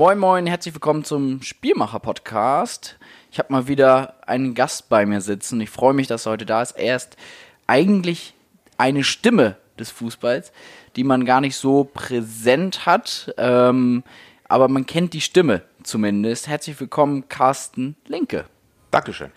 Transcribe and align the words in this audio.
Moin 0.00 0.18
Moin, 0.18 0.46
herzlich 0.46 0.72
willkommen 0.72 1.04
zum 1.04 1.42
Spielmacher-Podcast. 1.42 2.96
Ich 3.30 3.38
habe 3.38 3.52
mal 3.52 3.68
wieder 3.68 4.14
einen 4.26 4.54
Gast 4.54 4.88
bei 4.88 5.04
mir 5.04 5.20
sitzen. 5.20 5.60
Ich 5.60 5.68
freue 5.68 5.92
mich, 5.92 6.06
dass 6.06 6.24
er 6.24 6.32
heute 6.32 6.46
da 6.46 6.62
ist. 6.62 6.70
Er 6.70 6.96
ist 6.96 7.18
eigentlich 7.66 8.32
eine 8.78 9.04
Stimme 9.04 9.56
des 9.78 9.90
Fußballs, 9.90 10.52
die 10.96 11.04
man 11.04 11.26
gar 11.26 11.42
nicht 11.42 11.54
so 11.54 11.84
präsent 11.84 12.86
hat, 12.86 13.34
ähm, 13.36 14.02
aber 14.48 14.68
man 14.68 14.86
kennt 14.86 15.12
die 15.12 15.20
Stimme 15.20 15.60
zumindest. 15.82 16.48
Herzlich 16.48 16.80
willkommen, 16.80 17.28
Carsten 17.28 17.94
Linke. 18.06 18.46
Dankeschön. 18.90 19.32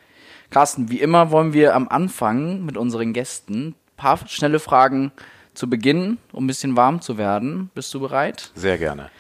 Carsten, 0.50 0.90
wie 0.90 1.02
immer 1.02 1.30
wollen 1.32 1.52
wir 1.52 1.76
am 1.76 1.90
Anfang 1.90 2.64
mit 2.64 2.78
unseren 2.78 3.12
Gästen 3.12 3.68
ein 3.68 3.76
paar 3.98 4.26
schnelle 4.30 4.60
Fragen 4.60 5.12
zu 5.56 5.70
Beginn, 5.70 6.20
um 6.32 6.46
ein 6.46 6.48
bisschen 6.48 6.78
warm 6.78 7.02
zu 7.02 7.18
werden. 7.18 7.70
Bist 7.76 7.94
du 7.94 8.00
bereit? 8.00 8.54
Sehr 8.56 8.78
gerne. 8.78 9.12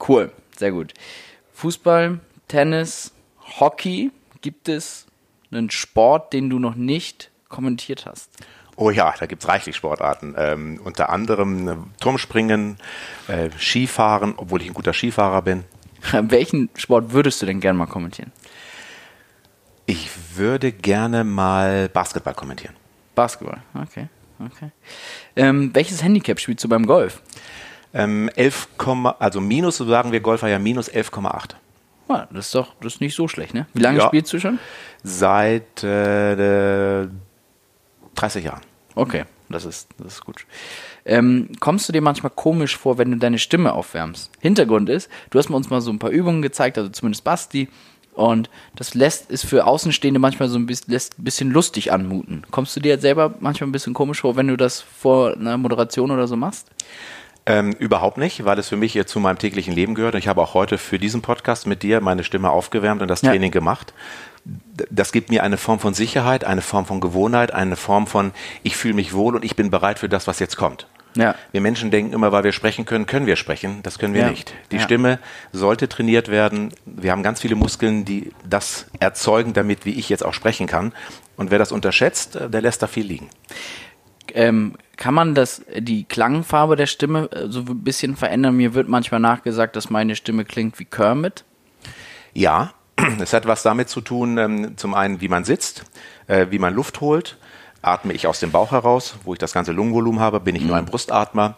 Cool, 0.00 0.32
sehr 0.58 0.72
gut. 0.72 0.94
Fußball, 1.54 2.20
Tennis, 2.48 3.12
Hockey. 3.58 4.10
Gibt 4.40 4.68
es 4.68 5.06
einen 5.50 5.70
Sport, 5.70 6.32
den 6.32 6.50
du 6.50 6.58
noch 6.58 6.74
nicht 6.74 7.30
kommentiert 7.48 8.06
hast? 8.06 8.30
Oh 8.76 8.90
ja, 8.90 9.12
da 9.18 9.26
gibt 9.26 9.42
es 9.42 9.48
reichlich 9.48 9.74
Sportarten. 9.74 10.36
Ähm, 10.38 10.80
unter 10.84 11.10
anderem 11.10 11.68
äh, 11.68 11.76
Turmspringen, 12.00 12.76
äh, 13.26 13.50
Skifahren, 13.58 14.34
obwohl 14.36 14.62
ich 14.62 14.68
ein 14.68 14.74
guter 14.74 14.92
Skifahrer 14.92 15.42
bin. 15.42 15.64
Welchen 16.12 16.70
Sport 16.76 17.12
würdest 17.12 17.42
du 17.42 17.46
denn 17.46 17.58
gerne 17.58 17.76
mal 17.76 17.86
kommentieren? 17.86 18.30
Ich 19.86 20.08
würde 20.36 20.70
gerne 20.70 21.24
mal 21.24 21.88
Basketball 21.88 22.34
kommentieren. 22.34 22.76
Basketball, 23.16 23.62
okay. 23.74 24.06
okay. 24.38 24.70
Ähm, 25.34 25.74
welches 25.74 26.02
Handicap 26.04 26.38
spielst 26.38 26.62
du 26.62 26.68
beim 26.68 26.86
Golf? 26.86 27.20
Ähm, 27.98 28.30
11, 28.36 28.68
also 29.18 29.40
minus, 29.40 29.76
so 29.76 29.84
sagen 29.86 30.12
wir 30.12 30.20
Golfer 30.20 30.48
ja 30.48 30.58
minus 30.58 30.90
11,8. 30.90 31.50
Ah, 32.08 32.26
das 32.30 32.46
ist 32.46 32.54
doch 32.54 32.74
das 32.80 32.94
ist 32.94 33.00
nicht 33.00 33.14
so 33.14 33.28
schlecht, 33.28 33.52
ne? 33.52 33.66
Wie 33.74 33.82
lange 33.82 33.98
Ja. 33.98 34.06
spielst 34.06 34.32
du 34.32 34.38
schon? 34.40 34.58
Seit 35.02 35.82
äh, 35.84 37.06
30 38.14 38.44
Jahren. 38.44 38.62
Okay, 38.94 39.24
das 39.48 39.64
ist, 39.64 39.88
das 39.98 40.14
ist 40.14 40.24
gut. 40.24 40.46
Ähm, 41.04 41.50
kommst 41.60 41.88
du 41.88 41.92
dir 41.92 42.00
manchmal 42.00 42.30
komisch 42.34 42.76
vor, 42.76 42.98
wenn 42.98 43.10
du 43.10 43.16
deine 43.18 43.38
Stimme 43.38 43.72
aufwärmst? 43.72 44.30
Hintergrund 44.40 44.88
ist, 44.88 45.10
du 45.30 45.38
hast 45.38 45.50
mir 45.50 45.56
uns 45.56 45.70
mal 45.70 45.80
so 45.80 45.90
ein 45.90 45.98
paar 45.98 46.10
Übungen 46.10 46.42
gezeigt, 46.42 46.78
also 46.78 46.90
zumindest 46.90 47.24
Basti, 47.24 47.68
und 48.14 48.50
das 48.74 48.94
lässt 48.94 49.30
ist 49.30 49.46
für 49.46 49.64
Außenstehende 49.66 50.18
manchmal 50.18 50.48
so 50.48 50.58
ein 50.58 50.66
bisschen, 50.66 50.90
lässt 50.92 51.18
ein 51.20 51.24
bisschen 51.24 51.50
lustig 51.52 51.92
anmuten. 51.92 52.42
Kommst 52.50 52.74
du 52.74 52.80
dir 52.80 52.88
jetzt 52.88 53.02
selber 53.02 53.34
manchmal 53.38 53.68
ein 53.68 53.72
bisschen 53.72 53.94
komisch 53.94 54.22
vor, 54.22 54.34
wenn 54.34 54.48
du 54.48 54.56
das 54.56 54.80
vor 54.80 55.34
einer 55.34 55.56
Moderation 55.56 56.10
oder 56.10 56.26
so 56.26 56.34
machst? 56.34 56.68
Ähm, 57.48 57.72
überhaupt 57.72 58.18
nicht, 58.18 58.44
weil 58.44 58.58
es 58.58 58.68
für 58.68 58.76
mich 58.76 58.94
jetzt 58.94 59.10
zu 59.10 59.20
meinem 59.20 59.38
täglichen 59.38 59.74
Leben 59.74 59.94
gehört. 59.94 60.14
Und 60.14 60.18
ich 60.20 60.28
habe 60.28 60.40
auch 60.42 60.54
heute 60.54 60.78
für 60.78 60.98
diesen 60.98 61.22
Podcast 61.22 61.66
mit 61.66 61.82
dir 61.82 62.00
meine 62.00 62.24
Stimme 62.24 62.50
aufgewärmt 62.50 63.02
und 63.02 63.08
das 63.08 63.22
Ja. 63.22 63.30
Training 63.30 63.50
gemacht. 63.50 63.92
Das 64.90 65.12
gibt 65.12 65.30
mir 65.30 65.42
eine 65.42 65.56
Form 65.58 65.78
von 65.78 65.94
Sicherheit, 65.94 66.44
eine 66.44 66.62
Form 66.62 66.86
von 66.86 67.00
Gewohnheit, 67.00 67.52
eine 67.52 67.76
Form 67.76 68.06
von, 68.06 68.32
ich 68.62 68.76
fühle 68.76 68.94
mich 68.94 69.12
wohl 69.14 69.34
und 69.36 69.44
ich 69.44 69.56
bin 69.56 69.70
bereit 69.70 69.98
für 69.98 70.08
das, 70.08 70.26
was 70.26 70.38
jetzt 70.38 70.56
kommt. 70.56 70.86
Ja. 71.16 71.34
Wir 71.52 71.60
Menschen 71.60 71.90
denken 71.90 72.12
immer, 72.12 72.32
weil 72.32 72.44
wir 72.44 72.52
sprechen 72.52 72.84
können, 72.84 73.06
können 73.06 73.26
wir 73.26 73.36
sprechen. 73.36 73.82
Das 73.82 73.98
können 73.98 74.14
wir 74.14 74.22
Ja. 74.22 74.30
nicht. 74.30 74.54
Die 74.70 74.76
Ja. 74.76 74.82
Stimme 74.82 75.18
sollte 75.52 75.88
trainiert 75.88 76.28
werden. 76.28 76.72
Wir 76.86 77.10
haben 77.12 77.22
ganz 77.22 77.40
viele 77.40 77.56
Muskeln, 77.56 78.04
die 78.04 78.30
das 78.48 78.86
erzeugen, 79.00 79.52
damit 79.52 79.84
wie 79.84 79.94
ich 79.98 80.08
jetzt 80.08 80.24
auch 80.24 80.34
sprechen 80.34 80.66
kann. 80.66 80.92
Und 81.36 81.50
wer 81.50 81.58
das 81.58 81.72
unterschätzt, 81.72 82.36
äh, 82.36 82.48
der 82.50 82.60
lässt 82.62 82.82
da 82.82 82.86
viel 82.86 83.06
liegen. 83.06 83.28
Ähm, 84.34 84.74
kann 84.96 85.14
man 85.14 85.34
das, 85.34 85.62
die 85.78 86.04
Klangfarbe 86.04 86.76
der 86.76 86.86
Stimme 86.86 87.30
äh, 87.32 87.48
so 87.48 87.60
ein 87.60 87.84
bisschen 87.84 88.16
verändern? 88.16 88.56
Mir 88.56 88.74
wird 88.74 88.88
manchmal 88.88 89.20
nachgesagt, 89.20 89.76
dass 89.76 89.90
meine 89.90 90.16
Stimme 90.16 90.44
klingt 90.44 90.78
wie 90.78 90.84
Kermit. 90.84 91.44
Ja, 92.34 92.72
es 93.20 93.32
hat 93.32 93.46
was 93.46 93.62
damit 93.62 93.88
zu 93.88 94.00
tun, 94.00 94.38
ähm, 94.38 94.76
zum 94.76 94.94
einen, 94.94 95.20
wie 95.20 95.28
man 95.28 95.44
sitzt, 95.44 95.84
äh, 96.26 96.46
wie 96.50 96.58
man 96.58 96.74
Luft 96.74 97.00
holt. 97.00 97.38
Atme 97.80 98.12
ich 98.12 98.26
aus 98.26 98.40
dem 98.40 98.50
Bauch 98.50 98.72
heraus, 98.72 99.16
wo 99.22 99.34
ich 99.34 99.38
das 99.38 99.52
ganze 99.52 99.70
Lungenvolumen 99.70 100.20
habe, 100.20 100.40
bin 100.40 100.56
ich 100.56 100.62
nur 100.62 100.76
ein 100.76 100.84
Brustatmer. 100.84 101.54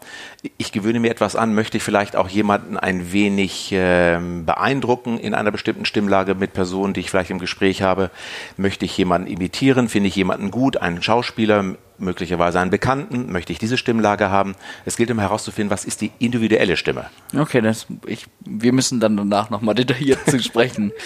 Ich 0.57 0.71
gewöhne 0.71 0.99
mir 0.99 1.09
etwas 1.09 1.35
an, 1.35 1.55
möchte 1.55 1.77
ich 1.77 1.83
vielleicht 1.83 2.15
auch 2.15 2.29
jemanden 2.29 2.77
ein 2.77 3.11
wenig 3.11 3.71
ähm, 3.73 4.45
beeindrucken 4.45 5.17
in 5.17 5.33
einer 5.33 5.51
bestimmten 5.51 5.85
Stimmlage 5.85 6.35
mit 6.35 6.53
Personen, 6.53 6.93
die 6.93 6.99
ich 6.99 7.09
vielleicht 7.09 7.31
im 7.31 7.39
Gespräch 7.39 7.81
habe. 7.81 8.11
Möchte 8.55 8.85
ich 8.85 8.95
jemanden 8.97 9.27
imitieren, 9.27 9.89
finde 9.89 10.09
ich 10.09 10.15
jemanden 10.15 10.51
gut, 10.51 10.77
einen 10.77 11.01
Schauspieler, 11.01 11.75
möglicherweise 11.97 12.59
einen 12.59 12.71
Bekannten, 12.71 13.31
möchte 13.31 13.51
ich 13.51 13.59
diese 13.59 13.77
Stimmlage 13.77 14.29
haben. 14.29 14.55
Es 14.85 14.97
gilt 14.97 15.09
immer 15.09 15.23
herauszufinden, 15.23 15.71
was 15.71 15.85
ist 15.85 16.01
die 16.01 16.11
individuelle 16.19 16.77
Stimme. 16.77 17.05
Okay, 17.35 17.61
das, 17.61 17.87
ich, 18.05 18.27
wir 18.41 18.73
müssen 18.73 18.99
dann 18.99 19.17
danach 19.17 19.49
nochmal 19.49 19.75
detailliert 19.75 20.19
zu 20.29 20.39
sprechen. 20.39 20.91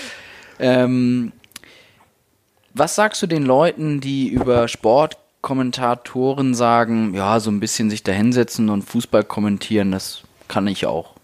Ähm, 0.57 1.33
was 2.75 2.95
sagst 2.95 3.21
du 3.21 3.27
den 3.27 3.43
Leuten, 3.43 4.01
die 4.01 4.27
über 4.27 4.67
Sportkommentatoren 4.67 6.53
sagen, 6.53 7.13
ja, 7.13 7.39
so 7.39 7.49
ein 7.49 7.61
bisschen 7.61 7.89
sich 7.89 8.03
da 8.03 8.11
hinsetzen 8.11 8.69
und 8.69 8.83
Fußball 8.83 9.23
kommentieren, 9.23 9.91
das 9.91 10.23
kann 10.47 10.67
ich 10.67 10.85
auch. 10.85 11.15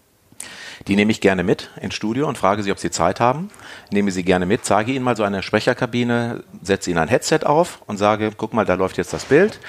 Die 0.88 0.96
nehme 0.96 1.12
ich 1.12 1.20
gerne 1.20 1.44
mit 1.44 1.70
ins 1.80 1.94
Studio 1.94 2.26
und 2.26 2.38
frage 2.38 2.62
sie, 2.62 2.72
ob 2.72 2.78
sie 2.78 2.90
Zeit 2.90 3.20
haben. 3.20 3.50
Nehme 3.92 4.10
sie 4.10 4.24
gerne 4.24 4.46
mit, 4.46 4.64
zeige 4.64 4.92
ihnen 4.92 5.04
mal 5.04 5.16
so 5.16 5.22
eine 5.22 5.42
Sprecherkabine, 5.42 6.42
setze 6.62 6.90
ihnen 6.90 6.98
ein 6.98 7.08
Headset 7.08 7.40
auf 7.44 7.82
und 7.86 7.98
sage, 7.98 8.32
guck 8.36 8.52
mal, 8.52 8.64
da 8.64 8.74
läuft 8.74 8.96
jetzt 8.96 9.12
das 9.12 9.26
Bild. 9.26 9.60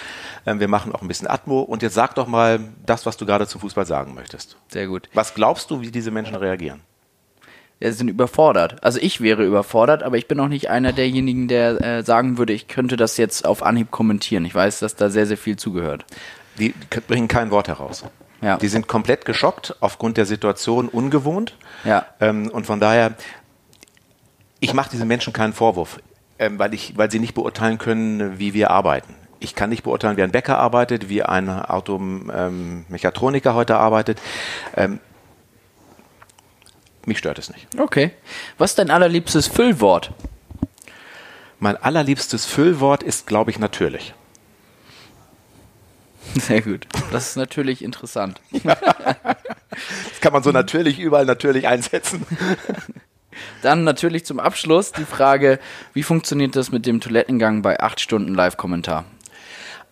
Ähm, 0.46 0.60
Wir 0.60 0.68
machen 0.68 0.96
auch 0.96 1.02
ein 1.02 1.08
bisschen 1.08 1.28
Atmo 1.28 1.60
und 1.62 1.84
jetzt 1.84 1.94
sag 1.94 2.16
doch 2.16 2.28
mal 2.28 2.62
das, 2.86 3.06
was 3.06 3.18
du 3.18 3.26
gerade 3.26 3.46
zum 3.46 3.62
Fußball 3.62 3.86
sagen 3.86 4.16
möchtest. 4.16 4.58
Sehr 4.70 4.88
gut. 4.88 5.10
Was 5.14 5.36
glaubst 5.36 5.70
du, 5.70 5.82
wie 5.82 5.92
diese 5.92 6.10
Menschen 6.10 6.36
reagieren? 6.36 6.82
Ja, 7.80 7.92
sie 7.92 7.98
sind 7.98 8.08
überfordert. 8.08 8.84
Also 8.84 9.00
ich 9.02 9.22
wäre 9.22 9.44
überfordert, 9.44 10.04
aber 10.04 10.18
ich 10.18 10.28
bin 10.28 10.40
auch 10.40 10.48
nicht 10.48 10.70
einer 10.70 10.94
derjenigen, 10.94 11.48
der 11.48 11.82
äh, 11.82 12.04
sagen 12.04 12.38
würde, 12.38 12.54
ich 12.54 12.68
könnte 12.68 12.96
das 12.96 13.18
jetzt 13.18 13.46
auf 13.46 13.64
Anhieb 13.64 13.92
kommentieren. 13.92 14.46
Ich 14.46 14.56
weiß, 14.56 14.80
dass 14.80 14.96
da 14.96 15.10
sehr, 15.10 15.26
sehr 15.26 15.38
viel 15.38 15.58
zugehört. 15.58 16.06
Die 16.60 16.74
bringen 17.08 17.28
kein 17.28 17.52
Wort 17.52 17.68
heraus. 17.68 18.04
Ja. 18.42 18.58
Die 18.58 18.68
sind 18.68 18.88
komplett 18.88 19.26
geschockt, 19.26 19.76
aufgrund 19.80 20.18
der 20.18 20.26
Situation 20.26 20.90
ungewohnt. 20.90 21.56
Ja. 21.86 22.06
Ähm, 22.20 22.50
und 22.50 22.66
von 22.66 22.80
daher, 22.80 23.14
ich 24.60 24.74
mache 24.74 24.92
diesen 24.92 25.08
Menschen 25.08 25.34
keinen 25.34 25.54
Vorwurf, 25.54 26.00
ähm, 26.40 26.60
weil, 26.60 26.74
ich, 26.74 26.98
weil 26.98 27.10
sie 27.10 27.20
nicht 27.20 27.34
beurteilen 27.34 27.78
können, 27.78 28.40
wie 28.40 28.54
wir 28.54 28.72
arbeiten. 28.72 29.16
Ich 29.40 29.56
kann 29.56 29.70
nicht 29.70 29.84
beurteilen, 29.84 30.18
wie 30.18 30.24
ein 30.24 30.32
Bäcker 30.32 30.58
arbeitet, 30.58 31.10
wie 31.10 31.24
ein 31.24 31.50
Automechatroniker 31.50 33.50
ähm, 33.50 33.56
heute 33.56 33.78
arbeitet. 33.78 34.22
Ähm, 34.76 35.00
mich 37.08 37.18
stört 37.18 37.40
es 37.40 37.50
nicht. 37.50 37.68
Okay. 37.78 38.12
Was 38.58 38.72
ist 38.72 38.80
dein 38.80 38.90
allerliebstes 38.90 39.48
Füllwort? 39.48 40.12
Mein 41.60 41.78
allerliebstes 41.78 42.46
Füllwort 42.46 43.04
ist, 43.04 43.28
glaube 43.28 43.52
ich, 43.52 43.60
natürlich. 43.60 44.14
Sehr 46.36 46.62
gut. 46.62 46.88
Das 47.12 47.30
ist 47.30 47.36
natürlich 47.36 47.84
interessant. 47.84 48.42
Das 48.64 50.20
kann 50.22 50.34
man 50.34 50.44
so 50.44 50.52
natürlich 50.52 51.00
überall 51.00 51.26
natürlich 51.26 51.68
einsetzen. 51.68 52.26
Dann 53.62 53.84
natürlich 53.84 54.26
zum 54.26 54.40
Abschluss 54.40 54.92
die 54.92 55.06
Frage, 55.06 55.60
wie 55.94 56.04
funktioniert 56.04 56.56
das 56.56 56.72
mit 56.72 56.86
dem 56.86 57.02
Toilettengang 57.02 57.62
bei 57.62 57.80
acht 57.80 58.00
Stunden 58.00 58.34
Live-Kommentar? 58.34 59.06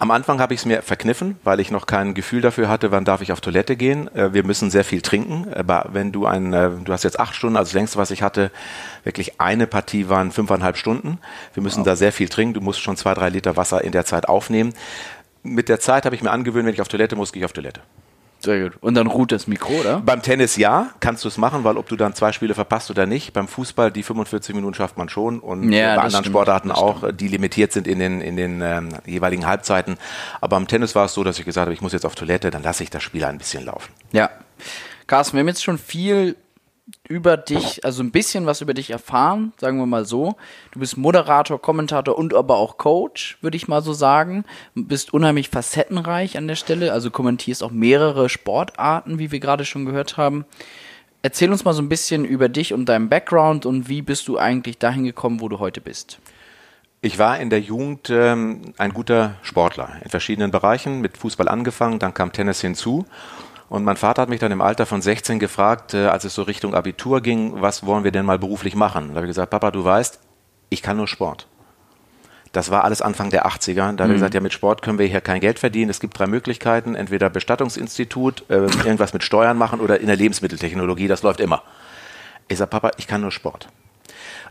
Am 0.01 0.09
Anfang 0.09 0.41
habe 0.41 0.55
ich 0.55 0.61
es 0.61 0.65
mir 0.65 0.81
verkniffen, 0.81 1.37
weil 1.43 1.59
ich 1.59 1.69
noch 1.69 1.85
kein 1.85 2.15
Gefühl 2.15 2.41
dafür 2.41 2.67
hatte, 2.69 2.89
wann 2.89 3.05
darf 3.05 3.21
ich 3.21 3.31
auf 3.31 3.39
Toilette 3.39 3.75
gehen. 3.75 4.09
Äh, 4.15 4.33
Wir 4.33 4.43
müssen 4.43 4.71
sehr 4.71 4.83
viel 4.83 5.03
trinken. 5.03 5.53
Aber 5.53 5.89
wenn 5.93 6.11
du 6.11 6.25
ein, 6.25 6.53
äh, 6.53 6.71
du 6.83 6.91
hast 6.91 7.03
jetzt 7.03 7.19
acht 7.19 7.35
Stunden, 7.35 7.55
also 7.55 7.69
das 7.69 7.75
längste, 7.75 7.99
was 7.99 8.09
ich 8.09 8.23
hatte, 8.23 8.49
wirklich 9.03 9.39
eine 9.39 9.67
Partie 9.67 10.09
waren 10.09 10.31
fünfeinhalb 10.31 10.75
Stunden. 10.75 11.19
Wir 11.53 11.61
müssen 11.61 11.83
da 11.83 11.95
sehr 11.95 12.11
viel 12.11 12.29
trinken. 12.29 12.55
Du 12.55 12.61
musst 12.61 12.81
schon 12.81 12.97
zwei, 12.97 13.13
drei 13.13 13.29
Liter 13.29 13.57
Wasser 13.57 13.83
in 13.83 13.91
der 13.91 14.03
Zeit 14.03 14.27
aufnehmen. 14.27 14.73
Mit 15.43 15.69
der 15.69 15.79
Zeit 15.79 16.05
habe 16.05 16.15
ich 16.15 16.23
mir 16.23 16.31
angewöhnt, 16.31 16.65
wenn 16.65 16.73
ich 16.73 16.81
auf 16.81 16.87
Toilette 16.87 17.15
muss, 17.15 17.31
gehe 17.31 17.41
ich 17.41 17.45
auf 17.45 17.53
Toilette. 17.53 17.81
Sehr 18.43 18.63
gut. 18.63 18.77
Und 18.81 18.95
dann 18.95 19.07
ruht 19.07 19.31
das 19.31 19.47
Mikro, 19.47 19.73
oder? 19.73 19.99
Beim 19.99 20.21
Tennis 20.21 20.55
ja, 20.55 20.89
kannst 20.99 21.23
du 21.23 21.27
es 21.27 21.37
machen, 21.37 21.63
weil 21.63 21.77
ob 21.77 21.87
du 21.87 21.95
dann 21.95 22.15
zwei 22.15 22.31
Spiele 22.31 22.55
verpasst 22.55 22.89
oder 22.89 23.05
nicht. 23.05 23.33
Beim 23.33 23.47
Fußball, 23.47 23.91
die 23.91 24.03
45 24.03 24.55
Minuten 24.55 24.73
schafft 24.73 24.97
man 24.97 25.09
schon 25.09 25.39
und 25.39 25.71
Ja, 25.71 25.89
bei 25.89 25.95
das 25.95 26.05
anderen 26.05 26.23
stimmt, 26.23 26.33
Sportarten 26.33 26.71
auch, 26.71 27.11
die 27.11 27.27
limitiert 27.27 27.71
sind 27.71 27.87
in 27.87 27.99
den, 27.99 28.19
in 28.21 28.35
den 28.35 28.61
ähm, 28.61 28.89
jeweiligen 29.05 29.45
Halbzeiten. 29.45 29.97
Aber 30.41 30.55
beim 30.57 30.67
Tennis 30.67 30.95
war 30.95 31.05
es 31.05 31.13
so, 31.13 31.23
dass 31.23 31.37
ich 31.37 31.45
gesagt 31.45 31.65
habe, 31.65 31.73
ich 31.73 31.81
muss 31.81 31.93
jetzt 31.93 32.05
auf 32.05 32.15
Toilette, 32.15 32.49
dann 32.49 32.63
lasse 32.63 32.83
ich 32.83 32.89
das 32.89 33.03
Spiel 33.03 33.23
ein 33.23 33.37
bisschen 33.37 33.65
laufen. 33.65 33.91
Ja. 34.11 34.29
Carsten, 35.07 35.35
wir 35.35 35.41
haben 35.41 35.47
jetzt 35.49 35.63
schon 35.63 35.77
viel 35.77 36.35
über 37.11 37.35
dich, 37.35 37.83
also 37.83 38.01
ein 38.01 38.11
bisschen 38.11 38.45
was 38.45 38.61
über 38.61 38.73
dich 38.73 38.89
erfahren, 38.89 39.51
sagen 39.57 39.77
wir 39.77 39.85
mal 39.85 40.05
so. 40.05 40.35
Du 40.71 40.79
bist 40.79 40.97
Moderator, 40.97 41.61
Kommentator 41.61 42.17
und 42.17 42.33
aber 42.33 42.55
auch 42.55 42.77
Coach, 42.77 43.37
würde 43.41 43.57
ich 43.57 43.67
mal 43.67 43.81
so 43.81 43.91
sagen. 43.93 44.45
Bist 44.73 45.13
unheimlich 45.13 45.49
facettenreich 45.49 46.37
an 46.37 46.47
der 46.47 46.55
Stelle, 46.55 46.93
also 46.93 47.11
kommentierst 47.11 47.63
auch 47.63 47.71
mehrere 47.71 48.29
Sportarten, 48.29 49.19
wie 49.19 49.31
wir 49.31 49.39
gerade 49.39 49.65
schon 49.65 49.85
gehört 49.85 50.15
haben. 50.17 50.45
Erzähl 51.21 51.51
uns 51.51 51.65
mal 51.65 51.73
so 51.73 51.81
ein 51.81 51.89
bisschen 51.89 52.25
über 52.25 52.49
dich 52.49 52.73
und 52.73 52.85
deinen 52.85 53.09
Background 53.09 53.65
und 53.65 53.89
wie 53.89 54.01
bist 54.01 54.27
du 54.27 54.37
eigentlich 54.37 54.79
dahin 54.79 55.03
gekommen, 55.03 55.41
wo 55.41 55.49
du 55.49 55.59
heute 55.59 55.81
bist. 55.81 56.19
Ich 57.01 57.19
war 57.19 57.39
in 57.39 57.49
der 57.49 57.59
Jugend 57.59 58.09
ähm, 58.09 58.73
ein 58.77 58.93
guter 58.93 59.35
Sportler 59.41 59.97
in 60.03 60.09
verschiedenen 60.09 60.51
Bereichen, 60.51 61.01
mit 61.01 61.17
Fußball 61.17 61.47
angefangen, 61.47 61.99
dann 61.99 62.13
kam 62.13 62.31
Tennis 62.31 62.61
hinzu. 62.61 63.05
Und 63.71 63.85
mein 63.85 63.95
Vater 63.95 64.23
hat 64.23 64.27
mich 64.27 64.41
dann 64.41 64.51
im 64.51 64.59
Alter 64.59 64.85
von 64.85 65.01
16 65.01 65.39
gefragt, 65.39 65.93
äh, 65.93 66.07
als 66.07 66.25
es 66.25 66.35
so 66.35 66.41
Richtung 66.41 66.75
Abitur 66.75 67.21
ging, 67.21 67.61
was 67.61 67.85
wollen 67.85 68.03
wir 68.03 68.11
denn 68.11 68.25
mal 68.25 68.37
beruflich 68.37 68.75
machen? 68.75 69.11
Da 69.11 69.15
habe 69.15 69.27
ich 69.27 69.29
gesagt, 69.29 69.49
Papa, 69.49 69.71
du 69.71 69.85
weißt, 69.85 70.19
ich 70.67 70.81
kann 70.81 70.97
nur 70.97 71.07
Sport. 71.07 71.47
Das 72.51 72.69
war 72.69 72.83
alles 72.83 73.01
Anfang 73.01 73.29
der 73.29 73.47
80er. 73.47 73.75
Da 73.75 73.91
mhm. 73.93 73.99
habe 73.99 74.09
ich 74.09 74.15
gesagt, 74.15 74.33
ja, 74.33 74.41
mit 74.41 74.51
Sport 74.51 74.81
können 74.81 74.99
wir 74.99 75.05
hier 75.05 75.21
kein 75.21 75.39
Geld 75.39 75.57
verdienen. 75.57 75.89
Es 75.89 76.01
gibt 76.01 76.19
drei 76.19 76.27
Möglichkeiten. 76.27 76.95
Entweder 76.95 77.29
Bestattungsinstitut, 77.29 78.43
äh, 78.49 78.55
irgendwas 78.55 79.13
mit 79.13 79.23
Steuern 79.23 79.57
machen 79.57 79.79
oder 79.79 80.01
in 80.01 80.07
der 80.07 80.17
Lebensmitteltechnologie. 80.17 81.07
Das 81.07 81.23
läuft 81.23 81.39
immer. 81.39 81.63
Ich 82.49 82.57
sage, 82.57 82.69
Papa, 82.69 82.91
ich 82.97 83.07
kann 83.07 83.21
nur 83.21 83.31
Sport. 83.31 83.69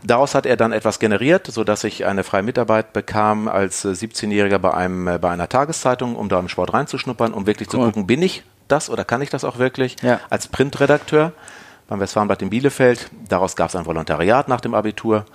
Daraus 0.03 0.33
hat 0.33 0.47
er 0.47 0.57
dann 0.57 0.71
etwas 0.71 0.97
generiert, 0.97 1.45
sodass 1.45 1.83
ich 1.83 2.07
eine 2.07 2.23
freie 2.23 2.41
Mitarbeit 2.41 2.91
bekam 2.91 3.47
als 3.47 3.85
17-Jähriger 3.85 4.57
bei, 4.57 4.73
einem, 4.73 5.07
äh, 5.07 5.19
bei 5.19 5.29
einer 5.29 5.47
Tageszeitung, 5.47 6.15
um 6.15 6.27
da 6.27 6.39
im 6.39 6.49
Sport 6.49 6.73
reinzuschnuppern, 6.73 7.35
um 7.35 7.45
wirklich 7.45 7.67
cool. 7.67 7.81
zu 7.81 7.85
gucken, 7.85 8.07
bin 8.07 8.23
ich 8.23 8.43
das 8.71 8.89
oder 8.89 9.03
kann 9.03 9.21
ich 9.21 9.29
das 9.29 9.43
auch 9.43 9.57
wirklich 9.57 9.97
ja. 10.01 10.19
als 10.29 10.47
Printredakteur 10.47 11.33
beim 11.87 11.99
Westfalenblatt 11.99 12.41
in 12.41 12.49
Bielefeld. 12.49 13.09
Daraus 13.27 13.55
gab 13.55 13.69
es 13.69 13.75
ein 13.75 13.85
Volontariat 13.85 14.47
nach 14.47 14.61
dem 14.61 14.73
Abitur 14.73 15.25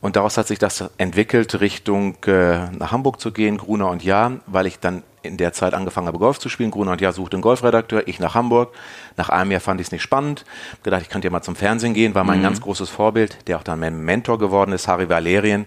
und 0.00 0.16
daraus 0.16 0.36
hat 0.36 0.46
sich 0.46 0.58
das 0.58 0.84
entwickelt, 0.96 1.60
Richtung 1.60 2.16
äh, 2.26 2.70
nach 2.70 2.92
Hamburg 2.92 3.20
zu 3.20 3.32
gehen, 3.32 3.58
Gruner 3.58 3.88
und 3.88 4.04
Jahr, 4.04 4.32
weil 4.46 4.66
ich 4.66 4.78
dann 4.78 5.02
in 5.22 5.38
der 5.38 5.52
Zeit 5.52 5.74
angefangen 5.74 6.06
habe, 6.06 6.18
Golf 6.18 6.38
zu 6.38 6.48
spielen. 6.48 6.70
Gruner 6.70 6.92
und 6.92 7.00
Jahr 7.00 7.12
suchte 7.12 7.36
einen 7.36 7.42
Golfredakteur, 7.42 8.06
ich 8.06 8.20
nach 8.20 8.34
Hamburg. 8.34 8.74
Nach 9.16 9.28
einem 9.30 9.50
Jahr 9.50 9.60
fand 9.60 9.80
ich 9.80 9.88
es 9.88 9.92
nicht 9.92 10.02
spannend. 10.02 10.44
Gedacht, 10.82 11.02
ich 11.02 11.08
könnte 11.08 11.26
ja 11.26 11.32
mal 11.32 11.42
zum 11.42 11.56
Fernsehen 11.56 11.94
gehen, 11.94 12.14
war 12.14 12.24
mein 12.24 12.40
mhm. 12.40 12.44
ganz 12.44 12.60
großes 12.60 12.90
Vorbild, 12.90 13.48
der 13.48 13.56
auch 13.58 13.62
dann 13.62 13.80
mein 13.80 13.98
Mentor 14.04 14.38
geworden 14.38 14.72
ist, 14.72 14.86
Harry 14.86 15.08
Valerien, 15.08 15.66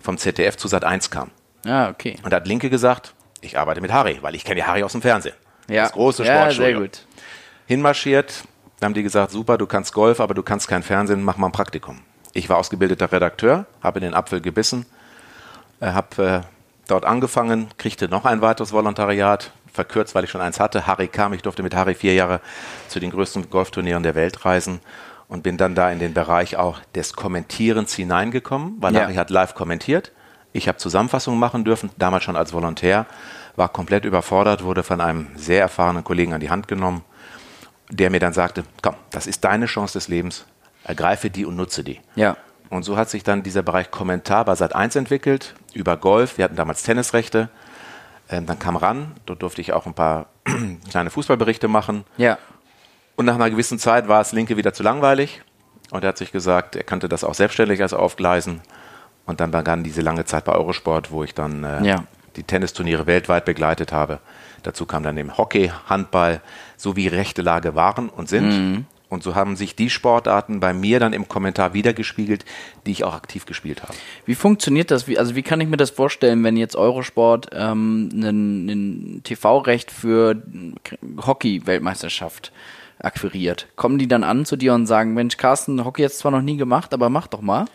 vom 0.00 0.16
ZDF 0.16 0.56
zu 0.56 0.68
Sat 0.68 0.84
1 0.84 1.10
kam. 1.10 1.30
Ah, 1.66 1.88
okay. 1.88 2.16
Und 2.22 2.32
da 2.32 2.36
hat 2.36 2.46
Linke 2.46 2.70
gesagt, 2.70 3.14
ich 3.40 3.58
arbeite 3.58 3.80
mit 3.80 3.92
Harry, 3.92 4.18
weil 4.22 4.34
ich 4.34 4.44
kenne 4.44 4.60
ja 4.60 4.66
Harry 4.68 4.84
aus 4.84 4.92
dem 4.92 5.02
Fernsehen. 5.02 5.34
Ja. 5.68 5.84
Das 5.84 5.92
große 5.92 6.24
ja, 6.24 6.50
sehr 6.50 6.74
gut. 6.74 7.04
Hinmarschiert, 7.66 8.44
dann 8.80 8.88
haben 8.88 8.94
die 8.94 9.02
gesagt, 9.02 9.30
super, 9.30 9.58
du 9.58 9.66
kannst 9.66 9.92
Golf, 9.92 10.20
aber 10.20 10.34
du 10.34 10.42
kannst 10.42 10.68
kein 10.68 10.82
Fernsehen, 10.82 11.22
mach 11.22 11.36
mal 11.36 11.46
ein 11.46 11.52
Praktikum. 11.52 12.00
Ich 12.32 12.48
war 12.48 12.58
ausgebildeter 12.58 13.12
Redakteur, 13.12 13.66
habe 13.82 13.98
in 14.00 14.04
den 14.04 14.14
Apfel 14.14 14.40
gebissen, 14.40 14.86
äh, 15.80 15.86
habe 15.86 16.24
äh, 16.24 16.40
dort 16.88 17.04
angefangen, 17.04 17.68
kriegte 17.78 18.08
noch 18.08 18.24
ein 18.24 18.40
weiteres 18.40 18.72
Volontariat, 18.72 19.52
verkürzt, 19.72 20.14
weil 20.14 20.24
ich 20.24 20.30
schon 20.30 20.40
eins 20.40 20.60
hatte. 20.60 20.86
Harry 20.86 21.08
kam, 21.08 21.32
ich 21.32 21.42
durfte 21.42 21.62
mit 21.62 21.74
Harry 21.74 21.94
vier 21.94 22.14
Jahre 22.14 22.40
zu 22.88 23.00
den 23.00 23.10
größten 23.10 23.50
Golfturnieren 23.50 24.02
der 24.02 24.14
Welt 24.14 24.44
reisen 24.44 24.80
und 25.28 25.42
bin 25.42 25.56
dann 25.56 25.74
da 25.74 25.90
in 25.90 25.98
den 25.98 26.14
Bereich 26.14 26.56
auch 26.56 26.80
des 26.94 27.14
Kommentierens 27.14 27.94
hineingekommen, 27.94 28.76
weil 28.80 28.94
ja. 28.94 29.02
Harry 29.02 29.14
hat 29.14 29.30
live 29.30 29.54
kommentiert. 29.54 30.12
Ich 30.52 30.68
habe 30.68 30.76
Zusammenfassungen 30.76 31.40
machen 31.40 31.64
dürfen, 31.64 31.90
damals 31.96 32.24
schon 32.24 32.36
als 32.36 32.52
Volontär, 32.52 33.06
war 33.56 33.68
komplett 33.68 34.04
überfordert, 34.04 34.64
wurde 34.64 34.82
von 34.82 35.00
einem 35.00 35.28
sehr 35.36 35.60
erfahrenen 35.60 36.04
Kollegen 36.04 36.32
an 36.32 36.40
die 36.40 36.50
Hand 36.50 36.68
genommen 36.68 37.04
der 37.92 38.10
mir 38.10 38.20
dann 38.20 38.32
sagte, 38.32 38.64
komm, 38.80 38.96
das 39.10 39.26
ist 39.26 39.44
deine 39.44 39.66
Chance 39.66 39.92
des 39.94 40.08
Lebens, 40.08 40.46
ergreife 40.82 41.30
die 41.30 41.44
und 41.44 41.56
nutze 41.56 41.84
die. 41.84 42.00
Ja. 42.16 42.36
Und 42.70 42.84
so 42.84 42.96
hat 42.96 43.10
sich 43.10 43.22
dann 43.22 43.42
dieser 43.42 43.62
Bereich 43.62 43.90
Kommentar 43.90 44.46
bei 44.46 44.54
Sat1 44.54 44.96
entwickelt, 44.96 45.54
über 45.74 45.98
Golf, 45.98 46.38
wir 46.38 46.46
hatten 46.46 46.56
damals 46.56 46.82
Tennisrechte, 46.82 47.50
ähm, 48.30 48.46
dann 48.46 48.58
kam 48.58 48.76
ran, 48.76 49.12
dort 49.26 49.42
durfte 49.42 49.60
ich 49.60 49.74
auch 49.74 49.86
ein 49.86 49.92
paar 49.92 50.26
kleine 50.90 51.10
Fußballberichte 51.10 51.68
machen. 51.68 52.04
Ja. 52.16 52.38
Und 53.14 53.26
nach 53.26 53.34
einer 53.34 53.50
gewissen 53.50 53.78
Zeit 53.78 54.08
war 54.08 54.22
es 54.22 54.32
Linke 54.32 54.56
wieder 54.56 54.72
zu 54.72 54.82
langweilig 54.82 55.42
und 55.90 56.02
er 56.02 56.08
hat 56.08 56.18
sich 56.18 56.32
gesagt, 56.32 56.76
er 56.76 56.84
kannte 56.84 57.10
das 57.10 57.24
auch 57.24 57.34
selbstständig 57.34 57.82
als 57.82 57.92
aufgleisen. 57.92 58.62
Und 59.26 59.40
dann 59.40 59.52
begann 59.52 59.84
diese 59.84 60.00
lange 60.00 60.24
Zeit 60.24 60.46
bei 60.46 60.52
Eurosport, 60.52 61.12
wo 61.12 61.22
ich 61.22 61.34
dann 61.34 61.62
äh, 61.62 61.84
ja. 61.84 62.04
Die 62.36 62.42
Tennisturniere 62.42 63.06
weltweit 63.06 63.44
begleitet 63.44 63.92
habe. 63.92 64.20
Dazu 64.62 64.86
kam 64.86 65.02
dann 65.02 65.16
eben 65.18 65.36
Hockey, 65.36 65.70
Handball, 65.86 66.40
so 66.76 66.96
wie 66.96 67.08
rechte 67.08 67.42
Lage 67.42 67.74
waren 67.74 68.08
und 68.08 68.28
sind. 68.28 68.48
Mhm. 68.48 68.86
Und 69.12 69.22
so 69.22 69.34
haben 69.34 69.56
sich 69.56 69.76
die 69.76 69.90
Sportarten 69.90 70.58
bei 70.58 70.72
mir 70.72 70.98
dann 70.98 71.12
im 71.12 71.28
Kommentar 71.28 71.74
wiedergespiegelt, 71.74 72.46
die 72.86 72.92
ich 72.92 73.04
auch 73.04 73.12
aktiv 73.12 73.44
gespielt 73.44 73.82
habe. 73.82 73.92
Wie 74.24 74.34
funktioniert 74.34 74.90
das? 74.90 75.06
Wie, 75.06 75.18
also 75.18 75.34
wie 75.34 75.42
kann 75.42 75.60
ich 75.60 75.68
mir 75.68 75.76
das 75.76 75.90
vorstellen, 75.90 76.42
wenn 76.44 76.56
jetzt 76.56 76.76
Eurosport 76.76 77.50
ähm, 77.52 78.08
ein 78.14 79.20
TV-Recht 79.22 79.90
für 79.90 80.42
Hockey-Weltmeisterschaft 81.26 82.52
akquiriert? 83.00 83.66
Kommen 83.76 83.98
die 83.98 84.08
dann 84.08 84.24
an 84.24 84.46
zu 84.46 84.56
dir 84.56 84.72
und 84.72 84.86
sagen, 84.86 85.12
Mensch, 85.12 85.36
Carsten, 85.36 85.84
Hockey 85.84 86.00
jetzt 86.00 86.20
zwar 86.20 86.32
noch 86.32 86.40
nie 86.40 86.56
gemacht, 86.56 86.94
aber 86.94 87.10
mach 87.10 87.26
doch 87.26 87.42
mal? 87.42 87.66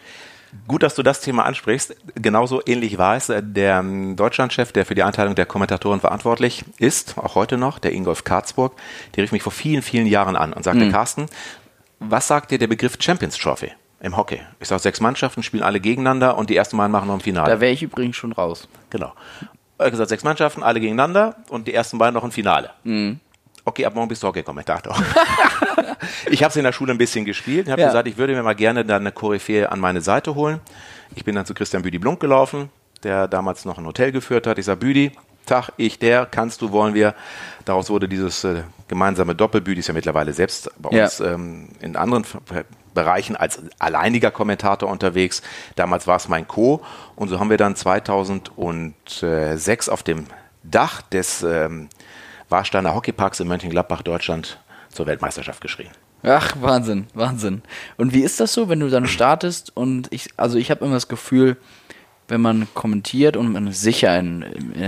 Gut, 0.68 0.84
dass 0.84 0.96
du 0.96 1.04
das 1.04 1.22
Thema 1.22 1.46
ansprichst. 1.46 1.96
Genauso 2.16 2.62
ähnlich 2.66 2.98
war 2.98 3.16
es. 3.16 3.28
Der 3.28 3.80
ähm, 3.80 4.16
Deutschlandchef, 4.16 4.72
der 4.72 4.86
für 4.86 4.96
die 4.96 5.04
Einteilung 5.04 5.36
der 5.36 5.46
Kommentatoren 5.46 6.00
verantwortlich 6.00 6.66
ist, 6.78 7.18
auch 7.18 7.36
heute 7.36 7.58
noch, 7.58 7.80
der 7.80 7.94
Ingolf 7.94 8.24
Karzburg, 8.24 8.74
der 9.16 9.24
rief 9.24 9.32
mich 9.32 9.44
vor 9.44 9.52
vielen, 9.52 9.82
vielen 9.82 10.08
Jahren 10.08 10.36
an 10.36 10.54
und 10.54 10.64
sagte, 10.64 10.86
mhm. 10.86 10.92
Carsten, 10.92 11.26
was 12.00 12.28
sagt 12.28 12.52
dir 12.52 12.58
der 12.58 12.68
Begriff 12.68 12.98
Champions 13.00 13.38
Trophy 13.38 13.72
im 14.00 14.16
Hockey? 14.16 14.40
Ich 14.60 14.68
sage, 14.68 14.82
sechs 14.82 15.02
Mannschaften 15.02 15.44
spielen 15.44 15.64
alle 15.64 15.80
gegeneinander 15.80 16.38
und 16.38 16.50
die 16.50 16.56
ersten 16.56 16.78
Mal 16.78 16.90
machen 16.90 17.08
noch 17.08 17.16
ein 17.16 17.22
Finale. 17.22 17.50
Da 17.50 17.60
wäre 17.60 17.72
ich 17.72 17.84
übrigens 17.84 18.16
schon 18.16 18.32
raus. 18.32 18.68
Genau. 18.90 19.14
Er 19.78 19.86
hat 19.86 19.92
gesagt, 19.92 20.10
sechs 20.10 20.24
Mannschaften, 20.24 20.64
alle 20.64 20.80
gegeneinander 20.80 21.36
und 21.50 21.68
die 21.68 21.74
ersten 21.74 21.98
beiden 21.98 22.14
noch 22.14 22.24
ein 22.24 22.32
Finale. 22.32 22.72
Mhm. 22.84 23.20
Okay, 23.68 23.86
ab 23.86 23.96
morgen 23.96 24.08
bist 24.08 24.24
du 24.24 24.28
Hockey-Kommentator. 24.28 24.96
ich 26.32 26.42
habe 26.42 26.52
es 26.52 26.56
in 26.56 26.64
der 26.64 26.72
Schule 26.72 26.94
ein 26.94 26.98
bisschen 26.98 27.26
gespielt 27.26 27.66
und 27.66 27.74
habe 27.74 27.82
ja. 27.82 27.90
gesagt, 27.90 28.08
ich 28.08 28.16
würde 28.16 28.34
mir 28.34 28.42
mal 28.42 28.56
gerne 28.56 28.86
dann 28.86 29.02
eine 29.02 29.12
Koryphäe 29.12 29.70
an 29.70 29.82
meine 29.82 30.00
Seite 30.00 30.36
holen. 30.36 30.62
Ich 31.16 31.26
bin 31.26 31.36
dann 31.36 31.46
zu 31.46 31.54
Christian 31.54 31.84
Büdi 31.84 32.00
Blunk 32.00 32.22
gelaufen, 32.22 32.70
der 33.04 33.28
damals 33.28 33.66
noch 33.66 33.78
ein 33.78 33.86
Hotel 33.86 34.14
geführt 34.14 34.48
hat. 34.48 34.58
Ich 34.58 34.64
sage, 34.64 34.80
Büdi, 34.80 35.12
Tag, 35.46 35.72
ich, 35.76 36.00
der, 36.00 36.26
kannst 36.26 36.62
du, 36.62 36.72
wollen 36.72 36.94
wir. 36.94 37.14
Daraus 37.66 37.90
wurde 37.90 38.08
dieses 38.08 38.46
äh, 38.46 38.64
gemeinsame 38.88 39.36
Doppel. 39.36 39.60
Büdi 39.60 39.82
ist 39.82 39.88
ja 39.88 39.94
mittlerweile 39.94 40.32
selbst 40.32 40.72
bei 40.78 41.04
uns 41.04 41.20
ja. 41.20 41.34
ähm, 41.34 41.68
in 41.82 41.98
anderen 41.98 42.24
Bereichen 42.94 43.36
als 43.36 43.62
alleiniger 43.80 44.32
Kommentator 44.32 44.90
unterwegs. 44.90 45.42
Damals 45.76 46.08
war 46.08 46.16
es 46.16 46.30
mein 46.30 46.48
Co. 46.48 46.82
Und 47.18 47.28
so 47.28 47.38
haben 47.38 47.50
wir 47.50 47.58
dann 47.58 47.76
2006 47.76 49.90
auf 49.90 50.04
dem 50.04 50.26
Dach 50.64 51.02
des 51.02 51.44
ähm, 51.44 51.90
Warsteiner 52.50 52.96
Hockeyparks 52.96 53.40
in 53.40 53.48
Mönchengladbach, 53.48 54.02
Deutschland, 54.02 54.60
zur 54.90 55.06
Weltmeisterschaft 55.06 55.62
geschrien. 55.62 55.92
Ach, 56.24 56.56
Wahnsinn, 56.60 57.08
Wahnsinn. 57.14 57.62
Und 57.98 58.14
wie 58.14 58.22
ist 58.22 58.40
das 58.40 58.54
so, 58.54 58.70
wenn 58.70 58.80
du 58.80 58.90
dann 58.90 59.08
startest 59.08 59.76
und 59.76 60.12
ich, 60.12 60.30
also 60.38 60.58
ich 60.58 60.72
habe 60.72 60.84
immer 60.84 60.96
das 60.96 61.08
Gefühl, 61.08 61.58
wenn 62.28 62.42
man 62.42 62.68
kommentiert 62.74 63.38
und 63.38 63.52
man 63.52 63.68
ist 63.68 63.82
sicher 63.82 64.18
in, 64.20 64.44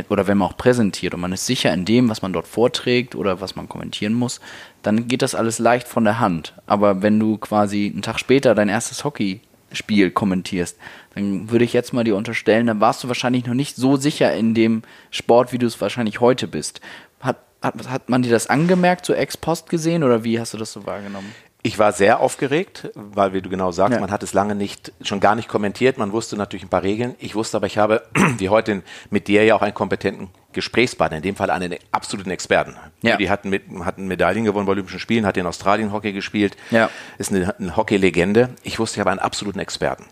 oder 0.10 0.28
wenn 0.28 0.38
man 0.38 0.50
auch 0.50 0.58
präsentiert 0.58 1.14
und 1.14 1.22
man 1.22 1.32
ist 1.32 1.46
sicher 1.46 1.74
in 1.74 1.86
dem, 1.86 2.10
was 2.10 2.22
man 2.22 2.34
dort 2.34 2.48
vorträgt 2.48 3.16
oder 3.16 3.40
was 3.40 3.56
man 3.56 3.70
kommentieren 3.70 4.14
muss, 4.14 4.42
dann 4.82 5.08
geht 5.08 5.22
das 5.22 5.36
alles 5.36 5.60
leicht 5.60 5.88
von 5.88 6.04
der 6.04 6.20
Hand. 6.20 6.54
Aber 6.66 7.02
wenn 7.02 7.20
du 7.20 7.38
quasi 7.38 7.90
einen 7.94 8.02
Tag 8.02 8.20
später 8.20 8.56
dein 8.56 8.68
erstes 8.68 9.06
Hockeyspiel 9.06 10.12
kommentierst, 10.12 10.78
dann 11.16 11.50
würde 11.50 11.64
ich 11.64 11.74
jetzt 11.74 11.94
mal 11.94 12.04
dir 12.04 12.18
unterstellen, 12.18 12.68
dann 12.68 12.82
warst 12.82 13.04
du 13.04 13.08
wahrscheinlich 13.08 13.46
noch 13.46 13.54
nicht 13.54 13.78
so 13.78 13.96
sicher 13.96 14.34
in 14.34 14.54
dem 14.54 14.84
Sport, 15.12 15.54
wie 15.54 15.58
du 15.60 15.68
es 15.68 15.80
wahrscheinlich 15.80 16.20
heute 16.20 16.48
bist. 16.48 16.82
Hat, 17.22 17.38
hat, 17.62 17.90
hat 17.90 18.10
man 18.10 18.22
dir 18.22 18.32
das 18.32 18.48
angemerkt, 18.48 19.06
so 19.06 19.14
ex 19.14 19.38
post 19.38 19.70
gesehen 19.70 20.04
oder 20.04 20.24
wie 20.24 20.40
hast 20.40 20.54
du 20.54 20.58
das 20.58 20.72
so 20.72 20.86
wahrgenommen? 20.86 21.34
Ich 21.62 21.78
war 21.78 21.92
sehr 21.92 22.22
aufgeregt, 22.22 22.90
weil, 22.96 23.34
wie 23.34 23.42
du 23.42 23.50
genau 23.50 23.72
sagst, 23.72 23.96
ja. 23.96 24.00
man 24.00 24.12
hat 24.12 24.24
es 24.24 24.34
lange 24.34 24.56
nicht, 24.56 24.94
schon 25.02 25.20
gar 25.20 25.36
nicht 25.36 25.50
kommentiert. 25.50 25.98
Man 25.98 26.14
wusste 26.14 26.38
natürlich 26.38 26.64
ein 26.64 26.70
paar 26.70 26.84
Regeln. 26.84 27.16
Ich 27.20 27.36
wusste 27.36 27.58
aber, 27.58 27.68
ich 27.68 27.78
habe, 27.78 28.04
wie 28.38 28.48
heute 28.48 28.82
mit 29.10 29.28
dir 29.28 29.44
ja 29.44 29.56
auch 29.56 29.62
einen 29.62 29.74
kompetenten 29.74 30.30
Gesprächspartner, 30.54 31.18
in 31.18 31.24
dem 31.24 31.36
Fall 31.36 31.50
einen 31.50 31.76
absoluten 31.92 32.32
Experten. 32.32 32.78
Ja. 33.02 33.18
Die 33.18 33.30
hatten, 33.30 33.50
mit, 33.50 33.64
hatten 33.84 34.08
Medaillen 34.08 34.46
gewonnen 34.46 34.68
bei 34.68 34.72
Olympischen 34.72 35.02
Spielen, 35.02 35.26
hat 35.26 35.36
in 35.36 35.46
Australien 35.46 35.92
Hockey 35.92 36.14
gespielt, 36.14 36.56
ja. 36.72 36.90
ist 37.18 37.34
eine, 37.34 37.54
eine 37.60 37.76
Hockey-Legende. 37.76 38.50
Ich 38.64 38.80
wusste, 38.80 38.96
ich 38.96 39.00
habe 39.02 39.12
einen 39.12 39.20
absoluten 39.20 39.60
Experten. 39.60 40.06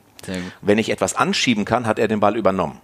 Wenn 0.62 0.78
ich 0.78 0.90
etwas 0.90 1.16
anschieben 1.16 1.64
kann, 1.64 1.88
hat 1.88 2.00
er 2.00 2.10
den 2.10 2.20
Ball 2.20 2.36
übernommen. 2.36 2.82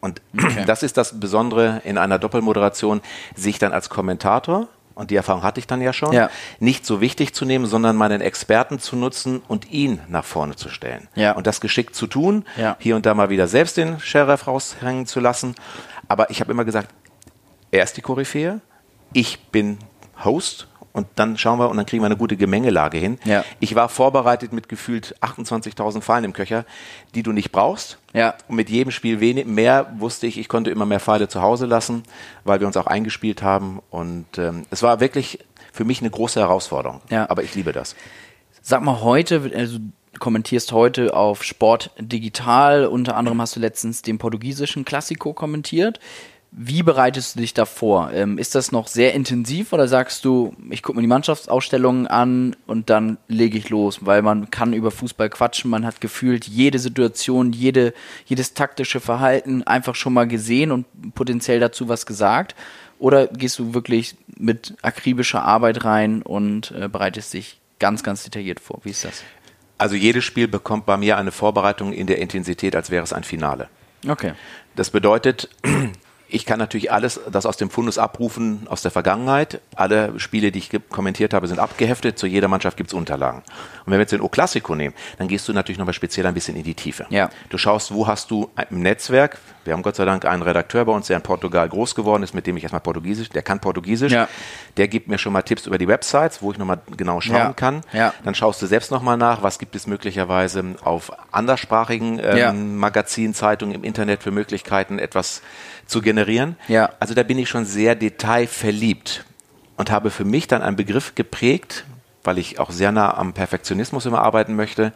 Und 0.00 0.20
okay. 0.36 0.64
das 0.66 0.82
ist 0.82 0.96
das 0.96 1.18
Besondere 1.18 1.80
in 1.84 1.98
einer 1.98 2.18
Doppelmoderation, 2.18 3.00
sich 3.34 3.58
dann 3.58 3.72
als 3.72 3.88
Kommentator, 3.88 4.68
und 4.96 5.10
die 5.10 5.16
Erfahrung 5.16 5.42
hatte 5.42 5.60
ich 5.60 5.66
dann 5.66 5.82
ja 5.82 5.92
schon, 5.92 6.14
ja. 6.14 6.30
nicht 6.58 6.86
so 6.86 7.02
wichtig 7.02 7.34
zu 7.34 7.44
nehmen, 7.44 7.66
sondern 7.66 7.96
meinen 7.96 8.22
Experten 8.22 8.78
zu 8.78 8.96
nutzen 8.96 9.42
und 9.46 9.70
ihn 9.70 10.00
nach 10.08 10.24
vorne 10.24 10.56
zu 10.56 10.70
stellen. 10.70 11.08
Ja. 11.14 11.32
Und 11.32 11.46
das 11.46 11.60
geschickt 11.60 11.94
zu 11.94 12.06
tun, 12.06 12.46
ja. 12.56 12.76
hier 12.80 12.96
und 12.96 13.04
da 13.04 13.12
mal 13.12 13.28
wieder 13.28 13.46
selbst 13.46 13.76
den 13.76 14.00
Sheriff 14.00 14.46
raushängen 14.46 15.04
zu 15.04 15.20
lassen. 15.20 15.54
Aber 16.08 16.30
ich 16.30 16.40
habe 16.40 16.50
immer 16.50 16.64
gesagt, 16.64 16.88
er 17.70 17.84
ist 17.84 17.98
die 17.98 18.00
Koryphäe, 18.00 18.62
ich 19.12 19.38
bin 19.50 19.76
Host 20.24 20.66
und 20.96 21.06
dann 21.16 21.36
schauen 21.36 21.58
wir 21.58 21.68
und 21.68 21.76
dann 21.76 21.84
kriegen 21.84 22.02
wir 22.02 22.06
eine 22.06 22.16
gute 22.16 22.38
Gemengelage 22.38 22.96
hin. 22.96 23.18
Ja. 23.26 23.44
Ich 23.60 23.74
war 23.74 23.90
vorbereitet 23.90 24.54
mit 24.54 24.70
gefühlt 24.70 25.14
28.000 25.20 26.00
Pfeilen 26.00 26.24
im 26.24 26.32
Köcher, 26.32 26.64
die 27.14 27.22
du 27.22 27.32
nicht 27.32 27.52
brauchst. 27.52 27.98
Ja. 28.14 28.34
Und 28.48 28.56
mit 28.56 28.70
jedem 28.70 28.90
Spiel 28.90 29.20
wenig 29.20 29.44
mehr 29.44 29.92
wusste 29.98 30.26
ich, 30.26 30.38
ich 30.38 30.48
konnte 30.48 30.70
immer 30.70 30.86
mehr 30.86 30.98
Pfeile 30.98 31.28
zu 31.28 31.42
Hause 31.42 31.66
lassen, 31.66 32.04
weil 32.44 32.60
wir 32.60 32.66
uns 32.66 32.78
auch 32.78 32.86
eingespielt 32.86 33.42
haben. 33.42 33.82
Und 33.90 34.38
ähm, 34.38 34.62
es 34.70 34.82
war 34.82 34.98
wirklich 34.98 35.40
für 35.70 35.84
mich 35.84 36.00
eine 36.00 36.08
große 36.08 36.40
Herausforderung. 36.40 37.02
Ja. 37.10 37.28
Aber 37.28 37.42
ich 37.42 37.54
liebe 37.54 37.72
das. 37.72 37.94
Sag 38.62 38.82
mal 38.82 39.02
heute, 39.02 39.52
also 39.54 39.78
du 39.78 40.18
kommentierst 40.18 40.72
heute 40.72 41.14
auf 41.14 41.44
Sport 41.44 41.90
Digital. 41.98 42.86
Unter 42.86 43.18
anderem 43.18 43.38
hast 43.42 43.54
du 43.54 43.60
letztens 43.60 44.00
den 44.00 44.16
portugiesischen 44.16 44.86
Klassiko 44.86 45.34
kommentiert 45.34 46.00
Wie 46.58 46.82
bereitest 46.82 47.36
du 47.36 47.40
dich 47.40 47.52
davor? 47.52 48.12
Ähm, 48.14 48.38
ist 48.38 48.54
das 48.54 48.72
noch 48.72 48.86
sehr 48.86 49.12
intensiv 49.12 49.74
oder 49.74 49.88
sagst 49.88 50.24
du, 50.24 50.56
ich 50.70 50.82
gucke 50.82 50.96
mir 50.96 51.02
die 51.02 51.06
Mannschaftsausstellungen 51.06 52.06
an 52.06 52.56
und 52.66 52.88
dann 52.88 53.18
lege 53.28 53.58
ich 53.58 53.68
los? 53.68 54.06
Weil 54.06 54.22
man 54.22 54.50
kann 54.50 54.72
über 54.72 54.90
Fußball 54.90 55.28
quatschen, 55.28 55.70
man 55.70 55.84
hat 55.84 56.00
gefühlt 56.00 56.46
jede 56.46 56.78
Situation, 56.78 57.52
jede, 57.52 57.92
jedes 58.24 58.54
taktische 58.54 59.00
Verhalten 59.00 59.64
einfach 59.64 59.94
schon 59.94 60.14
mal 60.14 60.26
gesehen 60.26 60.72
und 60.72 60.86
potenziell 61.14 61.60
dazu 61.60 61.90
was 61.90 62.06
gesagt. 62.06 62.54
Oder 62.98 63.26
gehst 63.26 63.58
du 63.58 63.74
wirklich 63.74 64.16
mit 64.38 64.78
akribischer 64.80 65.42
Arbeit 65.42 65.84
rein 65.84 66.22
und 66.22 66.70
äh, 66.70 66.88
bereitest 66.88 67.34
dich 67.34 67.60
ganz, 67.78 68.02
ganz 68.02 68.24
detailliert 68.24 68.60
vor? 68.60 68.80
Wie 68.82 68.90
ist 68.92 69.04
das? 69.04 69.22
Also 69.76 69.94
jedes 69.94 70.24
Spiel 70.24 70.48
bekommt 70.48 70.86
bei 70.86 70.96
mir 70.96 71.18
eine 71.18 71.32
Vorbereitung 71.32 71.92
in 71.92 72.06
der 72.06 72.16
Intensität, 72.16 72.74
als 72.74 72.88
wäre 72.88 73.04
es 73.04 73.12
ein 73.12 73.24
Finale. 73.24 73.68
Okay. 74.08 74.32
Das 74.74 74.88
bedeutet, 74.88 75.50
ich 76.28 76.44
kann 76.44 76.58
natürlich 76.58 76.90
alles, 76.90 77.20
das 77.30 77.46
aus 77.46 77.56
dem 77.56 77.70
Fundus 77.70 77.98
abrufen 77.98 78.66
aus 78.68 78.82
der 78.82 78.90
Vergangenheit. 78.90 79.60
Alle 79.74 80.18
Spiele, 80.18 80.50
die 80.50 80.58
ich 80.58 80.70
kommentiert 80.90 81.32
habe, 81.32 81.46
sind 81.46 81.60
abgeheftet. 81.60 82.18
Zu 82.18 82.26
jeder 82.26 82.48
Mannschaft 82.48 82.76
gibt 82.76 82.90
es 82.90 82.94
Unterlagen. 82.94 83.38
Und 83.38 83.92
wenn 83.92 83.94
wir 83.94 84.00
jetzt 84.00 84.12
den 84.12 84.20
O-Classico 84.20 84.74
nehmen, 84.74 84.94
dann 85.18 85.28
gehst 85.28 85.46
du 85.46 85.52
natürlich 85.52 85.78
nochmal 85.78 85.94
speziell 85.94 86.26
ein 86.26 86.34
bisschen 86.34 86.56
in 86.56 86.64
die 86.64 86.74
Tiefe. 86.74 87.06
Ja. 87.10 87.30
Du 87.48 87.58
schaust, 87.58 87.92
wo 87.92 88.06
hast 88.08 88.30
du 88.30 88.50
im 88.70 88.82
Netzwerk, 88.82 89.38
wir 89.64 89.72
haben 89.72 89.82
Gott 89.82 89.96
sei 89.96 90.04
Dank 90.04 90.24
einen 90.24 90.42
Redakteur 90.42 90.84
bei 90.84 90.92
uns, 90.92 91.06
der 91.06 91.16
in 91.16 91.22
Portugal 91.22 91.68
groß 91.68 91.94
geworden 91.94 92.22
ist, 92.22 92.34
mit 92.34 92.46
dem 92.46 92.56
ich 92.56 92.64
erstmal 92.64 92.80
Portugiesisch, 92.80 93.28
der 93.28 93.42
kann 93.42 93.60
Portugiesisch. 93.60 94.12
Ja. 94.12 94.28
Der 94.76 94.88
gibt 94.88 95.08
mir 95.08 95.18
schon 95.18 95.32
mal 95.32 95.42
Tipps 95.42 95.66
über 95.66 95.78
die 95.78 95.88
Websites, 95.88 96.42
wo 96.42 96.50
ich 96.50 96.58
nochmal 96.58 96.80
genau 96.96 97.20
schauen 97.20 97.36
Ja. 97.36 97.52
kann. 97.52 97.82
Ja. 97.92 98.12
Dann 98.24 98.34
schaust 98.34 98.60
du 98.62 98.66
selbst 98.66 98.90
nochmal 98.90 99.16
nach, 99.16 99.42
was 99.42 99.58
gibt 99.58 99.76
es 99.76 99.86
möglicherweise 99.86 100.64
auf 100.82 101.12
anderssprachigen 101.30 102.20
ähm. 102.22 102.76
Magazinen, 102.78 103.34
Zeitungen 103.34 103.74
im 103.74 103.84
Internet 103.84 104.22
für 104.22 104.30
Möglichkeiten, 104.30 104.98
etwas 104.98 105.42
zu 105.86 106.00
generieren. 106.02 106.56
Ja. 106.68 106.90
Also 107.00 107.14
da 107.14 107.22
bin 107.22 107.38
ich 107.38 107.48
schon 107.48 107.64
sehr 107.64 107.94
detailverliebt 107.94 109.24
und 109.76 109.90
habe 109.90 110.10
für 110.10 110.24
mich 110.24 110.48
dann 110.48 110.62
einen 110.62 110.76
Begriff 110.76 111.14
geprägt, 111.14 111.84
weil 112.24 112.38
ich 112.38 112.58
auch 112.58 112.70
sehr 112.70 112.92
nah 112.92 113.16
am 113.16 113.32
Perfektionismus 113.32 114.06
immer 114.06 114.20
arbeiten 114.22 114.56
möchte. 114.56 114.92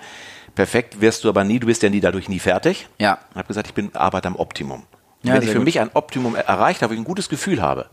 Perfekt 0.54 1.00
wirst 1.00 1.25
du 1.25 1.28
aber 1.28 1.44
nie, 1.44 1.61
du 1.61 1.66
bist 1.66 1.82
ja 1.82 1.90
nie 1.90 2.00
dadurch 2.00 2.28
nie 2.28 2.40
fertig. 2.40 2.88
Ja. 2.99 3.18
Ich 3.30 3.37
habe 3.37 3.49
gesagt, 3.49 3.68
ich 3.68 3.75
bin 3.75 3.94
Arbeit 3.94 4.26
am 4.26 4.37
Optimum. 4.37 4.82
Ja, 5.23 5.35
wenn 5.35 5.42
ich 5.42 5.50
für 5.50 5.56
gut. 5.56 5.64
mich 5.64 5.80
ein 5.80 5.90
Optimum 5.94 6.35
er- 6.35 6.47
erreicht 6.47 6.82
habe, 6.82 6.94
ich 6.94 7.00
ein 7.00 7.04
gutes 7.04 7.28
Gefühl 7.28 7.61
habe, 7.62 7.87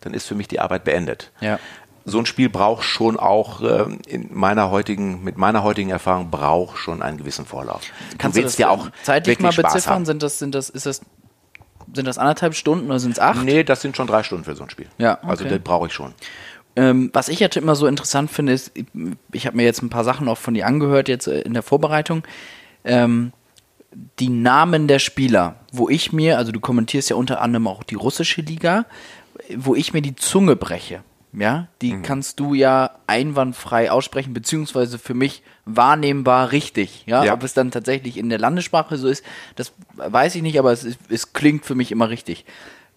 dann 0.00 0.14
ist 0.14 0.26
für 0.26 0.34
mich 0.34 0.48
die 0.48 0.60
Arbeit 0.60 0.84
beendet. 0.84 1.32
Ja. 1.40 1.58
So 2.04 2.18
ein 2.18 2.26
Spiel 2.26 2.48
braucht 2.48 2.84
schon 2.84 3.18
auch 3.18 3.60
ähm, 3.62 3.98
in 4.06 4.28
meiner 4.32 4.70
heutigen, 4.70 5.24
mit 5.24 5.36
meiner 5.36 5.64
heutigen 5.64 5.90
Erfahrung 5.90 6.30
braucht 6.30 6.78
schon 6.78 7.02
einen 7.02 7.18
gewissen 7.18 7.44
Vorlauf. 7.44 7.82
Kannst 8.16 8.36
du 8.36 8.40
du 8.40 8.44
willst 8.44 8.54
das 8.54 8.58
ja 8.58 8.68
auch 8.70 8.88
zeitlich 9.02 9.40
mal 9.40 9.52
beziffern? 9.52 10.06
Sind 10.06 10.22
das, 10.22 10.38
sind 10.38 10.54
das, 10.54 10.70
ist 10.70 10.86
das, 10.86 11.00
sind 11.96 12.06
das 12.06 12.18
anderthalb 12.18 12.54
Stunden 12.54 12.86
oder 12.86 13.00
sind 13.00 13.12
es 13.12 13.18
acht? 13.18 13.44
Nee, 13.44 13.64
das 13.64 13.82
sind 13.82 13.96
schon 13.96 14.06
drei 14.06 14.22
Stunden 14.22 14.44
für 14.44 14.54
so 14.54 14.62
ein 14.62 14.70
Spiel. 14.70 14.86
Ja, 14.98 15.18
Also 15.22 15.44
okay. 15.44 15.54
das 15.54 15.62
brauche 15.64 15.88
ich 15.88 15.92
schon. 15.92 16.14
Ähm, 16.76 17.10
was 17.12 17.28
ich 17.28 17.40
jetzt 17.40 17.56
immer 17.56 17.74
so 17.74 17.86
interessant 17.86 18.30
finde, 18.30 18.52
ist, 18.52 18.70
ich, 18.74 18.84
ich 19.32 19.46
habe 19.46 19.56
mir 19.56 19.64
jetzt 19.64 19.82
ein 19.82 19.88
paar 19.90 20.04
Sachen 20.04 20.28
auch 20.28 20.38
von 20.38 20.54
dir 20.54 20.66
angehört, 20.66 21.08
jetzt 21.08 21.26
äh, 21.26 21.40
in 21.40 21.54
der 21.54 21.62
Vorbereitung. 21.62 22.22
Ähm, 22.84 23.32
die 24.18 24.28
Namen 24.28 24.88
der 24.88 24.98
Spieler, 24.98 25.56
wo 25.72 25.88
ich 25.88 26.12
mir, 26.12 26.36
also 26.36 26.52
du 26.52 26.60
kommentierst 26.60 27.08
ja 27.10 27.16
unter 27.16 27.40
anderem 27.40 27.66
auch 27.66 27.82
die 27.82 27.94
russische 27.94 28.42
Liga, 28.42 28.84
wo 29.56 29.74
ich 29.74 29.94
mir 29.94 30.02
die 30.02 30.14
Zunge 30.14 30.54
breche. 30.54 31.02
Ja, 31.32 31.68
die 31.82 31.92
Mhm. 31.92 32.02
kannst 32.02 32.40
du 32.40 32.54
ja 32.54 32.92
einwandfrei 33.06 33.90
aussprechen, 33.90 34.32
beziehungsweise 34.32 34.98
für 34.98 35.12
mich 35.14 35.42
wahrnehmbar 35.66 36.52
richtig. 36.52 37.02
Ja, 37.06 37.24
Ja. 37.24 37.34
ob 37.34 37.42
es 37.42 37.52
dann 37.52 37.70
tatsächlich 37.70 38.16
in 38.16 38.28
der 38.30 38.38
Landessprache 38.38 38.96
so 38.96 39.08
ist, 39.08 39.22
das 39.56 39.72
weiß 39.96 40.34
ich 40.36 40.42
nicht, 40.42 40.58
aber 40.58 40.72
es, 40.72 40.84
ist, 40.84 40.98
es 41.10 41.32
klingt 41.34 41.64
für 41.66 41.74
mich 41.74 41.92
immer 41.92 42.08
richtig. 42.08 42.44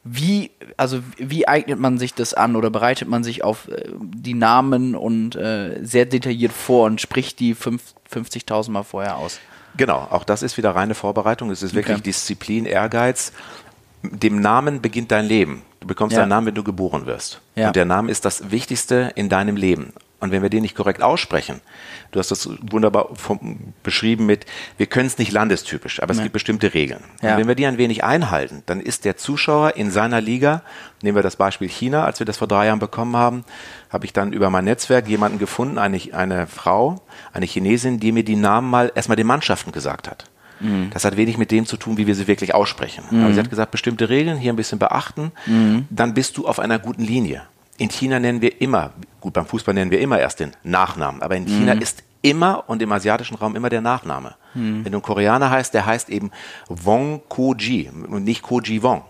Wie, 0.06 0.52
also 0.78 1.02
wie 1.18 1.48
eignet 1.50 1.78
man 1.80 1.98
sich 1.98 2.14
das 2.14 2.34
an 2.34 2.56
oder 2.56 2.70
bereitet 2.70 3.10
man 3.10 3.24
sich 3.26 3.44
auf 3.44 3.68
äh, 3.68 3.92
die 4.00 4.34
Namen 4.34 4.96
und 4.96 5.36
äh, 5.36 5.78
sehr 5.84 6.06
detailliert 6.06 6.54
vor 6.54 6.86
und 6.86 7.02
spricht 7.02 7.40
die 7.42 7.54
fünf- 7.54 7.94
50.000 8.10 8.70
Mal 8.72 8.84
vorher 8.84 9.18
aus? 9.18 9.40
Genau, 9.76 10.08
auch 10.10 10.24
das 10.24 10.42
ist 10.42 10.58
wieder 10.58 10.72
reine 10.74 10.96
Vorbereitung. 10.96 11.52
Es 11.52 11.62
ist 11.62 11.76
wirklich 11.76 11.96
Okay. 11.98 12.04
Disziplin, 12.04 12.66
Ehrgeiz. 12.66 13.34
Dem 14.04 14.40
Namen 14.42 14.82
beginnt 14.82 15.12
dein 15.12 15.26
Leben. 15.26 15.62
Du 15.82 15.88
bekommst 15.88 16.14
Ja. 16.16 16.22
deinen 16.22 16.30
Namen, 16.30 16.48
wenn 16.48 16.56
du 16.56 16.64
geboren 16.64 17.06
wirst. 17.06 17.42
Ja. 17.56 17.68
Und 17.68 17.76
der 17.76 17.86
Name 17.86 18.12
ist 18.12 18.26
das 18.26 18.52
Wichtigste 18.52 19.12
in 19.16 19.30
deinem 19.30 19.56
Leben. 19.56 19.94
Und 20.22 20.32
wenn 20.32 20.42
wir 20.42 20.50
den 20.50 20.64
nicht 20.64 20.76
korrekt 20.76 21.02
aussprechen, 21.02 21.62
du 22.12 22.20
hast 22.20 22.30
das 22.30 22.50
wunderbar 22.70 23.16
vom, 23.16 23.74
beschrieben 23.84 24.26
mit, 24.26 24.46
wir 24.76 24.86
können 24.86 25.08
es 25.08 25.18
nicht 25.18 25.32
landestypisch, 25.32 26.02
aber 26.04 26.12
es 26.12 26.18
Nee. 26.18 26.24
gibt 26.24 26.34
bestimmte 26.34 26.74
Regeln. 26.74 27.02
Ja. 27.22 27.32
Und 27.34 27.40
wenn 27.40 27.48
wir 27.48 27.56
die 27.56 27.66
ein 27.66 27.78
wenig 27.78 28.04
einhalten, 28.04 28.62
dann 28.66 28.82
ist 28.82 29.06
der 29.06 29.16
Zuschauer 29.16 29.78
in 29.78 29.92
seiner 29.92 30.20
Liga, 30.20 30.62
nehmen 31.02 31.16
wir 31.16 31.24
das 31.24 31.38
Beispiel 31.38 31.70
China, 31.70 32.04
als 32.04 32.20
wir 32.20 32.26
das 32.26 32.36
vor 32.36 32.50
drei 32.50 32.66
Jahren 32.66 32.80
bekommen 32.80 33.16
haben, 33.16 33.46
habe 33.90 34.04
ich 34.06 34.12
dann 34.12 34.34
über 34.34 34.50
mein 34.50 34.66
Netzwerk 34.66 35.08
jemanden 35.08 35.40
gefunden, 35.40 35.78
eine, 35.78 35.98
eine 36.12 36.48
Frau, 36.48 37.02
eine 37.32 37.46
Chinesin, 37.46 38.02
die 38.02 38.12
mir 38.12 38.24
die 38.26 38.36
Namen 38.36 38.70
mal 38.70 38.92
erstmal 38.96 39.16
den 39.16 39.28
Mannschaften 39.28 39.72
gesagt 39.72 40.10
hat. 40.10 40.26
Das 40.92 41.06
hat 41.06 41.16
wenig 41.18 41.38
mit 41.38 41.52
dem 41.52 41.66
zu 41.66 41.78
tun, 41.78 41.98
wie 41.98 42.08
wir 42.08 42.16
sie 42.16 42.28
wirklich 42.28 42.54
aussprechen. 42.54 43.04
Aber 43.24 43.34
sie 43.34 43.40
hat 43.40 43.50
gesagt, 43.50 43.72
bestimmte 43.72 44.10
Regeln 44.10 44.38
hier 44.38 44.54
ein 44.54 44.58
bisschen 44.58 44.80
beachten, 44.80 45.32
dann 45.90 46.14
bist 46.14 46.38
du 46.38 46.48
auf 46.48 46.60
einer 46.60 46.80
guten 46.80 47.04
Linie. 47.04 47.44
In 47.78 47.90
China 47.90 48.20
nennen 48.20 48.42
wir 48.42 48.62
immer, 48.62 48.92
gut, 49.22 49.34
beim 49.34 49.46
Fußball 49.46 49.74
nennen 49.74 49.90
wir 49.92 50.02
immer 50.02 50.20
erst 50.20 50.42
den 50.42 50.52
Nachnamen, 50.64 51.22
aber 51.22 51.36
in 51.38 51.46
China 51.46 51.74
ist 51.74 52.04
immer 52.22 52.66
und 52.68 52.82
im 52.82 52.92
asiatischen 52.92 53.36
Raum 53.36 53.56
immer 53.56 53.70
der 53.70 53.82
Nachname. 53.82 54.36
Wenn 54.54 54.92
du 54.92 54.98
ein 54.98 55.02
Koreaner 55.02 55.50
heißt, 55.50 55.74
der 55.74 55.86
heißt 55.86 56.10
eben 56.10 56.32
Wong 56.68 57.22
Koji 57.30 57.90
und 58.10 58.24
nicht 58.24 58.42
Koji 58.42 58.84
Wong. 58.84 59.04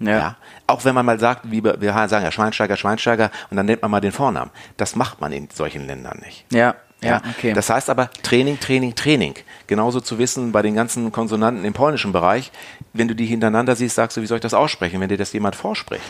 Ja. 0.00 0.36
Auch 0.68 0.84
wenn 0.84 0.94
man 0.94 1.04
mal 1.04 1.18
sagt, 1.18 1.50
wie 1.50 1.64
wir 1.64 1.80
wir 1.80 1.92
sagen 2.08 2.24
ja 2.24 2.30
Schweinsteiger, 2.30 2.76
Schweinsteiger 2.76 3.30
und 3.50 3.56
dann 3.56 3.66
nennt 3.66 3.82
man 3.82 3.90
mal 3.90 4.00
den 4.00 4.12
Vornamen. 4.12 4.52
Das 4.76 4.94
macht 4.94 5.20
man 5.20 5.32
in 5.32 5.48
solchen 5.52 5.86
Ländern 5.86 6.20
nicht. 6.24 6.44
Ja, 6.52 6.76
ja, 7.02 7.22
okay. 7.36 7.52
Das 7.52 7.70
heißt 7.70 7.90
aber 7.90 8.10
Training, 8.22 8.58
Training, 8.60 8.94
Training. 8.94 9.34
Genauso 9.66 10.00
zu 10.00 10.18
wissen 10.18 10.52
bei 10.52 10.62
den 10.62 10.74
ganzen 10.74 11.12
Konsonanten 11.12 11.64
im 11.64 11.72
polnischen 11.72 12.12
Bereich, 12.12 12.50
wenn 12.92 13.06
du 13.08 13.14
die 13.14 13.26
hintereinander 13.26 13.76
siehst, 13.76 13.94
sagst 13.96 14.16
du, 14.16 14.22
wie 14.22 14.26
soll 14.26 14.38
ich 14.38 14.42
das 14.42 14.54
aussprechen? 14.54 15.00
Wenn 15.00 15.08
dir 15.08 15.18
das 15.18 15.32
jemand 15.32 15.54
vorspricht 15.56 16.02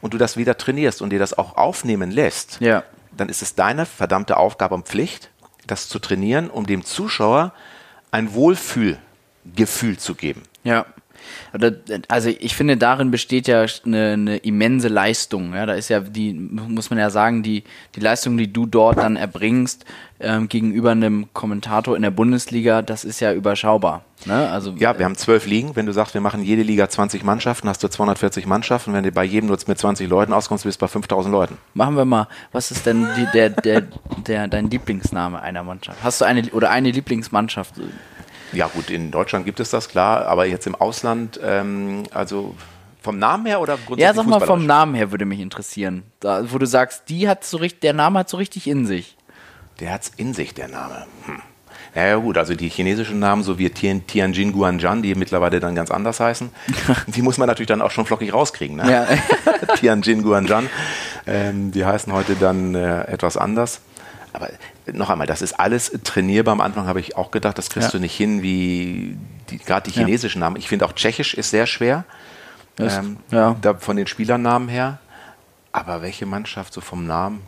und 0.00 0.14
du 0.14 0.18
das 0.18 0.36
wieder 0.36 0.56
trainierst 0.56 1.02
und 1.02 1.10
dir 1.10 1.18
das 1.18 1.36
auch 1.36 1.56
aufnehmen 1.56 2.10
lässt, 2.10 2.58
Ja. 2.60 2.84
dann 3.16 3.28
ist 3.28 3.42
es 3.42 3.54
deine 3.54 3.86
verdammte 3.86 4.36
Aufgabe 4.36 4.74
und 4.74 4.86
Pflicht, 4.86 5.30
das 5.66 5.88
zu 5.88 5.98
trainieren, 5.98 6.50
um 6.50 6.66
dem 6.66 6.84
Zuschauer 6.84 7.52
ein 8.10 8.32
Wohlfühlgefühl 8.34 9.98
zu 9.98 10.14
geben. 10.14 10.42
Ja. 10.64 10.86
Also 12.08 12.28
ich 12.28 12.54
finde, 12.54 12.76
darin 12.76 13.10
besteht 13.10 13.48
ja 13.48 13.64
eine, 13.84 14.12
eine 14.12 14.36
immense 14.38 14.88
Leistung. 14.88 15.54
Ja, 15.54 15.66
da 15.66 15.74
ist 15.74 15.88
ja 15.88 16.00
die, 16.00 16.32
muss 16.32 16.90
man 16.90 16.98
ja 16.98 17.10
sagen, 17.10 17.42
die, 17.42 17.64
die 17.94 18.00
Leistung, 18.00 18.36
die 18.36 18.52
du 18.52 18.66
dort 18.66 18.98
dann 18.98 19.16
erbringst 19.16 19.84
ähm, 20.20 20.48
gegenüber 20.48 20.90
einem 20.90 21.28
Kommentator 21.32 21.96
in 21.96 22.02
der 22.02 22.10
Bundesliga, 22.10 22.82
das 22.82 23.04
ist 23.04 23.20
ja 23.20 23.32
überschaubar. 23.32 24.02
Ne? 24.26 24.48
Also 24.50 24.72
Ja, 24.72 24.98
wir 24.98 25.04
haben 25.04 25.16
zwölf 25.16 25.46
Ligen. 25.46 25.76
Wenn 25.76 25.86
du 25.86 25.92
sagst, 25.92 26.14
wir 26.14 26.20
machen 26.20 26.42
jede 26.42 26.62
Liga 26.62 26.88
20 26.88 27.22
Mannschaften, 27.22 27.68
hast 27.68 27.82
du 27.82 27.88
240 27.88 28.46
Mannschaften. 28.46 28.92
Wenn 28.92 29.04
du 29.04 29.12
bei 29.12 29.24
jedem 29.24 29.48
nur 29.48 29.58
mit 29.66 29.78
20 29.78 30.08
Leuten 30.08 30.32
auskommst, 30.32 30.64
bist 30.64 30.80
du 30.80 30.84
bei 30.84 30.88
5000 30.88 31.32
Leuten. 31.32 31.58
machen 31.74 31.96
wir 31.96 32.04
mal. 32.04 32.28
Was 32.52 32.70
ist 32.70 32.86
denn 32.86 33.06
die, 33.16 33.26
der, 33.32 33.50
der, 33.50 33.84
der, 34.26 34.48
dein 34.48 34.70
Lieblingsname 34.70 35.40
einer 35.40 35.62
Mannschaft? 35.62 35.98
Hast 36.02 36.20
du 36.20 36.24
eine 36.24 36.42
oder 36.50 36.70
eine 36.70 36.90
Lieblingsmannschaft? 36.90 37.74
Ja 38.52 38.68
gut, 38.68 38.90
in 38.90 39.10
Deutschland 39.10 39.44
gibt 39.44 39.60
es 39.60 39.70
das, 39.70 39.88
klar. 39.88 40.26
Aber 40.26 40.46
jetzt 40.46 40.66
im 40.66 40.74
Ausland, 40.74 41.38
ähm, 41.42 42.04
also 42.12 42.54
vom 43.02 43.18
Namen 43.18 43.46
her 43.46 43.60
oder 43.60 43.74
grundsätzlich 43.74 44.02
Ja, 44.02 44.14
sag 44.14 44.26
mal 44.26 44.40
vom? 44.40 44.66
Namen 44.66 44.94
her 44.94 45.10
würde 45.10 45.24
mich 45.24 45.40
interessieren. 45.40 46.02
Da, 46.20 46.50
wo 46.50 46.58
du 46.58 46.66
sagst, 46.66 47.04
die 47.08 47.28
hat 47.28 47.44
so 47.44 47.58
richtig, 47.58 47.80
der 47.80 47.92
Name 47.92 48.20
hat 48.20 48.28
so 48.28 48.36
richtig 48.36 48.66
in 48.66 48.86
sich. 48.86 49.16
Der 49.80 49.92
hat's 49.92 50.10
in 50.16 50.34
sich, 50.34 50.54
der 50.54 50.68
Name. 50.68 51.06
Hm. 51.26 51.40
Ja, 51.94 52.16
gut, 52.16 52.36
also 52.36 52.54
die 52.54 52.68
chinesischen 52.68 53.18
Namen, 53.18 53.42
so 53.42 53.58
wie 53.58 53.70
Tian, 53.70 54.06
Tianjin 54.06 54.52
Guanzhan, 54.52 55.02
die 55.02 55.14
mittlerweile 55.14 55.58
dann 55.58 55.74
ganz 55.74 55.90
anders 55.90 56.20
heißen, 56.20 56.50
die 57.06 57.22
muss 57.22 57.38
man 57.38 57.48
natürlich 57.48 57.68
dann 57.68 57.82
auch 57.82 57.90
schon 57.90 58.06
flockig 58.06 58.32
rauskriegen. 58.32 58.76
Ne? 58.76 58.90
Ja. 58.90 59.06
Tianjin 59.76 60.22
Guanzhan, 60.22 60.68
ähm, 61.26 61.72
die 61.72 61.84
heißen 61.84 62.12
heute 62.12 62.36
dann 62.36 62.74
äh, 62.74 63.04
etwas 63.04 63.36
anders. 63.36 63.80
Aber 64.32 64.50
noch 64.92 65.10
einmal, 65.10 65.26
das 65.26 65.42
ist 65.42 65.58
alles 65.58 65.90
trainierbar. 66.04 66.52
Am 66.52 66.60
Anfang 66.60 66.86
habe 66.86 67.00
ich 67.00 67.16
auch 67.16 67.30
gedacht, 67.30 67.56
das 67.58 67.70
kriegst 67.70 67.88
Ja. 67.88 67.92
du 67.92 68.00
nicht 68.00 68.14
hin, 68.16 68.42
wie 68.42 69.16
gerade 69.64 69.90
die 69.90 69.98
Ja. 69.98 70.04
chinesischen 70.04 70.40
Namen. 70.40 70.56
Ich 70.56 70.68
finde 70.68 70.84
auch 70.86 70.92
Tschechisch 70.92 71.34
ist 71.34 71.50
sehr 71.50 71.66
schwer, 71.66 72.04
Das- 72.76 72.98
ähm, 72.98 73.16
ja. 73.30 73.56
da, 73.60 73.74
von 73.74 73.96
den 73.96 74.06
Spielernamen 74.06 74.68
her. 74.68 74.98
Aber 75.72 76.02
welche 76.02 76.26
Mannschaft 76.26 76.72
so 76.72 76.80
vom 76.80 77.06
Namen? 77.06 77.42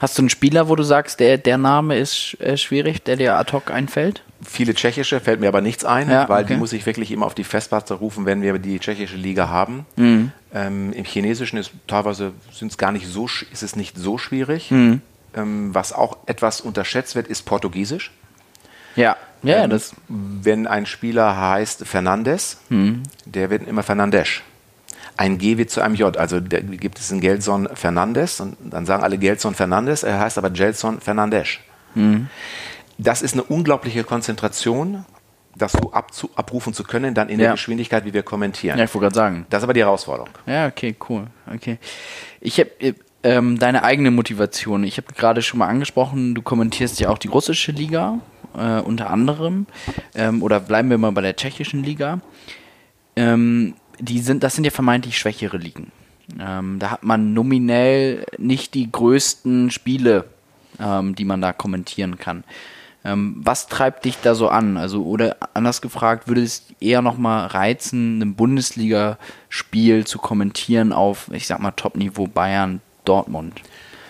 Hast 0.00 0.18
du 0.18 0.22
einen 0.22 0.28
Spieler, 0.30 0.68
wo 0.68 0.74
du 0.76 0.82
sagst, 0.82 1.20
der, 1.20 1.38
der 1.38 1.56
Name 1.56 1.96
ist 1.96 2.36
äh, 2.40 2.56
schwierig, 2.56 3.02
der 3.04 3.16
dir 3.16 3.36
ad 3.36 3.52
hoc 3.52 3.70
einfällt? 3.70 4.22
Viele 4.42 4.74
tschechische, 4.74 5.20
fällt 5.20 5.40
mir 5.40 5.48
aber 5.48 5.60
nichts 5.60 5.84
ein, 5.84 6.10
Ja, 6.10 6.28
weil 6.28 6.44
okay. 6.44 6.54
die 6.54 6.58
muss 6.58 6.72
ich 6.72 6.84
wirklich 6.84 7.10
immer 7.12 7.24
auf 7.26 7.34
die 7.34 7.44
Festplatte 7.44 7.94
rufen, 7.94 8.26
wenn 8.26 8.42
wir 8.42 8.58
die 8.58 8.78
tschechische 8.80 9.16
Liga 9.16 9.48
haben. 9.48 9.86
Mhm. 9.96 10.32
Ähm, 10.52 10.92
Im 10.92 11.04
Chinesischen 11.04 11.58
ist 11.58 11.70
teilweise 11.86 12.32
sind 12.52 12.70
es 12.72 12.76
gar 12.78 12.92
nicht 12.92 13.06
so, 13.06 13.26
ist 13.52 13.62
es 13.62 13.76
nicht 13.76 13.96
so 13.96 14.18
schwierig. 14.18 14.70
Mhm. 14.70 15.00
Ähm, 15.36 15.74
was 15.74 15.92
auch 15.92 16.18
etwas 16.26 16.60
unterschätzt 16.60 17.14
wird, 17.14 17.28
ist 17.28 17.42
Portugiesisch. 17.42 18.12
Ja. 18.96 19.16
Ja, 19.42 19.64
Ähm, 19.64 19.70
das. 19.70 19.94
Wenn 20.08 20.66
ein 20.66 20.86
Spieler 20.86 21.36
heißt 21.36 21.86
Fernandes, 21.86 22.58
Mhm. 22.68 23.02
der 23.26 23.50
wird 23.50 23.66
immer 23.66 23.82
Fernandes. 23.82 24.40
Ein 25.16 25.38
G 25.38 25.58
wird 25.58 25.70
zu 25.70 25.80
einem 25.80 25.94
J. 25.94 26.16
Also 26.16 26.40
gibt 26.40 26.98
es 26.98 27.12
einen 27.12 27.20
Gelson 27.20 27.68
Fernandes 27.74 28.40
und 28.40 28.56
dann 28.60 28.84
sagen 28.86 29.02
alle 29.02 29.18
Gelson 29.18 29.54
Fernandes, 29.54 30.02
er 30.02 30.18
heißt 30.18 30.38
aber 30.38 30.50
Gelson 30.50 31.00
Fernandes. 31.00 31.58
Mhm. 31.94 32.28
Das 32.98 33.22
ist 33.22 33.34
eine 33.34 33.42
unglaubliche 33.44 34.02
Konzentration, 34.02 35.04
das 35.56 35.72
so 35.72 35.92
abrufen 36.34 36.72
zu 36.74 36.82
können, 36.82 37.14
dann 37.14 37.28
in 37.28 37.38
ja. 37.38 37.46
der 37.46 37.52
Geschwindigkeit, 37.52 38.04
wie 38.04 38.12
wir 38.12 38.22
kommentieren. 38.24 38.76
Ja, 38.78 38.84
ich 38.84 38.94
wollte 38.94 39.04
gerade 39.04 39.14
sagen. 39.14 39.46
Das 39.50 39.58
ist 39.60 39.64
aber 39.64 39.72
die 39.74 39.80
Herausforderung. 39.80 40.30
Ja, 40.46 40.66
okay, 40.66 40.96
cool. 41.08 41.26
Okay. 41.52 41.78
Ich 42.40 42.58
habe 42.58 42.70
ähm, 43.24 43.58
deine 43.58 43.82
eigene 43.82 44.10
Motivation. 44.10 44.84
Ich 44.84 44.98
habe 44.98 45.12
gerade 45.14 45.42
schon 45.42 45.58
mal 45.58 45.66
angesprochen, 45.66 46.34
du 46.34 46.42
kommentierst 46.42 47.00
ja 47.00 47.08
auch 47.08 47.18
die 47.18 47.28
russische 47.28 47.72
Liga, 47.72 48.20
äh, 48.56 48.80
unter 48.80 49.10
anderem. 49.10 49.66
Ähm, 50.14 50.42
oder 50.42 50.60
bleiben 50.60 50.90
wir 50.90 50.98
mal 50.98 51.12
bei 51.12 51.22
der 51.22 51.34
tschechischen 51.34 51.82
Liga. 51.82 52.20
Ähm, 53.16 53.74
die 53.98 54.20
sind, 54.20 54.42
das 54.42 54.54
sind 54.54 54.64
ja 54.64 54.70
vermeintlich 54.70 55.18
schwächere 55.18 55.56
Ligen. 55.56 55.90
Ähm, 56.38 56.78
da 56.78 56.90
hat 56.90 57.02
man 57.02 57.32
nominell 57.32 58.26
nicht 58.38 58.74
die 58.74 58.90
größten 58.90 59.70
Spiele, 59.70 60.26
ähm, 60.78 61.14
die 61.14 61.24
man 61.24 61.40
da 61.40 61.52
kommentieren 61.52 62.18
kann. 62.18 62.44
Ähm, 63.06 63.36
was 63.38 63.68
treibt 63.68 64.04
dich 64.04 64.18
da 64.22 64.34
so 64.34 64.48
an? 64.48 64.76
Also, 64.76 65.04
oder 65.04 65.36
anders 65.52 65.82
gefragt, 65.82 66.28
würde 66.28 66.42
es 66.42 66.66
eher 66.80 67.02
nochmal 67.02 67.46
reizen, 67.46 68.20
ein 68.20 68.34
Bundesligaspiel 68.34 70.06
zu 70.06 70.18
kommentieren 70.18 70.92
auf, 70.92 71.30
ich 71.32 71.46
sag 71.46 71.60
mal, 71.60 71.72
Top-Niveau 71.72 72.26
Bayern, 72.26 72.80
Dortmund? 73.04 73.60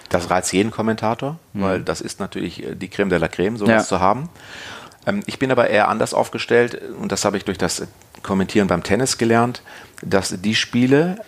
Das 0.09 0.31
reizt 0.31 0.53
jeden 0.53 0.71
Kommentator, 0.71 1.39
mhm. 1.53 1.63
weil 1.63 1.83
das 1.83 2.01
ist 2.01 2.21
natürlich 2.21 2.63
äh, 2.63 2.75
die 2.75 2.89
Creme 2.89 3.11
de 3.11 3.19
la 3.19 3.29
Creme, 3.29 3.57
sowas 3.57 3.71
ja. 3.71 3.85
zu 3.85 4.01
haben. 4.01 4.29
Ähm, 5.07 5.23
ich 5.27 5.39
bin 5.39 5.51
aber 5.51 5.69
eher 5.71 5.89
anders 5.89 6.15
aufgestellt 6.15 6.81
und 7.01 7.13
das 7.13 7.25
habe 7.25 7.37
ich 7.37 7.45
durch 7.45 7.59
das 7.59 7.87
Kommentieren 8.23 8.69
beim 8.69 8.83
Tennis 8.83 9.19
gelernt, 9.19 9.63
dass 10.03 10.41
die 10.41 10.55
Spiele, 10.55 11.19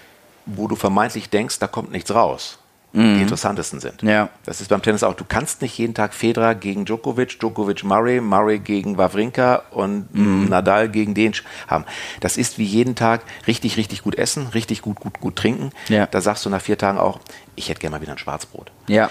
wo 0.46 0.68
du 0.68 0.76
vermeintlich 0.76 1.30
denkst, 1.30 1.58
da 1.58 1.66
kommt 1.66 1.90
nichts 1.90 2.14
raus. 2.14 2.58
Die 3.02 3.22
interessantesten 3.22 3.80
sind. 3.80 4.02
Ja. 4.02 4.30
Das 4.44 4.60
ist 4.60 4.68
beim 4.68 4.82
Tennis 4.82 5.02
auch. 5.02 5.14
Du 5.14 5.24
kannst 5.26 5.60
nicht 5.62 5.76
jeden 5.78 5.94
Tag 5.94 6.14
Federer 6.14 6.54
gegen 6.54 6.84
Djokovic, 6.84 7.38
Djokovic 7.38 7.84
Murray, 7.84 8.20
Murray 8.20 8.58
gegen 8.58 8.96
Wawrinka 8.96 9.62
und 9.70 10.14
mhm. 10.14 10.48
Nadal 10.48 10.88
gegen 10.88 11.14
den 11.14 11.32
haben. 11.68 11.84
Das 12.20 12.36
ist 12.36 12.58
wie 12.58 12.64
jeden 12.64 12.94
Tag 12.94 13.22
richtig, 13.46 13.76
richtig 13.76 14.02
gut 14.02 14.14
essen, 14.16 14.48
richtig 14.48 14.80
gut, 14.82 15.00
gut, 15.00 15.20
gut 15.20 15.36
trinken. 15.36 15.70
Ja. 15.88 16.06
Da 16.06 16.20
sagst 16.20 16.46
du 16.46 16.50
nach 16.50 16.60
vier 16.62 16.78
Tagen 16.78 16.98
auch, 16.98 17.20
ich 17.54 17.68
hätte 17.68 17.80
gerne 17.80 17.96
mal 17.96 18.02
wieder 18.02 18.12
ein 18.12 18.18
Schwarzbrot. 18.18 18.72
Ja. 18.86 19.10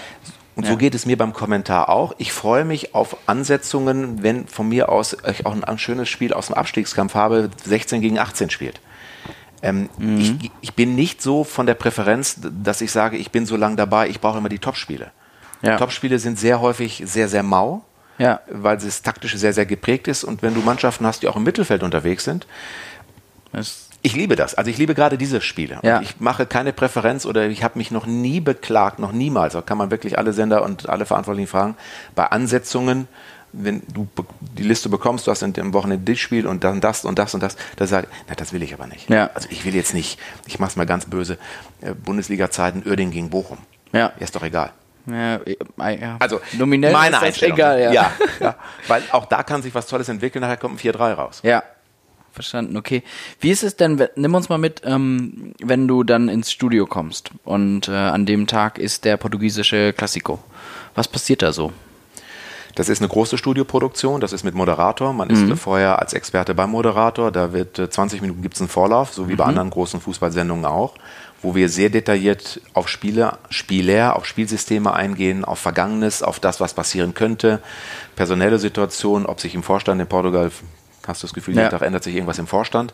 Und 0.56 0.64
ja. 0.64 0.70
so 0.70 0.78
geht 0.78 0.94
es 0.94 1.04
mir 1.04 1.18
beim 1.18 1.34
Kommentar 1.34 1.90
auch. 1.90 2.14
Ich 2.18 2.32
freue 2.32 2.64
mich 2.64 2.94
auf 2.94 3.16
Ansetzungen, 3.26 4.22
wenn 4.22 4.48
von 4.48 4.68
mir 4.68 4.88
aus 4.88 5.16
ich 5.30 5.44
auch 5.44 5.54
ein, 5.54 5.78
schönes 5.78 6.08
Spiel 6.08 6.32
aus 6.32 6.46
dem 6.46 6.54
Abstiegskampf 6.54 7.14
habe, 7.14 7.50
16 7.64 8.00
gegen 8.00 8.18
18 8.18 8.48
spielt. 8.48 8.80
Ähm, 9.62 9.88
mhm. 9.98 10.38
ich, 10.40 10.50
ich, 10.60 10.74
bin 10.74 10.94
nicht 10.94 11.22
so 11.22 11.44
von 11.44 11.66
der 11.66 11.74
Präferenz, 11.74 12.38
dass 12.62 12.80
ich 12.80 12.92
sage, 12.92 13.16
ich 13.16 13.30
bin 13.30 13.46
so 13.46 13.56
lange 13.56 13.76
dabei, 13.76 14.08
ich 14.08 14.20
brauche 14.20 14.38
immer 14.38 14.48
die 14.48 14.58
Topspiele. 14.58 15.10
Ja. 15.62 15.76
Topspiele 15.78 16.18
sind 16.18 16.38
sehr 16.38 16.60
häufig 16.60 17.02
sehr, 17.06 17.28
sehr 17.28 17.42
mau, 17.42 17.84
ja. 18.18 18.40
weil 18.50 18.76
es 18.76 19.02
taktisch 19.02 19.34
sehr, 19.36 19.52
sehr 19.52 19.66
geprägt 19.66 20.08
ist. 20.08 20.24
Und 20.24 20.42
wenn 20.42 20.54
du 20.54 20.60
Mannschaften 20.60 21.06
hast, 21.06 21.22
die 21.22 21.28
auch 21.28 21.36
im 21.36 21.44
Mittelfeld 21.44 21.82
unterwegs 21.82 22.24
sind, 22.24 22.46
das 23.52 23.86
ich 24.06 24.14
liebe 24.14 24.36
das. 24.36 24.54
Also 24.54 24.70
ich 24.70 24.78
liebe 24.78 24.94
gerade 24.94 25.18
diese 25.18 25.40
Spiele. 25.40 25.80
Ja. 25.82 26.00
ich 26.00 26.20
mache 26.20 26.46
keine 26.46 26.72
Präferenz 26.72 27.26
oder 27.26 27.48
ich 27.48 27.64
habe 27.64 27.76
mich 27.76 27.90
noch 27.90 28.06
nie 28.06 28.38
beklagt, 28.38 29.00
noch 29.00 29.10
niemals. 29.10 29.54
Da 29.54 29.62
kann 29.62 29.78
man 29.78 29.90
wirklich 29.90 30.16
alle 30.16 30.32
Sender 30.32 30.62
und 30.62 30.88
alle 30.88 31.06
Verantwortlichen 31.06 31.48
fragen. 31.48 31.76
Bei 32.14 32.26
Ansetzungen, 32.26 33.08
wenn 33.52 33.82
du 33.92 34.08
die 34.40 34.62
Liste 34.62 34.88
bekommst, 34.88 35.26
du 35.26 35.30
hast 35.30 35.42
in 35.42 35.52
dem 35.52 35.72
Wochenende 35.72 36.12
das 36.12 36.20
Spiel 36.20 36.46
und 36.46 36.64
dann 36.64 36.80
das 36.80 37.04
und 37.04 37.18
das 37.18 37.34
und 37.34 37.42
das, 37.42 37.56
da 37.76 37.86
sage 37.86 38.08
ich, 38.10 38.24
na, 38.28 38.34
das 38.34 38.52
will 38.52 38.62
ich 38.62 38.74
aber 38.74 38.86
nicht. 38.86 39.08
Ja. 39.08 39.30
Also 39.34 39.48
ich 39.50 39.64
will 39.64 39.74
jetzt 39.74 39.94
nicht, 39.94 40.18
ich 40.46 40.58
mache 40.58 40.70
es 40.70 40.76
mal 40.76 40.86
ganz 40.86 41.06
böse, 41.06 41.38
äh, 41.80 41.94
Bundesliga-Zeiten 41.94 42.82
Uerding 42.86 43.10
gegen 43.10 43.30
Bochum. 43.30 43.58
Ja. 43.92 44.12
Ist 44.18 44.36
doch 44.36 44.42
egal. 44.42 44.72
Ja, 45.06 45.40
ja. 45.90 46.16
Also 46.18 46.40
nominell 46.54 46.92
meine 46.92 47.28
ist 47.28 47.42
egal, 47.42 47.80
ja. 47.80 47.92
ja. 47.92 48.12
ja. 48.40 48.56
Weil 48.88 49.02
auch 49.12 49.26
da 49.26 49.42
kann 49.44 49.62
sich 49.62 49.74
was 49.74 49.86
Tolles 49.86 50.08
entwickeln, 50.08 50.42
nachher 50.42 50.56
kommt 50.56 50.84
ein 50.84 50.92
4-3 50.92 51.12
raus. 51.12 51.40
Ja, 51.44 51.62
Verstanden, 52.36 52.76
okay. 52.76 53.02
Wie 53.40 53.50
ist 53.50 53.62
es 53.62 53.76
denn, 53.76 54.08
nimm 54.14 54.34
uns 54.34 54.50
mal 54.50 54.58
mit, 54.58 54.82
ähm, 54.84 55.54
wenn 55.62 55.88
du 55.88 56.04
dann 56.04 56.28
ins 56.28 56.52
Studio 56.52 56.84
kommst 56.84 57.30
und 57.44 57.88
äh, 57.88 57.92
an 57.92 58.26
dem 58.26 58.46
Tag 58.46 58.78
ist 58.78 59.06
der 59.06 59.16
portugiesische 59.16 59.94
Classico. 59.94 60.38
Was 60.94 61.08
passiert 61.08 61.40
da 61.40 61.54
so? 61.54 61.72
Das 62.76 62.90
ist 62.90 63.00
eine 63.00 63.08
große 63.08 63.38
Studioproduktion, 63.38 64.20
das 64.20 64.34
ist 64.34 64.44
mit 64.44 64.54
Moderator. 64.54 65.14
Man 65.14 65.30
ist 65.30 65.40
mhm. 65.40 65.56
vorher 65.56 65.98
als 65.98 66.12
Experte 66.12 66.54
beim 66.54 66.70
Moderator. 66.70 67.32
Da 67.32 67.54
wird 67.54 67.78
äh, 67.78 67.88
20 67.88 68.20
Minuten 68.20 68.42
gibt 68.42 68.54
es 68.54 68.60
einen 68.60 68.68
Vorlauf, 68.68 69.14
so 69.14 69.28
wie 69.28 69.32
mhm. 69.32 69.38
bei 69.38 69.44
anderen 69.44 69.70
großen 69.70 69.98
Fußballsendungen 69.98 70.66
auch, 70.66 70.94
wo 71.40 71.54
wir 71.54 71.70
sehr 71.70 71.88
detailliert 71.88 72.60
auf 72.74 72.88
Spiele, 72.88 73.38
Spieler, 73.48 74.14
auf 74.14 74.26
Spielsysteme 74.26 74.92
eingehen, 74.92 75.42
auf 75.46 75.58
Vergangenes, 75.58 76.22
auf 76.22 76.38
das, 76.38 76.60
was 76.60 76.74
passieren 76.74 77.14
könnte, 77.14 77.62
personelle 78.14 78.58
Situationen, 78.58 79.26
ob 79.26 79.40
sich 79.40 79.54
im 79.54 79.62
Vorstand 79.62 79.98
in 80.00 80.06
Portugal 80.06 80.50
hast 81.06 81.22
du 81.22 81.26
das 81.26 81.34
Gefühl, 81.34 81.54
ja. 81.54 81.62
jeden 81.62 81.70
Tag 81.70 81.82
ändert 81.82 82.04
sich 82.04 82.14
irgendwas 82.14 82.38
im 82.38 82.46
Vorstand. 82.46 82.92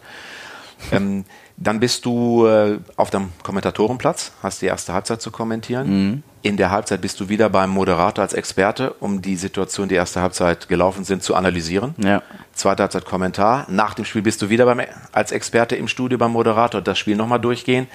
Ähm, 0.90 1.25
dann 1.57 1.81
bist 1.81 2.05
du 2.05 2.47
äh, 2.47 2.79
auf 2.97 3.11
dem 3.11 3.29
Kommentatorenplatz, 3.42 4.33
hast 4.42 4.62
die 4.62 4.66
erste 4.66 4.92
Halbzeit 4.92 5.23
zu 5.23 5.31
kommentieren. 5.31 5.88
Mhm. 5.88 6.23
In 6.42 6.57
der 6.57 6.73
Halbzeit 6.73 7.01
bist 7.01 7.21
du 7.21 7.29
wieder 7.29 7.49
beim 7.51 7.71
Moderator 7.71 8.23
als 8.23 8.33
Experte, 8.33 8.95
um 8.95 9.23
die 9.23 9.37
Situation, 9.37 9.88
die 9.88 9.95
erste 9.95 10.21
Halbzeit 10.21 10.68
gelaufen 10.68 11.05
sind, 11.05 11.23
zu 11.23 11.37
analysieren. 11.37 11.95
Ja. 11.99 12.23
Zweite 12.53 12.83
Halbzeit 12.83 13.05
Kommentar. 13.05 13.66
Nach 13.68 13.95
dem 13.95 14.05
Spiel 14.05 14.23
bist 14.23 14.42
du 14.42 14.49
wieder 14.49 14.64
beim, 14.64 14.81
als 15.12 15.31
Experte 15.31 15.77
im 15.77 15.87
Studio 15.87 16.18
beim 16.18 16.33
Moderator, 16.33 16.81
das 16.81 16.99
Spiel 16.99 17.14
nochmal 17.14 17.40
durchgehen. 17.40 17.87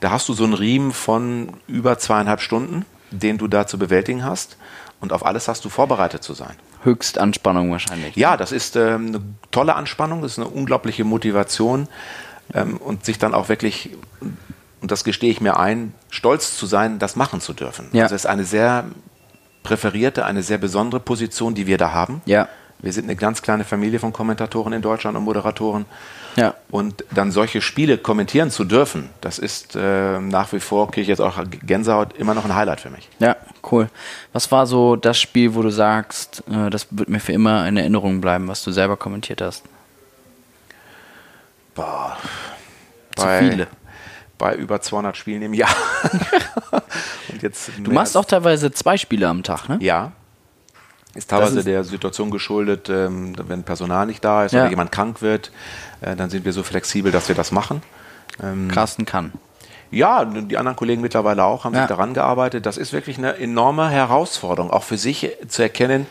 Da 0.00 0.10
hast 0.10 0.28
du 0.28 0.34
so 0.34 0.44
einen 0.44 0.54
Riemen 0.54 0.92
von 0.92 1.54
über 1.66 1.98
zweieinhalb 1.98 2.42
Stunden, 2.42 2.84
den 3.10 3.38
du 3.38 3.48
da 3.48 3.66
zu 3.66 3.78
bewältigen 3.78 4.24
hast. 4.24 4.58
Und 5.00 5.14
auf 5.14 5.24
alles 5.24 5.48
hast 5.48 5.64
du 5.64 5.70
vorbereitet 5.70 6.22
zu 6.22 6.34
sein. 6.34 6.54
Höchstanspannung 6.82 7.70
wahrscheinlich. 7.70 8.16
Ja, 8.16 8.36
das 8.36 8.52
ist 8.52 8.76
ähm, 8.76 9.08
eine 9.08 9.20
tolle 9.50 9.74
Anspannung, 9.74 10.22
das 10.22 10.32
ist 10.32 10.38
eine 10.38 10.48
unglaubliche 10.48 11.04
Motivation 11.04 11.88
ähm, 12.54 12.76
und 12.78 13.04
sich 13.04 13.18
dann 13.18 13.34
auch 13.34 13.48
wirklich, 13.48 13.90
und 14.80 14.90
das 14.90 15.04
gestehe 15.04 15.30
ich 15.30 15.40
mir 15.40 15.58
ein, 15.58 15.94
stolz 16.10 16.56
zu 16.56 16.66
sein, 16.66 16.98
das 16.98 17.16
machen 17.16 17.40
zu 17.40 17.52
dürfen. 17.52 17.88
Ja. 17.92 18.04
Also 18.04 18.14
es 18.14 18.24
ist 18.24 18.30
eine 18.30 18.44
sehr 18.44 18.84
präferierte, 19.62 20.24
eine 20.24 20.42
sehr 20.42 20.58
besondere 20.58 21.00
Position, 21.00 21.54
die 21.54 21.66
wir 21.66 21.78
da 21.78 21.92
haben. 21.92 22.22
Ja. 22.24 22.48
Wir 22.82 22.92
sind 22.94 23.04
eine 23.04 23.16
ganz 23.16 23.42
kleine 23.42 23.64
Familie 23.64 23.98
von 23.98 24.12
Kommentatoren 24.12 24.72
in 24.72 24.80
Deutschland 24.80 25.16
und 25.16 25.24
Moderatoren. 25.24 25.84
Ja. 26.36 26.54
Und 26.70 27.04
dann 27.10 27.30
solche 27.30 27.60
Spiele 27.60 27.98
kommentieren 27.98 28.50
zu 28.50 28.64
dürfen, 28.64 29.10
das 29.20 29.38
ist 29.38 29.76
äh, 29.76 30.18
nach 30.20 30.52
wie 30.52 30.60
vor, 30.60 30.90
kriege 30.90 31.02
ich 31.02 31.08
jetzt 31.08 31.20
auch 31.20 31.42
Gänsehaut, 31.62 32.16
immer 32.16 32.34
noch 32.34 32.44
ein 32.44 32.54
Highlight 32.54 32.80
für 32.80 32.90
mich. 32.90 33.08
Ja, 33.18 33.36
cool. 33.70 33.88
Was 34.32 34.50
war 34.50 34.66
so 34.66 34.96
das 34.96 35.18
Spiel, 35.18 35.54
wo 35.54 35.62
du 35.62 35.70
sagst, 35.70 36.42
äh, 36.50 36.70
das 36.70 36.86
wird 36.90 37.08
mir 37.08 37.20
für 37.20 37.32
immer 37.32 37.66
in 37.66 37.76
Erinnerung 37.76 38.20
bleiben, 38.20 38.48
was 38.48 38.62
du 38.64 38.72
selber 38.72 38.96
kommentiert 38.96 39.40
hast? 39.40 39.64
Boah. 41.74 42.16
Zu 43.16 43.24
bei, 43.24 43.38
viele. 43.38 43.66
Bei 44.38 44.54
über 44.54 44.80
200 44.80 45.16
Spielen 45.16 45.42
im 45.42 45.54
Jahr. 45.54 45.74
Und 47.28 47.42
jetzt 47.42 47.70
du 47.78 47.92
machst 47.92 48.16
auch 48.16 48.24
teilweise 48.24 48.72
zwei 48.72 48.96
Spiele 48.96 49.28
am 49.28 49.42
Tag, 49.42 49.68
ne? 49.68 49.78
Ja. 49.80 50.12
Ist 51.14 51.28
teilweise 51.28 51.58
ist 51.58 51.66
der 51.66 51.82
Situation 51.82 52.30
geschuldet, 52.30 52.88
ähm, 52.88 53.34
wenn 53.48 53.64
Personal 53.64 54.06
nicht 54.06 54.24
da 54.24 54.44
ist 54.44 54.52
ja. 54.52 54.60
oder 54.60 54.70
jemand 54.70 54.92
krank 54.92 55.22
wird, 55.22 55.50
äh, 56.00 56.14
dann 56.14 56.30
sind 56.30 56.44
wir 56.44 56.52
so 56.52 56.62
flexibel, 56.62 57.10
dass 57.10 57.28
wir 57.28 57.34
das 57.34 57.50
machen. 57.50 57.82
Ähm, 58.42 58.68
Carsten 58.68 59.06
kann. 59.06 59.32
Ja, 59.90 60.24
die 60.24 60.56
anderen 60.56 60.76
Kollegen 60.76 61.02
mittlerweile 61.02 61.44
auch 61.44 61.64
haben 61.64 61.74
ja. 61.74 61.80
sich 61.80 61.88
daran 61.88 62.14
gearbeitet. 62.14 62.66
Das 62.66 62.76
ist 62.76 62.92
wirklich 62.92 63.18
eine 63.18 63.36
enorme 63.36 63.90
Herausforderung, 63.90 64.70
auch 64.70 64.84
für 64.84 64.96
sich 64.96 65.30
zu 65.48 65.62
erkennen, 65.62 66.06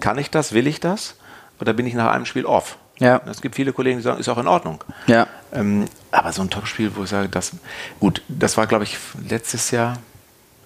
kann 0.00 0.18
ich 0.18 0.30
das, 0.30 0.52
will 0.52 0.66
ich 0.66 0.80
das 0.80 1.16
oder 1.60 1.72
bin 1.72 1.86
ich 1.86 1.94
nach 1.94 2.12
einem 2.12 2.24
Spiel 2.24 2.46
off? 2.46 2.78
Ja. 2.98 3.20
Es 3.26 3.40
gibt 3.40 3.54
viele 3.54 3.72
Kollegen, 3.72 3.98
die 3.98 4.02
sagen, 4.02 4.18
ist 4.18 4.28
auch 4.28 4.38
in 4.38 4.48
Ordnung. 4.48 4.82
Ja. 5.06 5.26
Ähm, 5.52 5.86
aber 6.10 6.32
so 6.32 6.42
ein 6.42 6.50
Topspiel, 6.50 6.92
wo 6.94 7.04
ich 7.04 7.10
sage, 7.10 7.28
das, 7.28 7.52
gut, 8.00 8.22
das 8.28 8.56
war, 8.56 8.66
glaube 8.66 8.84
ich, 8.84 8.98
letztes 9.28 9.70
Jahr, 9.70 9.98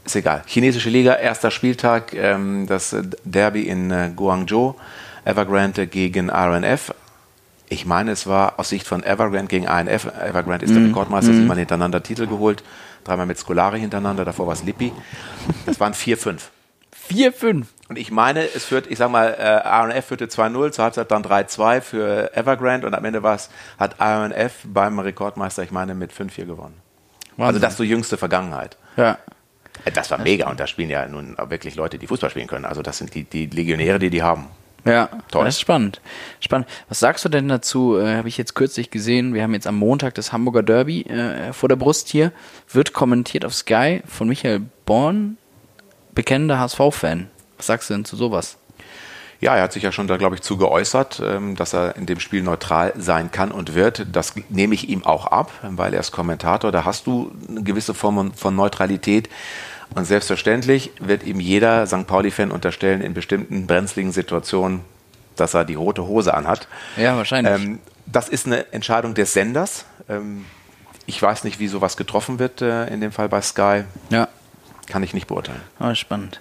ist 0.05 0.17
egal. 0.17 0.43
Chinesische 0.47 0.91
Liga, 0.91 1.15
erster 1.15 1.51
Spieltag, 1.51 2.15
ähm, 2.15 2.67
das 2.67 2.97
Derby 3.25 3.63
in 3.63 3.91
äh, 3.91 4.11
Guangzhou, 4.15 4.75
Evergrande 5.25 5.87
gegen 5.87 6.31
RNF. 6.31 6.95
Ich 7.73 7.87
meine, 7.87 8.11
es 8.11 8.27
war 8.27 8.59
aus 8.61 8.69
Sicht 8.69 8.87
von 8.87 9.03
Evergrande 9.03 9.49
gegen 9.49 9.67
ANF. 9.67 10.05
Evergrande 10.05 10.67
ist 10.67 10.73
mhm. 10.73 10.75
der 10.75 10.89
Rekordmeister, 10.89 11.31
mhm. 11.31 11.37
siebenmal 11.37 11.57
hintereinander 11.57 12.03
Titel 12.03 12.27
geholt, 12.27 12.63
dreimal 13.03 13.25
mit 13.25 13.39
Scolari 13.39 13.81
hintereinander, 13.81 14.27
davor 14.27 14.47
war 14.47 14.53
es 14.53 14.63
Lippi. 14.63 14.93
Das 15.65 15.81
waren 15.81 15.95
4-5. 15.95 16.39
4-5. 17.11 17.65
Und 17.89 17.99
ich 17.99 18.11
meine, 18.11 18.45
es 18.45 18.67
führt, 18.67 18.89
ich 18.89 18.99
sag 18.99 19.11
mal, 19.11 19.29
äh, 19.29 19.67
RNF 19.67 20.05
führte 20.05 20.27
2-0, 20.27 20.73
zur 20.73 20.85
Halbzeit 20.85 21.11
dann 21.11 21.23
3-2 21.23 21.81
für 21.81 22.37
Evergrande 22.37 22.87
und 22.87 22.93
am 22.93 23.07
Ende 23.07 23.23
war 23.23 23.37
es, 23.37 23.49
hat 23.79 23.97
RNF 23.99 24.53
beim 24.67 24.99
Rekordmeister, 24.99 25.63
ich 25.63 25.71
meine, 25.71 25.95
mit 25.95 26.13
5-4 26.13 26.45
gewonnen. 26.45 26.75
Wahnsinn. 27.39 27.47
Also 27.47 27.59
das 27.59 27.73
ist 27.73 27.79
so 27.79 27.85
jüngste 27.85 28.19
Vergangenheit. 28.19 28.77
Ja. 28.99 29.17
Äh, 29.87 29.93
das 29.93 30.11
war 30.11 30.19
mega 30.19 30.51
und 30.51 30.61
da 30.61 30.67
spielen 30.67 30.91
ja 30.91 31.09
nun 31.09 31.39
wirklich 31.49 31.75
Leute, 31.75 31.99
die 31.99 32.07
Fußball 32.07 32.29
spielen 32.29 32.49
können. 32.49 32.67
Also 32.67 32.83
das 32.83 32.99
sind 32.99 33.15
die, 33.15 33.25
die 33.25 33.47
Legionäre, 33.47 33.99
die 33.99 34.11
die 34.11 34.23
haben. 34.23 34.49
Ja, 34.85 35.09
Toll. 35.31 35.45
das 35.45 35.55
ist 35.55 35.61
spannend. 35.61 36.01
Spannend. 36.41 36.69
Was 36.89 36.99
sagst 36.99 37.25
du 37.25 37.29
denn 37.29 37.49
dazu? 37.49 37.97
Äh, 37.99 38.17
Habe 38.17 38.29
ich 38.29 38.37
jetzt 38.37 38.55
kürzlich 38.55 38.91
gesehen. 38.91 39.33
Wir 39.35 39.43
haben 39.45 39.55
jetzt 39.55 39.67
am 39.67 39.77
Montag 39.77 40.15
das 40.15 40.33
Hamburger 40.33 40.63
Derby 40.63 41.03
äh, 41.03 41.53
vor 41.53 41.69
der 41.69 41.77
Brust 41.77 42.09
hier. 42.09 42.33
Wird 42.69 42.93
kommentiert 42.93 43.45
auf 43.45 43.55
Sky 43.55 44.03
von 44.07 44.29
Michael 44.29 44.63
Born, 44.85 45.37
bekennender 46.15 46.59
HSV-Fan. 46.59 47.29
Was 47.59 47.67
sagst 47.67 47.91
du 47.91 47.95
denn 47.95 48.05
zu 48.05 48.17
sowas? 48.17 48.57
Ja, 49.41 49.57
er 49.57 49.63
hat 49.65 49.73
sich 49.73 49.83
ja 49.83 49.91
schon 49.91 50.07
da, 50.07 50.17
glaube 50.19 50.37
ich, 50.37 50.43
zu 50.43 50.57
geäußert, 50.57 51.21
ähm, 51.25 51.57
dass 51.57 51.75
er 51.75 51.97
in 51.97 52.07
dem 52.07 52.21
Spiel 52.21 52.43
neutral 52.43 52.93
sein 52.97 53.33
kann 53.33 53.51
und 53.51 53.75
wird. 53.75 54.07
Das 54.13 54.35
nehme 54.49 54.75
ich 54.75 54.89
ihm 54.89 55.05
auch 55.05 55.27
ab, 55.27 55.51
weil 55.63 55.95
er 55.95 56.01
ist 56.01 56.13
Kommentator. 56.13 56.71
Da 56.71 56.85
hast 56.85 57.07
du 57.09 57.33
eine 57.49 57.63
gewisse 57.63 57.93
Form 57.95 58.33
von 58.35 58.55
Neutralität. 58.55 59.29
Und 59.95 60.05
selbstverständlich 60.05 60.91
wird 61.01 61.25
ihm 61.25 61.41
jeder 61.41 61.87
St. 61.87 62.07
Pauli-Fan 62.07 62.51
unterstellen, 62.51 63.01
in 63.01 63.15
bestimmten 63.15 63.67
brenzligen 63.67 64.13
Situationen, 64.13 64.81
dass 65.37 65.55
er 65.55 65.65
die 65.65 65.75
rote 65.75 66.07
Hose 66.07 66.35
anhat. 66.35 66.69
Ja, 66.97 67.17
wahrscheinlich. 67.17 67.55
Ähm, 67.55 67.79
das 68.07 68.29
ist 68.29 68.47
eine 68.47 68.73
Entscheidung 68.73 69.15
des 69.15 69.33
Senders. 69.33 69.85
Ähm, 70.09 70.45
ich 71.07 71.21
weiß 71.21 71.45
nicht, 71.45 71.59
wie 71.59 71.69
sowas 71.69 71.97
getroffen 71.97 72.39
wird, 72.39 72.63
äh, 72.63 72.87
in 72.87 73.01
dem 73.01 73.13
Fall 73.13 73.29
bei 73.29 73.41
Sky. 73.43 73.85
ja. 74.11 74.29
Kann 74.89 75.05
ich 75.05 75.15
nicht 75.15 75.29
beurteilen. 75.29 75.61
Ah, 75.79 75.95
spannend. 75.95 76.41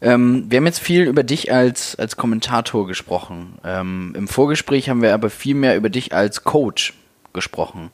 Ähm, 0.00 0.46
wir 0.48 0.56
haben 0.56 0.66
jetzt 0.66 0.80
viel 0.80 1.02
über 1.02 1.22
dich 1.22 1.52
als, 1.52 1.94
als 1.94 2.16
Kommentator 2.16 2.86
gesprochen. 2.86 3.58
Ähm, 3.64 4.14
Im 4.16 4.28
Vorgespräch 4.28 4.88
haben 4.88 5.02
wir 5.02 5.12
aber 5.12 5.28
viel 5.28 5.54
mehr 5.54 5.76
über 5.76 5.90
dich 5.90 6.14
als 6.14 6.42
Coach 6.42 6.94
gesprochen. 7.34 7.90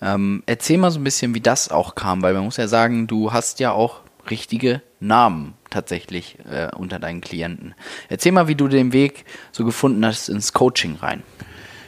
Ähm, 0.00 0.42
erzähl 0.46 0.78
mal 0.78 0.92
so 0.92 1.00
ein 1.00 1.04
bisschen, 1.04 1.34
wie 1.34 1.40
das 1.40 1.70
auch 1.70 1.96
kam, 1.96 2.22
weil 2.22 2.34
man 2.34 2.44
muss 2.44 2.56
ja 2.56 2.68
sagen, 2.68 3.08
du 3.08 3.32
hast 3.32 3.58
ja 3.58 3.72
auch 3.72 4.00
richtige 4.28 4.82
Namen 4.98 5.54
tatsächlich 5.70 6.38
äh, 6.50 6.68
unter 6.76 6.98
deinen 6.98 7.20
Klienten. 7.20 7.74
Erzähl 8.08 8.32
mal, 8.32 8.48
wie 8.48 8.54
du 8.54 8.68
den 8.68 8.92
Weg 8.92 9.24
so 9.52 9.64
gefunden 9.64 10.04
hast 10.04 10.28
ins 10.28 10.52
Coaching 10.52 10.96
rein. 10.96 11.22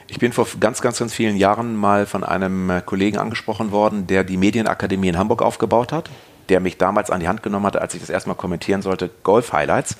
Ich 0.08 0.18
bin 0.18 0.32
vor 0.32 0.46
ganz, 0.60 0.80
ganz, 0.80 0.98
ganz 0.98 1.14
vielen 1.14 1.36
Jahren 1.36 1.74
mal 1.74 2.06
von 2.06 2.22
einem 2.24 2.70
äh, 2.70 2.82
Kollegen 2.84 3.18
angesprochen 3.18 3.70
worden, 3.70 4.06
der 4.06 4.24
die 4.24 4.36
Medienakademie 4.36 5.08
in 5.08 5.18
Hamburg 5.18 5.42
aufgebaut 5.42 5.92
hat, 5.92 6.10
der 6.48 6.60
mich 6.60 6.76
damals 6.76 7.10
an 7.10 7.20
die 7.20 7.28
Hand 7.28 7.42
genommen 7.42 7.66
hatte, 7.66 7.80
als 7.80 7.94
ich 7.94 8.00
das 8.00 8.10
erstmal 8.10 8.36
kommentieren 8.36 8.82
sollte, 8.82 9.10
Golf 9.22 9.52
Highlights, 9.52 9.96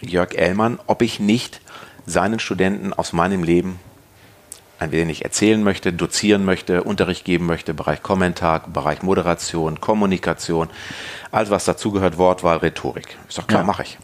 Jörg 0.00 0.34
Ellmann, 0.34 0.78
ob 0.86 1.02
ich 1.02 1.20
nicht 1.20 1.60
seinen 2.06 2.38
Studenten 2.38 2.92
aus 2.92 3.12
meinem 3.12 3.42
Leben 3.42 3.78
ein 4.78 4.92
wenig 4.92 5.24
erzählen 5.24 5.62
möchte, 5.62 5.92
dozieren 5.92 6.44
möchte, 6.44 6.82
Unterricht 6.82 7.24
geben 7.24 7.46
möchte, 7.46 7.72
Bereich 7.74 8.02
Kommentar, 8.02 8.60
Bereich 8.68 9.02
Moderation, 9.02 9.80
Kommunikation, 9.80 10.68
alles 11.30 11.50
was 11.50 11.64
dazugehört, 11.64 12.18
Wortwahl, 12.18 12.58
Rhetorik. 12.58 13.16
Ist 13.28 13.38
doch 13.38 13.46
klar, 13.46 13.62
Ja. 13.62 13.66
mache 13.66 13.82
ich. 13.82 13.98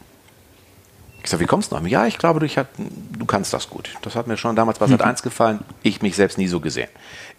Ich 1.23 1.29
sage, 1.29 1.41
wie 1.41 1.47
kommst 1.47 1.71
du 1.71 1.75
noch? 1.77 1.87
Ja, 1.87 2.05
ich 2.05 2.17
glaube, 2.17 2.41
du, 2.41 2.45
ich 2.45 2.57
hat, 2.57 2.67
du 2.77 3.25
kannst 3.25 3.53
das 3.53 3.69
gut. 3.69 3.91
Das 4.01 4.15
hat 4.15 4.27
mir 4.27 4.35
schon 4.35 4.57
damals 4.57 4.79
bei 4.79 4.87
Sat 4.87 5.01
1 5.01 5.23
gefallen. 5.23 5.59
Ich 5.81 6.01
mich 6.01 6.17
selbst 6.17 6.37
nie 6.37 6.47
so 6.47 6.59
gesehen. 6.59 6.89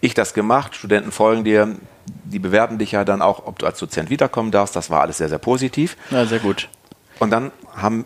Ich 0.01 0.15
das 0.15 0.33
gemacht, 0.33 0.73
Studenten 0.75 1.11
folgen 1.11 1.43
dir, 1.43 1.75
die 2.23 2.39
bewerben 2.39 2.79
dich 2.79 2.93
ja 2.93 3.05
dann 3.05 3.21
auch, 3.21 3.45
ob 3.45 3.59
du 3.59 3.67
als 3.67 3.77
Dozent 3.77 4.09
wiederkommen 4.09 4.49
darfst. 4.49 4.75
Das 4.75 4.89
war 4.89 5.01
alles 5.01 5.17
sehr, 5.19 5.29
sehr 5.29 5.37
positiv. 5.37 5.97
Ja, 6.09 6.25
sehr 6.25 6.39
gut. 6.39 6.67
Und 7.19 7.29
dann 7.29 7.51
habe 7.75 8.05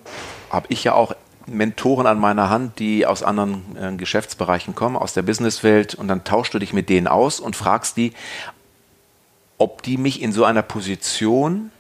hab 0.49 0.69
ich 0.69 0.83
ja 0.83 0.93
auch 0.95 1.15
Mentoren 1.49 2.07
an 2.07 2.19
meiner 2.19 2.49
Hand, 2.49 2.79
die 2.79 3.05
aus 3.05 3.23
anderen 3.23 3.75
äh, 3.79 3.95
Geschäftsbereichen 3.95 4.75
kommen, 4.75 4.95
aus 4.95 5.13
der 5.13 5.21
Businesswelt. 5.21 5.95
Und 5.95 6.07
dann 6.07 6.23
tauschst 6.23 6.53
du 6.53 6.59
dich 6.59 6.73
mit 6.73 6.89
denen 6.89 7.07
aus 7.07 7.39
und 7.39 7.55
fragst 7.55 7.97
die, 7.97 8.13
ob 9.57 9.83
die 9.83 9.97
mich 9.97 10.21
in 10.21 10.31
so 10.31 10.45
einer 10.45 10.61
Position 10.61 11.71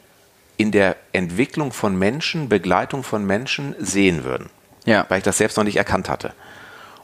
in 0.57 0.71
der 0.71 0.97
Entwicklung 1.13 1.71
von 1.71 1.97
Menschen, 1.97 2.49
Begleitung 2.49 3.03
von 3.03 3.25
Menschen 3.25 3.75
sehen 3.79 4.23
würden. 4.25 4.49
Ja. 4.85 5.05
Weil 5.07 5.19
ich 5.19 5.23
das 5.23 5.37
selbst 5.37 5.55
noch 5.57 5.63
nicht 5.63 5.77
erkannt 5.77 6.09
hatte. 6.09 6.33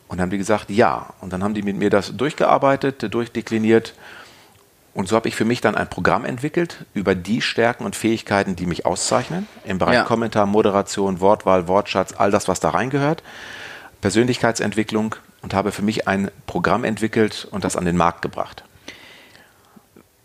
Und 0.08 0.18
dann 0.18 0.24
haben 0.24 0.32
die 0.32 0.38
gesagt, 0.38 0.70
ja. 0.70 1.14
Und 1.22 1.32
dann 1.34 1.44
haben 1.44 1.54
die 1.54 1.62
mit 1.62 1.78
mir 1.78 1.90
das 1.90 2.16
durchgearbeitet, 2.16 3.14
durchdekliniert. 3.14 3.94
Und 4.96 5.10
so 5.10 5.16
habe 5.18 5.28
ich 5.28 5.36
für 5.36 5.44
mich 5.46 5.60
dann 5.60 5.76
ein 5.76 5.90
Programm 5.90 6.24
entwickelt 6.24 6.86
über 6.94 7.16
die 7.16 7.42
Stärken 7.42 7.84
und 7.84 7.98
Fähigkeiten, 7.98 8.56
die 8.56 8.66
mich 8.66 8.86
auszeichnen. 8.86 9.46
Im 9.66 9.78
Bereich 9.78 9.96
Ja. 9.96 10.04
Kommentar, 10.06 10.46
Moderation, 10.46 11.20
Wortwahl, 11.20 11.68
Wortschatz, 11.68 12.14
all 12.18 12.32
das, 12.32 12.48
was 12.48 12.62
da 12.62 12.70
reingehört. 12.70 13.22
Persönlichkeitsentwicklung 14.00 15.16
und 15.42 15.54
habe 15.54 15.74
für 15.74 15.82
mich 15.82 16.08
ein 16.08 16.32
Programm 16.48 16.86
entwickelt 16.86 17.46
und 17.52 17.66
das 17.66 17.76
an 17.76 17.84
den 17.84 17.98
Markt 17.98 18.22
gebracht. 18.22 18.64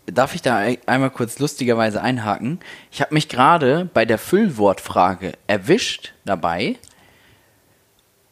Darf 0.05 0.35
ich 0.35 0.41
da 0.41 0.55
ein- 0.57 0.77
einmal 0.85 1.09
kurz 1.09 1.37
lustigerweise 1.39 2.01
einhaken? 2.01 2.59
Ich 2.91 3.01
habe 3.01 3.13
mich 3.13 3.27
gerade 3.27 3.89
bei 3.93 4.05
der 4.05 4.17
Füllwortfrage 4.17 5.33
erwischt 5.47 6.13
dabei, 6.25 6.77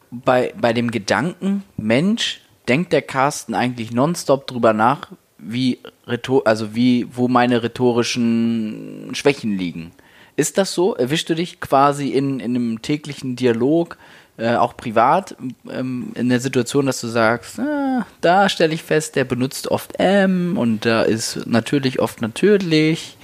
bei, 0.10 0.54
bei 0.58 0.72
dem 0.74 0.90
Gedanken, 0.90 1.64
Mensch, 1.78 2.42
denkt 2.70 2.94
der 2.94 3.02
Carsten 3.02 3.54
eigentlich 3.56 3.92
nonstop 3.92 4.48
drüber 4.48 4.74
nach, 4.74 5.10
wie, 5.40 5.80
rhetor 6.08 6.46
also 6.46 6.76
wie, 6.76 7.08
wo 7.12 7.28
meine 7.28 7.64
rhetorischen 7.64 9.12
Schwächen 9.14 9.58
liegen. 9.58 9.92
Ist 10.36 10.58
das 10.58 10.74
so? 10.74 10.96
Erwischst 10.96 11.30
du 11.30 11.36
dich 11.36 11.60
quasi 11.60 12.10
in, 12.10 12.40
in 12.40 12.56
einem 12.56 12.82
täglichen 12.82 13.36
Dialog, 13.36 13.98
äh, 14.38 14.56
auch 14.56 14.78
privat, 14.78 15.36
ähm, 15.70 16.12
in 16.16 16.30
der 16.30 16.40
Situation, 16.40 16.86
dass 16.86 17.02
du 17.02 17.08
sagst, 17.08 17.60
ah, 17.60 18.06
da 18.22 18.48
stelle 18.48 18.74
ich 18.74 18.84
fest, 18.84 19.18
der 19.18 19.26
benutzt 19.26 19.68
oft 19.68 20.00
M 20.00 20.58
und 20.58 20.86
da 20.86 21.02
ist 21.02 21.46
natürlich 21.46 22.00
oft 22.00 22.22
natürlich. 22.22 23.18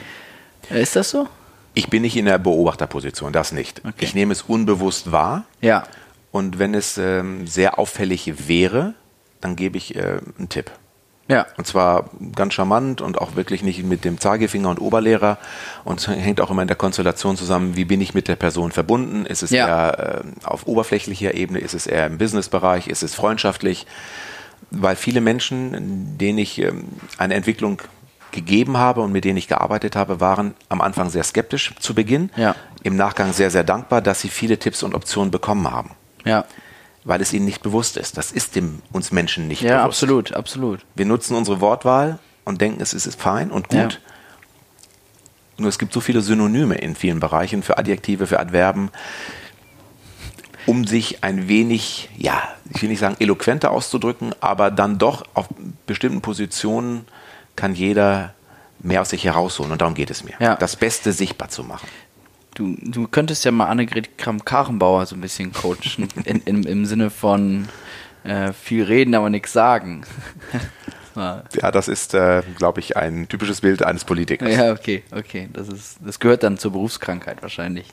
Äh, 0.70 0.82
ist 0.82 0.96
das 0.96 1.10
so? 1.10 1.28
Ich 1.74 1.90
bin 1.90 2.02
nicht 2.02 2.18
in 2.18 2.26
der 2.26 2.38
Beobachterposition, 2.38 3.34
das 3.34 3.52
nicht. 3.52 3.80
Okay. 3.80 3.94
Ich 4.00 4.14
nehme 4.14 4.34
es 4.34 4.42
unbewusst 4.42 5.12
wahr. 5.12 5.46
Ja. 5.62 5.84
Und 6.32 6.60
wenn 6.60 6.74
es 6.74 6.98
ähm, 6.98 7.48
sehr 7.48 7.80
auffällig 7.80 8.48
wäre, 8.48 8.94
dann 9.40 9.56
gebe 9.56 9.78
ich 9.78 9.96
äh, 9.96 10.20
einen 10.38 10.50
Tipp. 10.50 10.72
Ja. 11.28 11.48
Und 11.58 11.66
zwar 11.66 12.10
ganz 12.36 12.54
charmant 12.54 13.02
und 13.02 13.18
auch 13.20 13.36
wirklich 13.36 13.64
nicht 13.64 13.84
mit 13.84 14.06
dem 14.06 14.20
Zeigefinger 14.20 14.70
und 14.70 14.80
Oberlehrer. 14.80 15.38
Und 15.84 16.00
es 16.00 16.08
hängt 16.08 16.40
auch 16.40 16.52
immer 16.52 16.62
in 16.62 16.68
der 16.68 16.78
Konstellation 16.78 17.36
zusammen, 17.36 17.76
wie 17.76 17.86
bin 17.86 18.00
ich 18.00 18.14
mit 18.14 18.28
der 18.28 18.36
Person 18.36 18.72
verbunden? 18.72 19.26
Ist 19.26 19.42
es 19.42 19.50
Ja. 19.50 19.68
eher 19.68 20.24
äh, 20.24 20.48
auf 20.48 20.68
oberflächlicher 20.68 21.34
Ebene? 21.34 21.60
Ist 21.60 21.74
es 21.74 21.88
eher 21.88 22.06
im 22.06 22.18
Businessbereich? 22.20 22.88
Ist 22.88 23.02
es 23.02 23.16
freundschaftlich? 23.16 23.88
Weil 24.70 24.96
viele 24.96 25.20
Menschen, 25.22 26.18
denen 26.18 26.38
ich 26.38 26.60
ähm, 26.62 26.86
eine 27.18 27.34
Entwicklung 27.34 27.82
gegeben 28.32 28.78
habe 28.78 29.02
und 29.02 29.12
mit 29.12 29.24
denen 29.26 29.38
ich 29.38 29.48
gearbeitet 29.48 29.96
habe, 29.96 30.20
waren 30.20 30.54
am 30.70 30.82
Anfang 30.82 31.10
sehr 31.10 31.24
skeptisch 31.24 31.74
zu 31.80 31.96
Beginn. 31.96 32.30
Ja. 32.36 32.56
Im 32.84 32.96
Nachgang 32.98 33.34
sehr, 33.34 33.50
sehr 33.50 33.64
dankbar, 33.64 34.02
dass 34.02 34.22
sie 34.22 34.30
viele 34.30 34.60
Tipps 34.60 34.84
und 34.84 34.94
Optionen 34.94 35.32
bekommen 35.32 35.72
haben. 35.72 35.92
Ja. 36.26 36.46
Weil 37.06 37.22
es 37.22 37.32
ihnen 37.34 37.46
nicht 37.46 37.62
bewusst 37.62 37.96
ist. 37.98 38.18
Das 38.18 38.32
ist 38.32 38.56
dem, 38.56 38.82
uns 38.92 39.12
Menschen 39.12 39.48
nicht 39.48 39.62
Ja, 39.62 39.78
bewusst. 39.84 39.86
absolut, 40.04 40.34
absolut. 40.34 40.82
Wir 40.96 41.06
nutzen 41.06 41.36
unsere 41.36 41.62
Wortwahl 41.62 42.20
und 42.44 42.60
denken, 42.62 42.82
es 42.82 42.94
ist 42.94 43.20
fein 43.22 43.52
und 43.52 43.70
gut. 43.70 43.78
Ja. 43.78 43.90
Nur 45.58 45.70
es 45.70 45.80
gibt 45.80 45.94
so 45.94 46.02
viele 46.02 46.22
Synonyme 46.22 46.76
in 46.76 46.96
vielen 46.96 47.20
Bereichen 47.20 47.64
für 47.64 47.78
Adjektive, 47.78 48.28
für 48.28 48.40
Adverben, 48.40 48.90
um 50.66 50.86
sich 50.86 51.24
ein 51.24 51.48
wenig, 51.48 52.10
ja, 52.18 52.42
ich 52.74 52.82
will 52.82 52.90
nicht 52.90 53.00
sagen 53.00 53.16
eloquenter 53.20 53.72
auszudrücken, 53.72 54.34
aber 54.42 54.72
dann 54.72 54.98
doch 54.98 55.24
auf 55.36 55.48
bestimmten 55.86 56.22
Positionen 56.22 57.06
kann 57.56 57.76
jeder 57.76 58.34
mehr 58.80 59.02
aus 59.02 59.12
sich 59.12 59.24
herausholen 59.24 59.72
und 59.72 59.80
darum 59.82 59.94
geht 59.94 60.10
es 60.10 60.24
mir. 60.24 60.34
Ja. 60.40 60.56
Das 60.56 60.76
Beste 60.76 61.14
sichtbar 61.14 61.50
zu 61.50 61.64
machen. 61.64 61.88
Du, 62.56 62.76
du 62.82 63.08
könntest 63.08 63.46
ja 63.46 63.52
mal 63.52 63.66
Annegret 63.68 64.18
Kramp-Karrenbauer 64.18 65.06
so 65.06 65.16
ein 65.16 65.22
bisschen 65.22 65.54
coachen, 65.54 66.08
in, 66.26 66.42
in, 66.42 66.64
im 66.64 66.86
Sinne 66.86 67.10
von 67.12 67.68
äh, 68.24 68.54
viel 68.54 68.84
reden, 68.84 69.14
aber 69.16 69.30
nichts 69.30 69.54
sagen. 69.54 70.04
Ja, 71.18 71.72
das 71.72 71.88
ist, 71.88 72.14
äh, 72.14 72.44
glaube 72.58 72.82
ich, 72.82 72.98
ein 72.98 73.30
typisches 73.30 73.62
Bild 73.62 73.82
eines 73.84 74.04
Politikers. 74.04 74.54
ja, 74.54 74.74
okay, 74.74 75.02
okay. 75.12 75.48
Das, 75.54 75.70
ist, 75.70 75.98
das 76.06 76.20
gehört 76.20 76.44
dann 76.44 76.58
zur 76.58 76.74
Berufskrankheit 76.74 77.42
wahrscheinlich. 77.42 77.88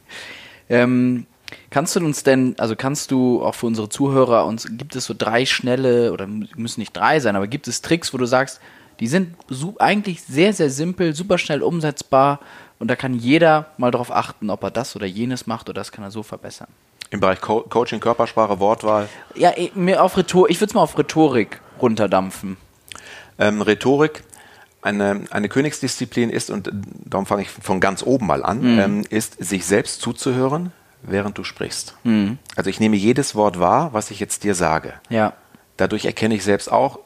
Ähm, 0.69 1.27
kannst 1.71 1.95
du 1.95 2.01
uns 2.01 2.25
denn, 2.25 2.57
also 2.59 2.75
kannst 2.75 3.13
du 3.13 3.41
auch 3.45 3.55
für 3.55 3.67
unsere 3.67 3.89
Zuhörer 3.89 4.45
uns, 4.45 4.67
gibt 4.73 4.97
es 4.97 5.05
so 5.05 5.15
drei 5.17 5.47
schnelle, 5.47 6.13
oder 6.13 6.25
mü- 6.25 6.49
müssen 6.57 6.81
nicht 6.81 6.97
drei 6.97 7.21
sein, 7.21 7.37
aber 7.37 7.47
gibt 7.47 7.69
es 7.69 7.81
Tricks, 7.81 8.13
wo 8.13 8.19
du 8.19 8.27
sagst, 8.27 8.61
die 8.99 9.07
sind 9.07 9.37
eigentlich 9.79 10.23
sehr, 10.23 10.53
sehr 10.53 10.71
simpel, 10.71 11.15
super 11.15 11.39
schnell 11.39 11.63
umsetzbar 11.63 12.41
und 12.83 12.89
da 12.89 12.97
kann 12.97 13.15
jeder 13.15 13.67
mal 13.77 13.93
drauf 13.93 14.11
achten, 14.11 14.51
ob 14.51 14.65
er 14.65 14.73
das 14.73 14.97
oder 14.97 15.07
jenes 15.07 15.47
macht 15.47 15.69
oder 15.69 15.81
das 15.81 15.93
kann 15.93 16.03
er 16.03 16.11
so 16.11 16.25
verbessern. 16.25 16.67
Im 17.11 17.21
Bereich 17.21 17.41
Co 17.41 17.61
Coaching, 17.61 18.01
Körpersprache, 18.01 18.59
Wortwahl, 18.59 19.09
Ja, 19.37 19.53
mir 19.77 20.03
auf 20.03 20.17
Rhetorik, 20.17 20.51
ich 20.51 20.61
würde 20.61 20.71
es 20.71 20.75
mal 20.75 20.81
auf 20.83 20.99
Rhetorik 20.99 21.61
runterdampfen. 21.81 22.57
Ähm, 23.39 23.63
Rhetorik, 23.63 24.25
eine, 24.83 25.27
eine 25.31 25.49
Königsdisziplin 25.49 26.29
ist, 26.29 26.51
und 26.51 26.73
darum 27.05 27.25
fange 27.25 27.43
ich 27.43 27.51
von 27.51 27.79
ganz 27.79 28.03
oben 28.03 28.27
mal 28.27 28.43
an, 28.43 28.65
ähm, 28.81 29.05
ist, 29.09 29.37
sich 29.45 29.65
selbst 29.65 30.01
zuzuhören, 30.01 30.73
während 31.03 31.39
du 31.39 31.45
sprichst. 31.45 31.95
Also 32.57 32.69
ich 32.69 32.81
nehme 32.81 32.97
jedes 32.97 33.37
Wort 33.37 33.61
wahr, 33.61 33.91
was 33.93 34.11
ich 34.11 34.19
jetzt 34.19 34.43
dir 34.43 34.57
sage. 34.57 34.95
Ja. 35.09 35.35
Dadurch 35.77 36.05
erkenne 36.05 36.35
ich 36.35 36.43
selbst 36.43 36.73
auch, 36.73 36.99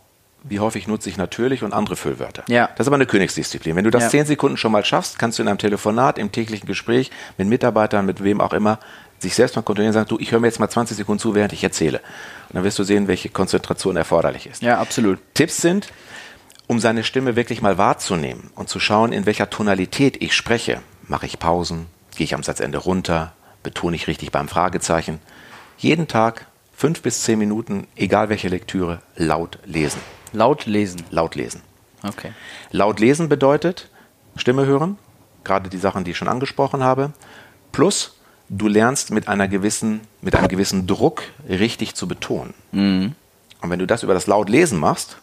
wie 0.48 0.60
häufig 0.60 0.86
nutze 0.86 1.08
ich 1.08 1.16
natürlich 1.16 1.62
und 1.62 1.72
andere 1.72 1.96
Füllwörter. 1.96 2.44
Ja. 2.48 2.68
Das 2.76 2.84
ist 2.84 2.86
aber 2.88 2.96
eine 2.96 3.06
Königsdisziplin. 3.06 3.76
Wenn 3.76 3.84
du 3.84 3.90
das 3.90 4.04
Ja. 4.04 4.08
zehn 4.10 4.26
Sekunden 4.26 4.56
schon 4.56 4.72
mal 4.72 4.84
schaffst, 4.84 5.18
kannst 5.18 5.38
du 5.38 5.42
in 5.42 5.48
einem 5.48 5.58
Telefonat, 5.58 6.18
im 6.18 6.32
täglichen 6.32 6.66
Gespräch 6.66 7.10
mit 7.38 7.48
Mitarbeitern, 7.48 8.06
mit 8.06 8.22
wem 8.22 8.40
auch 8.40 8.52
immer, 8.52 8.78
sich 9.18 9.34
selbst 9.34 9.56
mal 9.56 9.62
kontrollieren 9.62 9.90
und 9.90 9.94
sagen, 9.94 10.08
du, 10.08 10.18
ich 10.18 10.30
höre 10.32 10.40
mir 10.40 10.46
jetzt 10.48 10.60
mal 10.60 10.68
20 10.68 10.96
Sekunden 10.96 11.18
zu, 11.20 11.34
während 11.34 11.52
ich 11.52 11.64
erzähle. 11.64 11.98
Und 12.48 12.54
dann 12.56 12.64
wirst 12.64 12.78
du 12.78 12.84
sehen, 12.84 13.08
welche 13.08 13.28
Konzentration 13.30 13.96
erforderlich 13.96 14.46
ist. 14.46 14.62
Ja, 14.62 14.78
absolut. 14.78 15.18
Tipps 15.34 15.60
sind, 15.62 15.88
um 16.66 16.80
seine 16.80 17.02
Stimme 17.02 17.34
wirklich 17.36 17.62
mal 17.62 17.78
wahrzunehmen 17.78 18.50
und 18.54 18.68
zu 18.68 18.78
schauen, 18.78 19.12
in 19.12 19.24
welcher 19.26 19.48
Tonalität 19.50 20.20
ich 20.22 20.34
spreche. 20.34 20.80
Mache 21.08 21.26
ich 21.26 21.38
Pausen? 21.38 21.86
Gehe 22.16 22.24
ich 22.24 22.34
am 22.34 22.42
Satzende 22.42 22.78
runter? 22.78 23.32
Betone 23.62 23.96
ich 23.96 24.06
richtig 24.06 24.32
beim 24.32 24.48
Fragezeichen? 24.48 25.18
Jeden 25.78 26.08
Tag 26.08 26.46
fünf 26.74 27.00
bis 27.02 27.22
zehn 27.22 27.38
Minuten, 27.38 27.86
egal 27.96 28.28
welche 28.28 28.48
Lektüre, 28.48 29.00
laut 29.16 29.58
lesen. 29.64 30.00
Laut 30.36 30.66
lesen. 30.66 31.02
Laut 31.10 31.34
lesen. 31.34 31.62
Okay. 32.02 32.32
Laut 32.70 33.00
lesen 33.00 33.28
bedeutet 33.28 33.88
Stimme 34.36 34.66
hören, 34.66 34.98
gerade 35.44 35.70
die 35.70 35.78
Sachen, 35.78 36.04
die 36.04 36.10
ich 36.10 36.18
schon 36.18 36.28
angesprochen 36.28 36.84
habe, 36.84 37.12
plus 37.72 38.18
du 38.50 38.68
lernst 38.68 39.10
mit 39.10 39.28
einer 39.28 39.48
gewissen, 39.48 40.02
mit 40.20 40.36
einem 40.36 40.48
gewissen 40.48 40.86
Druck 40.86 41.22
richtig 41.48 41.94
zu 41.94 42.06
betonen. 42.06 42.52
Mhm. 42.72 43.14
Und 43.62 43.70
wenn 43.70 43.78
du 43.78 43.86
das 43.86 44.02
über 44.02 44.12
das 44.12 44.26
laut 44.26 44.50
Lesen 44.50 44.78
machst, 44.78 45.16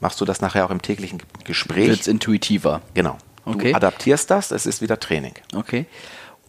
machst 0.00 0.20
du 0.20 0.24
das 0.24 0.40
nachher 0.40 0.64
auch 0.64 0.70
im 0.70 0.80
täglichen 0.80 1.22
Gespräch. 1.44 1.88
Wird 1.88 2.06
intuitiver. 2.06 2.80
Genau. 2.94 3.18
Okay. 3.44 3.72
Du 3.72 3.76
adaptierst 3.76 4.30
das, 4.30 4.50
es 4.50 4.64
ist 4.64 4.80
wieder 4.80 4.98
Training. 4.98 5.34
Okay. 5.54 5.84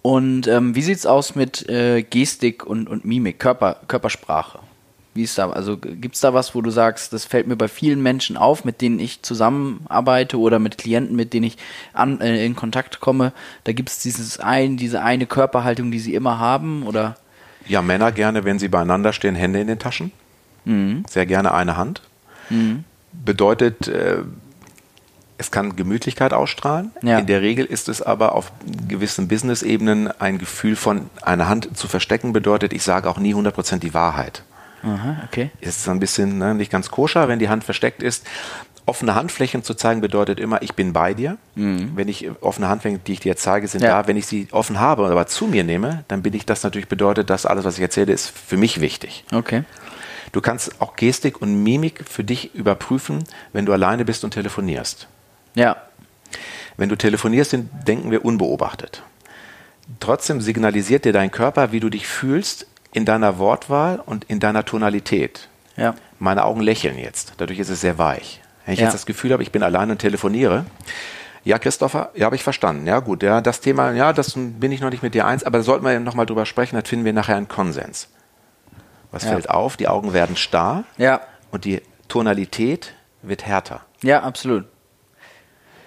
Und 0.01 0.47
ähm, 0.47 0.73
wie 0.73 0.81
sieht's 0.81 1.05
aus 1.05 1.35
mit 1.35 1.67
äh, 1.67 2.03
Gestik 2.03 2.65
und, 2.65 2.87
und 2.87 3.03
Mimik, 3.03 3.39
Körper, 3.39 3.81
Körpersprache? 3.87 4.59
Wie 5.17 5.23
ist 5.23 5.37
da, 5.37 5.49
also 5.49 5.77
gibt's 5.77 6.21
da 6.21 6.33
was, 6.33 6.55
wo 6.55 6.61
du 6.61 6.69
sagst, 6.69 7.11
das 7.11 7.25
fällt 7.25 7.47
mir 7.47 7.55
bei 7.55 7.67
vielen 7.67 8.01
Menschen 8.01 8.37
auf, 8.37 8.63
mit 8.63 8.81
denen 8.81 8.99
ich 8.99 9.23
zusammenarbeite 9.23 10.39
oder 10.39 10.59
mit 10.59 10.77
Klienten, 10.77 11.15
mit 11.15 11.33
denen 11.33 11.45
ich 11.45 11.57
an, 11.93 12.21
äh, 12.21 12.45
in 12.45 12.55
Kontakt 12.55 12.99
komme, 12.99 13.33
da 13.65 13.73
gibt's 13.73 14.01
dieses 14.01 14.39
ein, 14.39 14.77
diese 14.77 15.01
eine 15.01 15.25
Körperhaltung, 15.25 15.91
die 15.91 15.99
sie 15.99 16.13
immer 16.13 16.39
haben, 16.39 16.83
oder? 16.83 17.17
Ja, 17.67 17.81
Männer 17.81 18.11
gerne, 18.11 18.45
wenn 18.45 18.59
sie 18.59 18.69
beieinander 18.69 19.11
stehen, 19.11 19.35
Hände 19.35 19.59
in 19.59 19.67
den 19.67 19.79
Taschen. 19.79 20.11
Mhm. 20.65 21.03
Sehr 21.09 21.25
gerne 21.25 21.53
eine 21.53 21.75
Hand. 21.75 22.01
Bedeutet, 23.11 23.87
äh, 23.87 24.19
es 25.37 25.51
kann 25.51 25.75
Gemütlichkeit 25.75 26.33
ausstrahlen. 26.33 26.91
Ja. 27.01 27.19
In 27.19 27.27
der 27.27 27.41
Regel 27.41 27.65
ist 27.65 27.89
es 27.89 28.01
aber 28.01 28.33
auf 28.33 28.51
gewissen 28.87 29.27
Business-Ebenen 29.27 30.09
ein 30.19 30.37
Gefühl 30.37 30.75
von 30.75 31.09
eine 31.21 31.47
Hand 31.47 31.77
zu 31.77 31.87
verstecken, 31.87 32.33
bedeutet, 32.33 32.73
ich 32.73 32.83
sage 32.83 33.09
auch 33.09 33.19
nie 33.19 33.33
100% 33.33 33.79
die 33.79 33.93
Wahrheit. 33.93 34.43
Aha, 34.87 35.23
okay. 35.27 35.51
Ist 35.59 35.87
ein 35.89 35.99
bisschen 35.99 36.37
ne, 36.37 36.55
nicht 36.55 36.71
ganz 36.71 36.89
koscher, 36.89 37.27
wenn 37.27 37.39
die 37.39 37.49
Hand 37.49 37.63
versteckt 37.63 38.01
ist. 38.03 38.25
Offene 38.85 39.15
Handflächen 39.15 39.63
zu 39.63 39.73
zeigen 39.73 39.99
bedeutet 39.99 40.39
immer, 40.39 40.61
ich 40.61 40.73
bin 40.73 40.93
bei 40.93 41.13
dir. 41.13 41.37
Wenn 41.55 42.07
ich 42.07 42.29
offene 42.39 42.69
Handflächen, 42.69 43.01
die 43.05 43.13
ich 43.13 43.19
dir 43.19 43.35
zeige, 43.35 43.67
sind 43.67 43.81
Mhm. 43.81 43.87
Ja. 43.87 44.01
da. 44.01 44.07
Wenn 44.07 44.15
ich 44.15 44.25
sie 44.27 44.47
offen 44.51 44.79
habe, 44.79 45.05
aber 45.07 45.27
zu 45.27 45.45
mir 45.47 45.65
nehme, 45.65 46.05
dann 46.07 46.21
bin 46.21 46.33
ich 46.33 46.45
das 46.45 46.63
natürlich 46.63 46.87
bedeutet, 46.87 47.29
dass 47.29 47.45
alles, 47.45 47.65
was 47.65 47.75
ich 47.75 47.81
erzähle, 47.81 48.13
ist 48.13 48.29
für 48.29 48.55
mich 48.55 48.79
wichtig. 48.79 49.25
Okay. 49.33 49.63
Du 50.31 50.39
kannst 50.39 50.79
auch 50.81 50.95
Gestik 50.95 51.41
und 51.41 51.63
Mimik 51.63 52.03
für 52.07 52.23
dich 52.23 52.55
überprüfen, 52.55 53.25
wenn 53.51 53.65
du 53.65 53.73
alleine 53.73 54.05
bist 54.05 54.23
und 54.23 54.31
telefonierst. 54.31 55.07
Ja. 55.55 55.75
Wenn 56.77 56.87
du 56.89 56.95
telefonierst, 56.95 57.51
sind, 57.51 57.69
denken 57.87 58.11
wir 58.11 58.23
unbeobachtet. 58.23 59.01
Trotzdem 59.99 60.41
signalisiert 60.41 61.05
dir 61.05 61.13
dein 61.13 61.31
Körper, 61.31 61.71
wie 61.71 61.79
du 61.79 61.89
dich 61.89 62.07
fühlst 62.07 62.67
in 62.93 63.05
deiner 63.05 63.37
Wortwahl 63.37 64.01
und 64.05 64.23
in 64.25 64.39
deiner 64.39 64.65
Tonalität. 64.65 65.47
Ja. 65.75 65.95
Meine 66.19 66.43
Augen 66.45 66.61
lächeln 66.61 66.97
jetzt, 66.97 67.33
dadurch 67.37 67.59
ist 67.59 67.69
es 67.69 67.81
sehr 67.81 67.97
weich. 67.97 68.41
Wenn 68.65 68.73
ich 68.73 68.79
Ja. 68.79 68.85
jetzt 68.87 68.93
das 68.95 69.05
Gefühl 69.05 69.31
habe, 69.33 69.43
ich 69.43 69.51
bin 69.51 69.63
alleine 69.63 69.93
und 69.93 69.99
telefoniere, 69.99 70.65
ja, 71.43 71.59
Christopher, 71.59 72.11
ja, 72.15 72.25
habe 72.25 72.35
ich 72.35 72.43
verstanden. 72.43 72.87
Ja, 72.87 72.99
gut, 72.99 73.23
ja, 73.23 73.39
das 73.39 73.61
Thema, 73.61 73.91
ja, 73.91 74.11
das 74.11 74.33
bin 74.35 74.71
ich 74.71 74.81
noch 74.81 74.89
nicht 74.89 75.03
mit 75.03 75.13
dir 75.13 75.25
eins, 75.25 75.43
aber 75.43 75.59
da 75.59 75.63
sollten 75.63 75.85
wir 75.85 75.97
nochmal 75.99 76.25
drüber 76.25 76.45
sprechen, 76.45 76.75
dann 76.75 76.83
finden 76.85 77.05
wir 77.05 77.13
nachher 77.13 77.37
einen 77.37 77.47
Konsens. 77.47 78.09
Was 79.11 79.23
Ja. 79.23 79.29
fällt 79.31 79.49
auf? 79.49 79.77
Die 79.77 79.87
Augen 79.87 80.11
werden 80.13 80.35
starr 80.35 80.83
Ja. 80.97 81.21
und 81.51 81.63
die 81.63 81.81
Tonalität 82.09 82.93
wird 83.21 83.45
härter. 83.45 83.81
Ja, 84.01 84.23
absolut. 84.23 84.65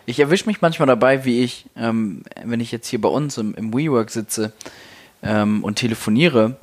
Ich 0.06 0.18
erwische 0.18 0.46
mich 0.46 0.60
manchmal 0.62 0.86
dabei, 0.86 1.24
wie 1.24 1.42
ich, 1.44 1.66
ähm, 1.76 2.22
wenn 2.42 2.60
ich 2.60 2.72
jetzt 2.72 2.88
hier 2.88 3.00
bei 3.00 3.08
uns 3.08 3.36
im, 3.38 3.54
im 3.54 3.72
WeWork 3.74 4.10
sitze 4.10 4.52
ähm, 5.22 5.62
und 5.62 5.76
telefoniere, 5.76 6.56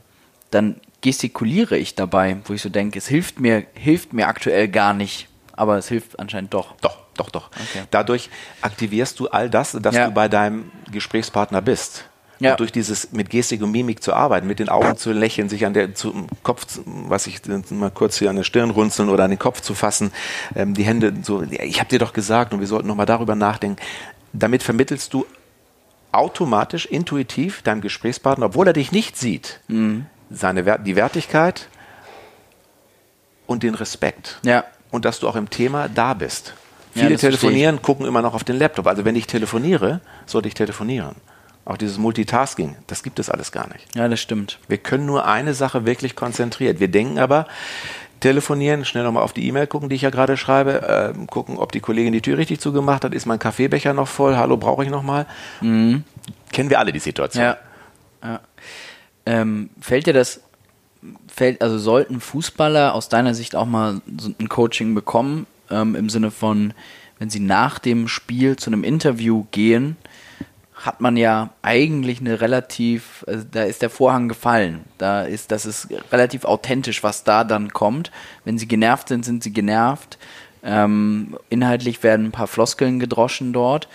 dann 0.52 0.80
gestikuliere 1.02 1.78
ich 1.78 1.96
dabei, 1.96 2.38
wo 2.46 2.54
ich 2.54 2.62
so 2.62 2.70
denke, 2.70 2.98
es 3.00 3.08
hilft 3.08 3.40
mir, 3.40 3.66
hilft 3.74 4.14
mir 4.14 4.28
aktuell 4.28 4.68
gar 4.68 4.94
nicht, 4.94 5.28
aber 5.54 5.78
es 5.78 5.88
hilft 5.88 6.20
anscheinend 6.20 6.54
doch. 6.54 6.76
Doch, 6.82 6.98
doch, 7.16 7.30
doch. 7.30 7.50
Okay. 7.52 7.84
Dadurch 7.92 8.30
aktivierst 8.62 9.20
du 9.20 9.28
all 9.28 9.50
das, 9.50 9.72
dass 9.82 9.96
Ja. 9.96 10.08
du 10.08 10.12
bei 10.14 10.28
deinem 10.28 10.72
Gesprächspartner 10.92 11.62
bist. 11.62 12.06
Ja. 12.40 12.52
Und 12.52 12.60
durch 12.60 12.72
dieses 12.72 13.12
mit 13.14 13.32
Gestik 13.32 13.64
und 13.64 13.72
Mimik 13.72 14.04
zu 14.04 14.14
arbeiten, 14.14 14.46
mit 14.46 14.60
den 14.60 14.70
Augen 14.70 14.96
zu 14.96 15.12
lächeln, 15.12 15.50
sich 15.50 15.66
an 15.66 15.74
der 15.74 15.96
zu, 15.96 16.28
Kopf, 16.44 16.66
was 16.86 17.26
ich 17.26 17.42
mal 17.72 17.90
kurz 17.90 18.20
hier 18.20 18.30
an 18.30 18.36
der 18.36 18.44
Stirn 18.44 18.70
runzeln 18.70 19.10
oder 19.10 19.24
an 19.24 19.32
den 19.32 19.40
Kopf 19.40 19.62
zu 19.62 19.74
fassen, 19.74 20.12
ähm, 20.56 20.76
die 20.76 20.84
Hände 20.84 21.14
so, 21.24 21.42
ich 21.42 21.80
habe 21.80 21.90
dir 21.90 21.98
doch 21.98 22.14
gesagt 22.14 22.54
und 22.54 22.60
wir 22.60 22.68
sollten 22.68 22.88
nochmal 22.88 23.08
darüber 23.08 23.34
nachdenken. 23.34 23.82
Damit 24.34 24.62
vermittelst 24.62 25.14
du 25.16 25.26
automatisch, 26.12 26.86
intuitiv 26.86 27.62
deinem 27.64 27.82
Gesprächspartner, 27.82 28.48
obwohl 28.48 28.68
er 28.68 28.74
dich 28.74 28.92
nicht 28.92 29.18
sieht, 29.18 29.60
Mhm. 29.68 30.06
Seine, 30.30 30.80
die 30.80 30.96
Wertigkeit 30.96 31.68
und 33.46 33.64
den 33.64 33.76
Respekt 33.76 34.40
Ja. 34.44 34.64
und 34.92 35.06
dass 35.06 35.20
du 35.20 35.28
auch 35.28 35.36
im 35.36 35.50
Thema 35.50 35.88
da 35.90 36.14
bist. 36.14 36.54
Ja, 36.94 37.04
Viele 37.04 37.18
verstehe 37.18 37.30
telefonieren, 37.32 37.82
gucken 37.82 38.06
immer 38.06 38.22
noch 38.22 38.34
auf 38.34 38.44
den 38.44 38.58
Laptop. 38.58 38.88
Also 38.88 39.06
wenn 39.06 39.16
ich 39.16 39.28
telefoniere, 39.28 40.02
sollte 40.26 40.48
ich 40.48 40.54
telefonieren. 40.56 41.16
Auch 41.66 41.78
dieses 41.78 41.98
Multitasking, 41.98 42.76
das 42.88 43.04
gibt 43.04 43.20
es 43.20 43.30
alles 43.30 43.52
gar 43.52 43.68
nicht. 43.68 43.94
Ja, 43.96 44.08
das 44.08 44.20
stimmt. 44.22 44.58
Wir 44.68 44.78
können 44.78 45.06
nur 45.06 45.26
eine 45.26 45.54
Sache 45.54 45.86
wirklich 45.86 46.16
konzentriert. 46.16 46.80
Wir 46.80 46.88
denken 46.88 47.20
aber, 47.20 47.46
telefonieren, 48.20 48.86
schnell 48.86 49.04
nochmal 49.04 49.22
auf 49.24 49.34
die 49.34 49.46
E-Mail 49.48 49.68
gucken, 49.68 49.90
die 49.90 49.96
ich 49.96 50.02
ja 50.02 50.10
gerade 50.10 50.38
schreibe, 50.38 51.14
ähm, 51.16 51.28
gucken, 51.28 51.58
ob 51.58 51.72
die 51.72 51.82
Kollegin 51.82 52.14
die 52.14 52.22
Tür 52.22 52.38
richtig 52.38 52.60
zugemacht 52.62 53.04
hat, 53.04 53.14
ist 53.14 53.26
mein 53.26 53.38
Kaffeebecher 53.38 53.94
noch 53.94 54.08
voll, 54.08 54.38
hallo, 54.38 54.58
brauche 54.58 54.84
ich 54.84 54.90
nochmal? 54.90 55.26
Kennen 55.60 56.04
wir 56.70 56.80
alle 56.80 56.92
die 56.92 57.00
Situation. 57.00 57.44
Ja. 57.44 57.52
ja. 57.52 57.58
Ähm, 59.28 59.70
fällt 59.82 60.08
dir 60.08 60.14
das, 60.14 60.40
fällt, 61.28 61.62
also 61.62 61.78
sollten 61.78 62.22
Fußballer 62.22 62.94
aus 62.94 63.10
deiner 63.10 63.34
Sicht 63.34 63.58
auch 63.58 63.66
mal 63.66 64.00
so 64.18 64.32
ein 64.40 64.48
Coaching 64.48 64.96
bekommen, 64.96 65.48
ähm, 65.70 65.96
im 65.96 66.10
Sinne 66.10 66.32
von, 66.32 66.74
wenn 67.20 67.30
sie 67.30 67.42
nach 67.42 67.78
dem 67.78 68.08
Spiel 68.08 68.56
zu 68.56 68.70
einem 68.70 68.86
Interview 68.86 69.46
gehen, 69.52 69.98
hat 70.76 71.02
man 71.02 71.18
ja 71.18 71.50
eigentlich 71.62 72.22
eine 72.22 72.40
relativ, 72.40 73.26
also 73.28 73.46
da 73.52 73.64
ist 73.64 73.82
der 73.82 73.90
Vorhang 73.90 74.30
gefallen. 74.30 74.86
Da 74.98 75.24
ist, 75.24 75.52
das 75.52 75.66
ist 75.66 75.90
relativ 76.10 76.46
authentisch, 76.46 77.04
was 77.04 77.26
da 77.26 77.44
dann 77.44 77.74
kommt. 77.74 78.12
Wenn 78.46 78.58
sie 78.58 78.68
genervt 78.68 79.10
sind, 79.10 79.26
sind 79.26 79.44
sie 79.44 79.52
genervt. 79.52 80.18
Ähm, 80.64 81.38
inhaltlich 81.50 82.02
werden 82.02 82.28
ein 82.28 82.32
paar 82.32 82.48
Floskeln 82.48 83.00
gedroschen 83.00 83.52
dort. 83.52 83.90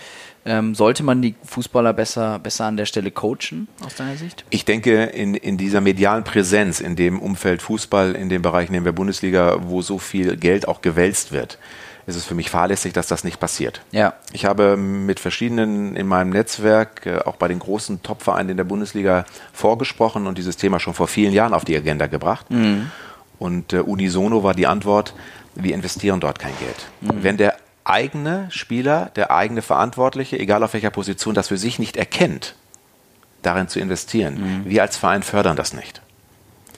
Ähm, 0.45 0.75
sollte 0.75 1.03
man 1.03 1.21
die 1.21 1.35
Fußballer 1.45 1.93
besser, 1.93 2.37
besser 2.39 2.65
an 2.65 2.75
der 2.75 2.85
Stelle 2.85 3.11
coachen, 3.11 3.67
aus 3.85 3.95
deiner 3.95 4.17
Sicht? 4.17 4.43
Ich 4.49 4.65
denke, 4.65 5.03
in, 5.03 5.35
in 5.35 5.57
dieser 5.57 5.79
medialen 5.79 6.25
Präsenz, 6.25 6.81
in 6.81 6.95
dem 6.95 7.19
Umfeld 7.19 7.61
Fußball, 7.61 8.13
in 8.13 8.27
dem 8.27 8.41
Bereich, 8.41 8.69
nehmen 8.69 8.85
wir 8.85 8.91
Bundesliga, 8.91 9.57
wo 9.61 9.81
so 9.81 9.99
viel 9.99 10.35
Geld 10.35 10.67
auch 10.67 10.81
gewälzt 10.81 11.31
wird, 11.31 11.57
ist 12.07 12.17
es 12.17 12.25
für 12.25 12.35
mich 12.35 12.49
fahrlässig, 12.49 12.91
dass 12.91 13.07
das 13.07 13.23
nicht 13.23 13.39
passiert. 13.39 13.81
Ja. 13.91 14.15
Ich 14.33 14.43
habe 14.43 14.75
mit 14.75 15.21
verschiedenen 15.21 15.95
in 15.95 16.07
meinem 16.07 16.31
Netzwerk, 16.31 17.05
äh, 17.05 17.19
auch 17.19 17.37
bei 17.37 17.47
den 17.47 17.59
großen 17.59 18.03
Top-Vereinen 18.03 18.49
in 18.49 18.57
der 18.57 18.65
Bundesliga, 18.65 19.25
vorgesprochen 19.53 20.27
und 20.27 20.37
dieses 20.37 20.57
Thema 20.57 20.81
schon 20.81 20.93
vor 20.93 21.07
vielen 21.07 21.31
Jahren 21.31 21.53
auf 21.53 21.63
die 21.63 21.77
Agenda 21.77 22.07
gebracht. 22.07 22.47
Und 23.39 23.73
äh, 23.73 23.79
unisono 23.79 24.43
war 24.43 24.53
die 24.53 24.67
Antwort, 24.67 25.13
wir 25.55 25.73
investieren 25.73 26.19
dort 26.19 26.39
kein 26.39 26.53
Geld. 26.59 26.87
Wenn 27.21 27.37
der 27.37 27.52
eigene 27.83 28.47
Spieler, 28.49 29.11
der 29.15 29.31
eigene 29.31 29.61
Verantwortliche, 29.61 30.39
egal 30.39 30.63
auf 30.63 30.73
welcher 30.73 30.89
Position, 30.89 31.35
das 31.35 31.49
für 31.49 31.57
sich 31.57 31.79
nicht 31.79 31.97
erkennt, 31.97 32.55
darin 33.41 33.67
zu 33.67 33.79
investieren, 33.79 34.63
wir 34.65 34.81
als 34.81 34.97
Verein 34.97 35.23
fördern 35.23 35.55
das 35.55 35.73
nicht. 35.73 36.01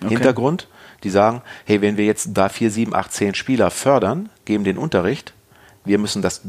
Hintergrund, 0.08 0.68
die 1.04 1.10
sagen, 1.10 1.42
hey, 1.66 1.82
wenn 1.82 1.98
wir 1.98 2.06
jetzt 2.06 2.30
da 2.34 2.50
vier, 2.50 2.72
sieben, 2.72 2.96
acht, 2.96 3.14
zehn 3.14 3.36
Spieler 3.36 3.72
fördern, 3.72 4.30
geben 4.46 4.64
den 4.64 4.78
Unterricht, 4.78 5.34
wir 5.84 6.00
müssen 6.00 6.22
das 6.22 6.42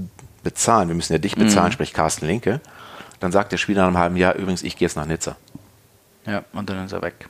bezahlen, 0.43 0.89
wir 0.89 0.95
müssen 0.95 1.13
ja 1.13 1.19
dich 1.19 1.37
bezahlen, 1.37 1.73
sprich 1.73 1.93
Carsten 1.93 2.27
Linke, 2.27 2.61
dann 3.21 3.33
sagt 3.33 3.53
der 3.53 3.59
Spieler 3.59 3.83
nach 3.83 3.89
einem 3.89 3.99
halben 3.99 4.17
Jahr, 4.17 4.35
übrigens, 4.35 4.63
ich 4.63 4.77
gehe 4.77 4.87
jetzt 4.87 4.97
nach 4.97 5.07
Nizza. 5.07 5.37
Ja, 6.27 6.45
und 6.53 6.69
dann 6.71 6.85
ist 6.85 6.93
er 6.93 7.03
weg. 7.03 7.29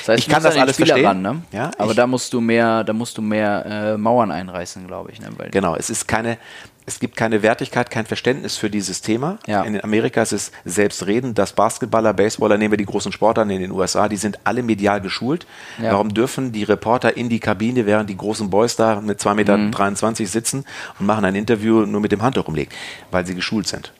Das 0.00 0.08
heißt, 0.08 0.20
Ich 0.20 0.28
kann 0.28 0.42
das 0.42 0.56
alles 0.56 0.76
Spieler 0.76 0.88
verstehen. 0.88 1.06
Ran, 1.06 1.22
ne? 1.22 1.42
Ja, 1.52 1.70
Aber 1.78 1.94
da 1.94 2.06
musst 2.06 2.32
du 2.32 2.40
mehr, 2.40 2.84
da 2.84 2.92
musst 2.92 3.18
du 3.18 3.22
mehr 3.22 3.66
äh, 3.66 3.96
Mauern 3.96 4.30
einreißen, 4.30 4.86
glaube 4.86 5.10
ich. 5.12 5.20
Ne? 5.20 5.28
Genau, 5.50 5.74
es 5.76 5.90
ist 5.90 6.06
keine, 6.06 6.38
es 6.86 7.00
gibt 7.00 7.16
keine 7.16 7.42
Wertigkeit, 7.42 7.90
kein 7.90 8.06
Verständnis 8.06 8.56
für 8.56 8.70
dieses 8.70 9.00
Thema. 9.00 9.38
Ja. 9.46 9.62
In 9.62 9.82
Amerika 9.82 10.22
ist 10.22 10.32
es 10.32 10.52
selbstredend, 10.64 11.36
dass 11.36 11.52
Basketballer, 11.52 12.14
Baseballer, 12.14 12.56
nehmen 12.56 12.72
wir 12.72 12.78
die 12.78 12.86
großen 12.86 13.10
Sportler 13.10 13.42
in 13.42 13.60
den 13.60 13.72
USA, 13.72 14.08
die 14.08 14.16
sind 14.16 14.38
alle 14.44 14.62
medial 14.62 15.00
geschult. 15.00 15.46
Ja. 15.82 15.92
Warum 15.92 16.14
dürfen 16.14 16.52
die 16.52 16.62
Reporter 16.62 17.16
in 17.16 17.28
die 17.28 17.40
Kabine, 17.40 17.86
während 17.86 18.08
die 18.08 18.16
großen 18.16 18.48
Boys 18.48 18.76
da 18.76 19.00
mit 19.00 19.20
2,23 19.20 19.34
Meter 19.34 20.26
sitzen 20.26 20.64
und 21.00 21.06
machen 21.06 21.24
ein 21.24 21.34
Interview 21.34 21.84
nur 21.86 22.00
mit 22.00 22.12
dem 22.12 22.22
Handtuch 22.22 22.46
umlegt? 22.46 22.72
Weil 23.10 23.26
sie 23.26 23.34
geschult 23.34 23.66
sind. 23.66 23.92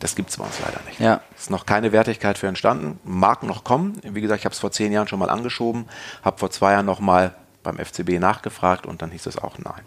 Das 0.00 0.14
gibt 0.14 0.30
es 0.30 0.36
bei 0.36 0.44
uns 0.44 0.60
leider 0.60 0.80
nicht. 0.86 1.00
Ja. 1.00 1.20
Ist 1.36 1.50
noch 1.50 1.66
keine 1.66 1.92
Wertigkeit 1.92 2.38
für 2.38 2.46
entstanden. 2.46 3.00
Mag 3.04 3.42
noch 3.42 3.64
kommen. 3.64 4.00
Wie 4.02 4.20
gesagt, 4.20 4.40
ich 4.40 4.44
habe 4.44 4.52
es 4.52 4.60
vor 4.60 4.70
zehn 4.70 4.92
Jahren 4.92 5.08
schon 5.08 5.18
mal 5.18 5.30
angeschoben, 5.30 5.86
habe 6.22 6.38
vor 6.38 6.50
zwei 6.50 6.72
Jahren 6.72 6.86
noch 6.86 7.00
mal 7.00 7.34
beim 7.62 7.78
FCB 7.78 8.18
nachgefragt 8.20 8.86
und 8.86 9.02
dann 9.02 9.10
hieß 9.10 9.26
es 9.26 9.38
auch 9.38 9.58
nein. 9.58 9.82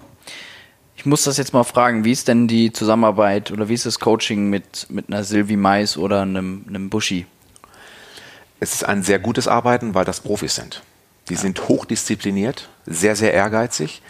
Ich 0.95 1.05
muss 1.05 1.23
das 1.23 1.37
jetzt 1.37 1.53
mal 1.53 1.63
fragen, 1.63 2.03
wie 2.03 2.11
ist 2.11 2.27
denn 2.27 2.47
die 2.47 2.71
Zusammenarbeit 2.71 3.51
oder 3.51 3.69
wie 3.69 3.73
ist 3.73 3.85
das 3.85 3.99
Coaching 3.99 4.49
mit, 4.49 4.87
mit 4.89 5.07
einer 5.07 5.23
Sylvie 5.23 5.55
Mais 5.55 5.97
oder 5.97 6.21
einem, 6.21 6.65
einem 6.67 6.89
Buschi? 6.89 7.25
Es 8.59 8.73
ist 8.73 8.83
ein 8.83 9.01
sehr 9.01 9.17
gutes 9.17 9.47
Arbeiten, 9.47 9.95
weil 9.95 10.05
das 10.05 10.19
Profis 10.19 10.53
sind. 10.53 10.83
Die 11.29 11.33
ja. 11.33 11.39
sind 11.39 11.67
hochdiszipliniert, 11.67 12.69
sehr, 12.85 13.15
sehr 13.15 13.33
ehrgeizig. 13.33 14.01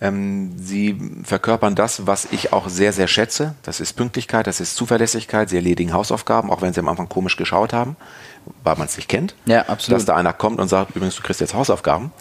Ähm, 0.00 0.52
sie 0.56 0.96
verkörpern 1.24 1.74
das, 1.74 2.06
was 2.06 2.28
ich 2.30 2.52
auch 2.52 2.68
sehr, 2.68 2.92
sehr 2.92 3.08
schätze. 3.08 3.54
Das 3.62 3.80
ist 3.80 3.94
Pünktlichkeit, 3.94 4.46
das 4.46 4.60
ist 4.60 4.76
Zuverlässigkeit. 4.76 5.50
Sie 5.50 5.56
erledigen 5.56 5.92
Hausaufgaben, 5.92 6.50
auch 6.50 6.62
wenn 6.62 6.72
sie 6.72 6.80
am 6.80 6.88
Anfang 6.88 7.08
komisch 7.08 7.36
geschaut 7.36 7.72
haben, 7.72 7.96
weil 8.62 8.76
man 8.76 8.86
es 8.86 8.96
nicht 8.96 9.08
kennt. 9.08 9.34
Ja, 9.46 9.62
absolut. 9.62 9.98
Dass 9.98 10.04
da 10.04 10.14
einer 10.14 10.32
kommt 10.32 10.60
und 10.60 10.68
sagt, 10.68 10.94
übrigens, 10.94 11.16
du 11.16 11.22
kriegst 11.22 11.40
jetzt 11.40 11.54
Hausaufgaben. 11.54 12.12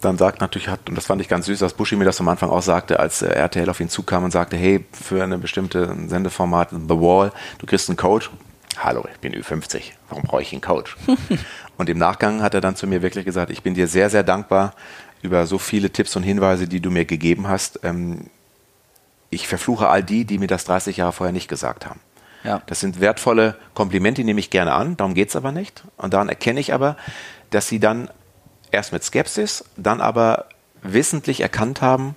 Dann 0.00 0.16
sagt 0.16 0.40
natürlich, 0.40 0.68
hat, 0.68 0.88
und 0.88 0.96
das 0.96 1.06
fand 1.06 1.20
ich 1.22 1.28
ganz 1.28 1.46
süß, 1.46 1.58
dass 1.58 1.74
Buschi 1.74 1.96
mir 1.96 2.04
das 2.04 2.20
am 2.20 2.28
Anfang 2.28 2.50
auch 2.50 2.62
sagte, 2.62 3.00
als 3.00 3.22
äh, 3.22 3.26
RTL 3.26 3.68
auf 3.68 3.80
ihn 3.80 3.88
zukam 3.88 4.22
und 4.22 4.30
sagte, 4.30 4.56
hey, 4.56 4.84
für 4.92 5.22
eine 5.22 5.38
bestimmte 5.38 5.92
Sendeformat, 6.06 6.70
The 6.70 7.00
Wall, 7.00 7.32
du 7.58 7.66
kriegst 7.66 7.88
einen 7.88 7.96
Coach. 7.96 8.30
Hallo, 8.76 9.04
ich 9.12 9.20
bin 9.20 9.32
Ü50, 9.32 9.92
warum 10.08 10.24
brauche 10.24 10.42
ich 10.42 10.52
einen 10.52 10.60
Coach? 10.60 10.96
und 11.76 11.88
im 11.88 11.98
Nachgang 11.98 12.42
hat 12.42 12.54
er 12.54 12.60
dann 12.60 12.74
zu 12.74 12.86
mir 12.86 13.02
wirklich 13.02 13.24
gesagt, 13.24 13.50
ich 13.50 13.62
bin 13.62 13.74
dir 13.74 13.86
sehr, 13.86 14.10
sehr 14.10 14.24
dankbar, 14.24 14.74
über 15.24 15.46
so 15.46 15.58
viele 15.58 15.90
Tipps 15.90 16.14
und 16.16 16.22
Hinweise, 16.22 16.68
die 16.68 16.80
du 16.80 16.90
mir 16.90 17.06
gegeben 17.06 17.48
hast. 17.48 17.80
Ähm, 17.82 18.26
ich 19.30 19.48
verfluche 19.48 19.88
all 19.88 20.02
die, 20.02 20.26
die 20.26 20.38
mir 20.38 20.46
das 20.46 20.64
30 20.64 20.98
Jahre 20.98 21.12
vorher 21.12 21.32
nicht 21.32 21.48
gesagt 21.48 21.86
haben. 21.86 21.98
Ja. 22.44 22.60
Das 22.66 22.80
sind 22.80 23.00
wertvolle 23.00 23.56
Komplimente, 23.72 24.20
die 24.20 24.26
nehme 24.26 24.38
ich 24.38 24.50
gerne 24.50 24.74
an, 24.74 24.98
darum 24.98 25.14
geht 25.14 25.30
es 25.30 25.36
aber 25.36 25.50
nicht. 25.50 25.82
Und 25.96 26.12
daran 26.12 26.28
erkenne 26.28 26.60
ich 26.60 26.74
aber, 26.74 26.98
dass 27.48 27.68
sie 27.68 27.80
dann 27.80 28.10
erst 28.70 28.92
mit 28.92 29.02
Skepsis, 29.02 29.64
dann 29.76 30.02
aber 30.02 30.46
wissentlich 30.82 31.40
erkannt 31.40 31.80
haben, 31.80 32.16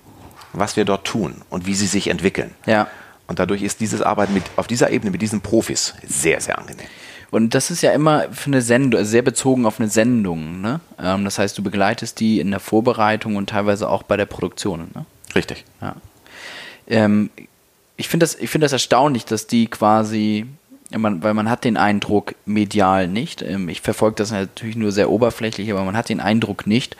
was 0.52 0.76
wir 0.76 0.84
dort 0.84 1.06
tun 1.06 1.42
und 1.48 1.64
wie 1.64 1.74
sie 1.74 1.86
sich 1.86 2.08
entwickeln. 2.08 2.54
Ja. 2.66 2.88
Und 3.26 3.38
dadurch 3.38 3.62
ist 3.62 3.80
dieses 3.80 4.02
Arbeiten 4.02 4.34
mit, 4.34 4.44
auf 4.56 4.66
dieser 4.66 4.90
Ebene 4.90 5.10
mit 5.10 5.22
diesen 5.22 5.40
Profis 5.40 5.94
sehr, 6.06 6.42
sehr 6.42 6.58
angenehm. 6.58 6.86
Und 7.30 7.54
das 7.54 7.70
ist 7.70 7.82
ja 7.82 7.92
immer 7.92 8.32
für 8.32 8.46
eine 8.46 8.62
Sendung, 8.62 9.04
sehr 9.04 9.22
bezogen 9.22 9.66
auf 9.66 9.80
eine 9.80 9.88
Sendung. 9.88 10.60
Ne? 10.60 10.80
Ähm, 10.98 11.24
das 11.24 11.38
heißt, 11.38 11.58
du 11.58 11.62
begleitest 11.62 12.20
die 12.20 12.40
in 12.40 12.50
der 12.50 12.60
Vorbereitung 12.60 13.36
und 13.36 13.50
teilweise 13.50 13.88
auch 13.88 14.02
bei 14.02 14.16
der 14.16 14.26
Produktion. 14.26 14.90
Ne? 14.94 15.04
Richtig. 15.34 15.64
Ja. 15.80 15.96
Ähm, 16.86 17.30
ich 17.96 18.08
finde 18.08 18.24
das, 18.24 18.34
find 18.34 18.64
das 18.64 18.72
erstaunlich, 18.72 19.26
dass 19.26 19.46
die 19.46 19.66
quasi, 19.66 20.46
man, 20.90 21.22
weil 21.22 21.34
man 21.34 21.50
hat 21.50 21.64
den 21.64 21.76
Eindruck 21.76 22.34
medial 22.46 23.08
nicht. 23.08 23.42
Ähm, 23.42 23.68
ich 23.68 23.82
verfolge 23.82 24.16
das 24.16 24.30
natürlich 24.30 24.76
nur 24.76 24.92
sehr 24.92 25.10
oberflächlich, 25.10 25.70
aber 25.70 25.84
man 25.84 25.96
hat 25.96 26.08
den 26.08 26.20
Eindruck 26.20 26.66
nicht. 26.66 26.96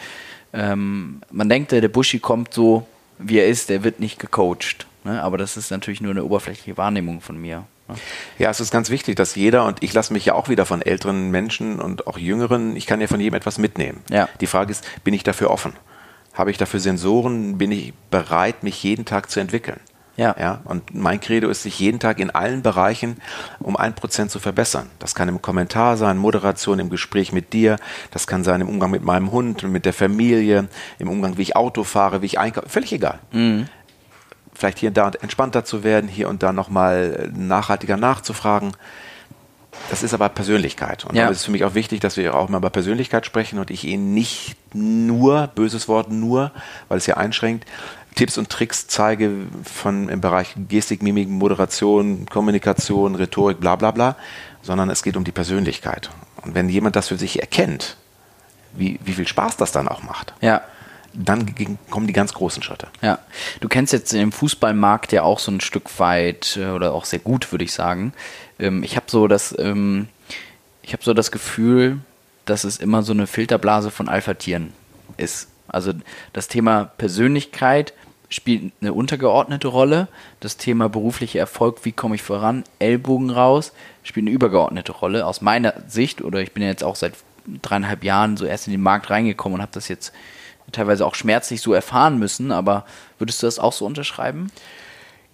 Ähm, 0.52 1.22
man 1.30 1.48
denkt, 1.48 1.72
der 1.72 1.88
Buschi 1.88 2.18
kommt 2.18 2.52
so, 2.52 2.86
wie 3.18 3.38
er 3.38 3.48
ist, 3.48 3.70
der 3.70 3.82
wird 3.82 3.98
nicht 3.98 4.18
gecoacht. 4.18 4.86
Ne? 5.04 5.22
Aber 5.22 5.38
das 5.38 5.56
ist 5.56 5.70
natürlich 5.70 6.02
nur 6.02 6.10
eine 6.10 6.24
oberflächliche 6.24 6.76
Wahrnehmung 6.76 7.22
von 7.22 7.40
mir. 7.40 7.64
Ja, 8.38 8.50
es 8.50 8.60
ist 8.60 8.70
ganz 8.70 8.90
wichtig, 8.90 9.16
dass 9.16 9.34
jeder, 9.34 9.64
und 9.64 9.82
ich 9.82 9.92
lasse 9.92 10.12
mich 10.12 10.24
ja 10.24 10.34
auch 10.34 10.48
wieder 10.48 10.66
von 10.66 10.82
älteren 10.82 11.30
Menschen 11.30 11.80
und 11.80 12.06
auch 12.06 12.18
jüngeren, 12.18 12.76
ich 12.76 12.86
kann 12.86 13.00
ja 13.00 13.06
von 13.06 13.20
jedem 13.20 13.34
etwas 13.34 13.58
mitnehmen. 13.58 14.02
Ja. 14.10 14.28
Die 14.40 14.46
Frage 14.46 14.70
ist, 14.70 14.84
bin 15.04 15.14
ich 15.14 15.22
dafür 15.22 15.50
offen? 15.50 15.72
Habe 16.34 16.50
ich 16.50 16.58
dafür 16.58 16.80
Sensoren? 16.80 17.58
Bin 17.58 17.72
ich 17.72 17.94
bereit, 18.10 18.62
mich 18.62 18.82
jeden 18.82 19.04
Tag 19.04 19.30
zu 19.30 19.40
entwickeln? 19.40 19.80
Ja. 20.18 20.34
ja. 20.38 20.60
Und 20.64 20.94
mein 20.94 21.20
Credo 21.20 21.48
ist, 21.48 21.62
sich 21.62 21.78
jeden 21.78 22.00
Tag 22.00 22.18
in 22.18 22.30
allen 22.30 22.62
Bereichen 22.62 23.18
um 23.60 23.76
ein 23.76 23.94
Prozent 23.94 24.30
zu 24.30 24.40
verbessern. 24.40 24.90
Das 24.98 25.14
kann 25.14 25.28
im 25.28 25.40
Kommentar 25.40 25.96
sein, 25.96 26.18
Moderation, 26.18 26.80
im 26.80 26.90
Gespräch 26.90 27.32
mit 27.32 27.52
dir. 27.52 27.76
Das 28.10 28.26
kann 28.26 28.44
sein 28.44 28.60
im 28.60 28.68
Umgang 28.68 28.90
mit 28.90 29.04
meinem 29.04 29.30
Hund, 29.30 29.62
mit 29.62 29.84
der 29.84 29.92
Familie, 29.92 30.68
im 30.98 31.08
Umgang, 31.08 31.38
wie 31.38 31.42
ich 31.42 31.56
Auto 31.56 31.84
fahre, 31.84 32.20
wie 32.20 32.26
ich 32.26 32.38
einkaufe. 32.38 32.68
Völlig 32.68 32.92
egal. 32.92 33.20
Mhm 33.32 33.68
vielleicht 34.58 34.80
hier 34.80 34.88
und 34.88 34.96
da 34.96 35.12
entspannter 35.20 35.64
zu 35.64 35.84
werden, 35.84 36.08
hier 36.08 36.28
und 36.28 36.42
da 36.42 36.52
nochmal 36.52 37.30
nachhaltiger 37.32 37.96
nachzufragen. 37.96 38.72
Das 39.88 40.02
ist 40.02 40.12
aber 40.12 40.28
Persönlichkeit. 40.28 41.04
Und 41.04 41.14
ja. 41.14 41.30
es 41.30 41.38
ist 41.38 41.44
für 41.44 41.52
mich 41.52 41.64
auch 41.64 41.74
wichtig, 41.74 42.00
dass 42.00 42.16
wir 42.16 42.34
auch 42.34 42.48
mal 42.48 42.58
über 42.58 42.70
Persönlichkeit 42.70 43.24
sprechen 43.24 43.60
und 43.60 43.70
ich 43.70 43.84
Ihnen 43.84 44.14
nicht 44.14 44.56
nur, 44.74 45.46
böses 45.54 45.86
Wort 45.86 46.10
nur, 46.10 46.50
weil 46.88 46.98
es 46.98 47.06
ja 47.06 47.16
einschränkt, 47.16 47.66
Tipps 48.16 48.36
und 48.36 48.50
Tricks 48.50 48.88
zeige 48.88 49.30
von 49.62 50.08
im 50.08 50.20
Bereich 50.20 50.56
Gestik, 50.68 51.02
Mimik, 51.02 51.28
Moderation, 51.28 52.26
Kommunikation, 52.28 53.14
Rhetorik, 53.14 53.60
bla 53.60 53.76
bla 53.76 53.92
bla, 53.92 54.16
sondern 54.62 54.90
es 54.90 55.04
geht 55.04 55.16
um 55.16 55.22
die 55.22 55.30
Persönlichkeit. 55.30 56.10
Und 56.42 56.56
wenn 56.56 56.68
jemand 56.68 56.96
das 56.96 57.06
für 57.06 57.16
sich 57.16 57.40
erkennt, 57.40 57.96
wie, 58.72 58.98
wie 59.04 59.12
viel 59.12 59.28
Spaß 59.28 59.56
das 59.56 59.70
dann 59.70 59.86
auch 59.86 60.02
macht. 60.02 60.34
Ja 60.40 60.62
dann 61.24 61.54
kommen 61.90 62.06
die 62.06 62.12
ganz 62.12 62.32
großen 62.32 62.62
Schritte. 62.62 62.88
Ja, 63.02 63.18
du 63.60 63.68
kennst 63.68 63.92
jetzt 63.92 64.12
im 64.12 64.32
Fußballmarkt 64.32 65.12
ja 65.12 65.22
auch 65.22 65.38
so 65.38 65.50
ein 65.50 65.60
Stück 65.60 65.98
weit 65.98 66.56
äh, 66.56 66.70
oder 66.70 66.94
auch 66.94 67.04
sehr 67.04 67.18
gut, 67.18 67.50
würde 67.52 67.64
ich 67.64 67.72
sagen. 67.72 68.12
Ähm, 68.58 68.82
ich 68.82 68.96
habe 68.96 69.06
so 69.08 69.26
das, 69.26 69.54
ähm, 69.58 70.08
ich 70.82 70.94
so 71.00 71.14
das 71.14 71.30
Gefühl, 71.30 71.98
dass 72.44 72.64
es 72.64 72.78
immer 72.78 73.02
so 73.02 73.12
eine 73.12 73.26
Filterblase 73.26 73.90
von 73.90 74.08
Alpha-Tieren 74.08 74.72
ist. 75.16 75.48
Also 75.66 75.92
das 76.32 76.48
Thema 76.48 76.84
Persönlichkeit 76.84 77.92
spielt 78.30 78.72
eine 78.80 78.92
untergeordnete 78.92 79.68
Rolle. 79.68 80.08
Das 80.40 80.56
Thema 80.56 80.88
beruflicher 80.88 81.40
Erfolg, 81.40 81.84
wie 81.84 81.92
komme 81.92 82.14
ich 82.14 82.22
voran, 82.22 82.64
Ellbogen 82.78 83.30
raus, 83.30 83.72
spielt 84.02 84.24
eine 84.24 84.34
übergeordnete 84.34 84.92
Rolle 84.92 85.26
aus 85.26 85.40
meiner 85.40 85.74
Sicht. 85.88 86.22
Oder 86.22 86.40
ich 86.40 86.52
bin 86.52 86.62
ja 86.62 86.68
jetzt 86.70 86.84
auch 86.84 86.96
seit 86.96 87.14
dreieinhalb 87.62 88.04
Jahren 88.04 88.36
so 88.36 88.44
erst 88.44 88.66
in 88.66 88.72
den 88.72 88.82
Markt 88.82 89.10
reingekommen 89.10 89.56
und 89.56 89.62
habe 89.62 89.72
das 89.72 89.88
jetzt 89.88 90.12
teilweise 90.72 91.06
auch 91.06 91.14
schmerzlich 91.14 91.60
so 91.60 91.72
erfahren 91.72 92.18
müssen, 92.18 92.52
aber 92.52 92.84
würdest 93.18 93.42
du 93.42 93.46
das 93.46 93.58
auch 93.58 93.72
so 93.72 93.86
unterschreiben? 93.86 94.50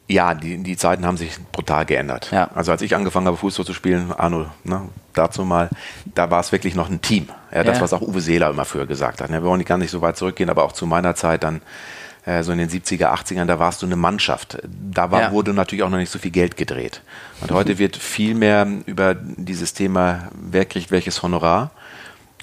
Ja, 0.06 0.34
die, 0.34 0.62
die 0.62 0.76
Zeiten 0.76 1.06
haben 1.06 1.16
sich 1.16 1.38
brutal 1.52 1.86
geändert. 1.86 2.30
Ja. 2.30 2.50
Also 2.54 2.72
als 2.72 2.82
ich 2.82 2.94
angefangen 2.94 3.26
habe, 3.26 3.38
Fußball 3.38 3.64
zu 3.64 3.72
spielen, 3.72 4.12
Arno, 4.12 4.46
ne, 4.62 4.82
dazu 5.14 5.44
mal, 5.44 5.70
da 6.04 6.30
war 6.30 6.40
es 6.40 6.52
wirklich 6.52 6.74
noch 6.74 6.90
ein 6.90 7.00
Team. 7.00 7.28
Ja, 7.52 7.64
das, 7.64 7.78
ja. 7.78 7.82
was 7.82 7.94
auch 7.94 8.02
Uwe 8.02 8.20
Seeler 8.20 8.50
immer 8.50 8.66
früher 8.66 8.86
gesagt 8.86 9.22
hat. 9.22 9.30
Ne, 9.30 9.42
wir 9.42 9.48
wollen 9.48 9.64
gar 9.64 9.78
nicht 9.78 9.90
so 9.90 10.02
weit 10.02 10.18
zurückgehen, 10.18 10.50
aber 10.50 10.64
auch 10.64 10.72
zu 10.72 10.84
meiner 10.86 11.14
Zeit 11.14 11.42
dann, 11.42 11.62
äh, 12.26 12.42
so 12.42 12.52
in 12.52 12.58
den 12.58 12.68
70er, 12.68 13.14
80ern, 13.14 13.46
da 13.46 13.58
warst 13.58 13.80
du 13.80 13.86
eine 13.86 13.96
Mannschaft. 13.96 14.58
Da 14.68 15.10
war, 15.10 15.20
ja. 15.20 15.32
wurde 15.32 15.54
natürlich 15.54 15.82
auch 15.82 15.90
noch 15.90 15.98
nicht 15.98 16.10
so 16.10 16.18
viel 16.18 16.30
Geld 16.30 16.58
gedreht. 16.58 17.00
Und 17.40 17.50
heute 17.52 17.78
wird 17.78 17.96
viel 17.96 18.34
mehr 18.34 18.66
über 18.84 19.14
dieses 19.14 19.72
Thema, 19.72 20.28
wer 20.34 20.66
kriegt 20.66 20.90
welches 20.90 21.22
Honorar, 21.22 21.70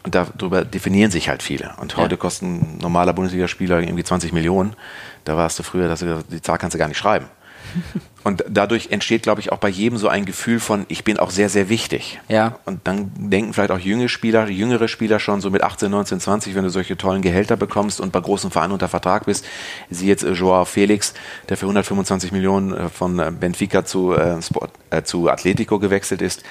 darüber 0.04 0.66
definieren 0.66 1.12
sich 1.12 1.30
halt 1.30 1.44
viele. 1.44 1.74
Und 1.80 1.98
heute 1.98 2.16
ja. 2.16 2.18
kosten 2.18 2.56
ein 2.56 2.78
normaler 2.82 3.14
Bundesligaspieler 3.14 3.80
irgendwie 3.80 4.04
20 4.04 4.34
Millionen. 4.34 4.76
Da 5.24 5.38
warst 5.38 5.60
du 5.60 5.64
früher, 5.64 5.88
dass 5.88 6.00
du, 6.00 6.24
die 6.30 6.42
Zahl 6.42 6.58
kannst 6.58 6.74
du 6.74 6.80
gar 6.80 6.88
nicht 6.88 6.98
schreiben. 6.98 7.28
Und 8.24 8.44
dadurch 8.48 8.92
entsteht, 8.92 9.24
glaube 9.24 9.42
ich, 9.42 9.52
auch 9.52 9.58
bei 9.58 9.70
jedem 9.70 9.98
so 9.98 10.08
ein 10.08 10.26
Gefühl 10.26 10.60
von, 10.60 10.86
ich 10.90 11.04
bin 11.04 11.18
auch 11.18 11.32
sehr, 11.32 11.50
sehr 11.50 11.70
wichtig. 11.70 12.20
Ja. 12.28 12.60
Und 12.66 12.82
dann 12.84 13.12
denken 13.16 13.54
vielleicht 13.54 13.72
auch 13.72 13.80
junge 13.80 14.10
Spieler, 14.10 14.48
jüngere 14.48 14.88
Spieler 14.88 15.20
schon 15.20 15.42
so 15.42 15.50
mit 15.50 15.64
18, 15.64 15.90
19, 15.90 16.20
20, 16.20 16.56
wenn 16.56 16.64
du 16.64 16.70
solche 16.70 16.98
tollen 16.98 17.24
Gehälter 17.24 17.58
bekommst 17.58 18.00
und 18.00 18.12
bei 18.12 18.20
großen 18.20 18.52
Vereinen 18.52 18.74
unter 18.74 18.88
Vertrag 18.88 19.26
bist. 19.26 19.46
Sie 19.90 20.08
jetzt 20.08 20.24
äh, 20.24 20.34
Joao 20.34 20.66
Felix, 20.66 21.16
der 21.50 21.58
für 21.58 21.66
125 21.66 22.32
Millionen 22.32 22.74
äh, 22.74 22.90
von 22.90 23.18
äh, 23.18 23.32
Benfica 23.32 23.86
zu, 23.86 24.14
äh, 24.14 24.40
Sport, 24.42 24.72
äh, 24.92 25.02
zu 25.02 25.30
Atletico 25.30 25.80
gewechselt 25.80 26.22
ist. 26.22 26.44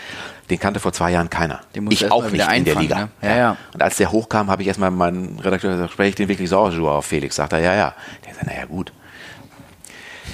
Den 0.51 0.59
kannte 0.59 0.81
vor 0.81 0.93
zwei 0.93 1.13
Jahren 1.13 1.31
keiner. 1.31 1.61
ich 1.91 2.11
auch 2.11 2.29
nicht 2.29 2.53
in 2.53 2.65
der 2.65 2.75
Liga. 2.75 2.99
Ne? 2.99 3.09
Ja, 3.23 3.37
ja. 3.37 3.57
Und 3.73 3.81
als 3.81 3.97
der 3.97 4.11
hochkam, 4.11 4.51
habe 4.51 4.63
ich 4.63 4.69
erstmal 4.69 4.91
meinen 4.91 5.39
Redakteur 5.39 5.71
gesagt, 5.71 5.93
spreche 5.93 6.09
ich 6.09 6.15
den 6.17 6.29
wirklich 6.29 6.49
so 6.49 6.59
aus, 6.59 6.75
Joao 6.75 7.01
Felix? 7.01 7.37
Sagt 7.37 7.53
er, 7.53 7.61
ja, 7.61 7.77
ja. 7.77 7.95
Der 8.27 8.35
sagt, 8.35 8.47
naja, 8.47 8.65
gut 8.65 8.93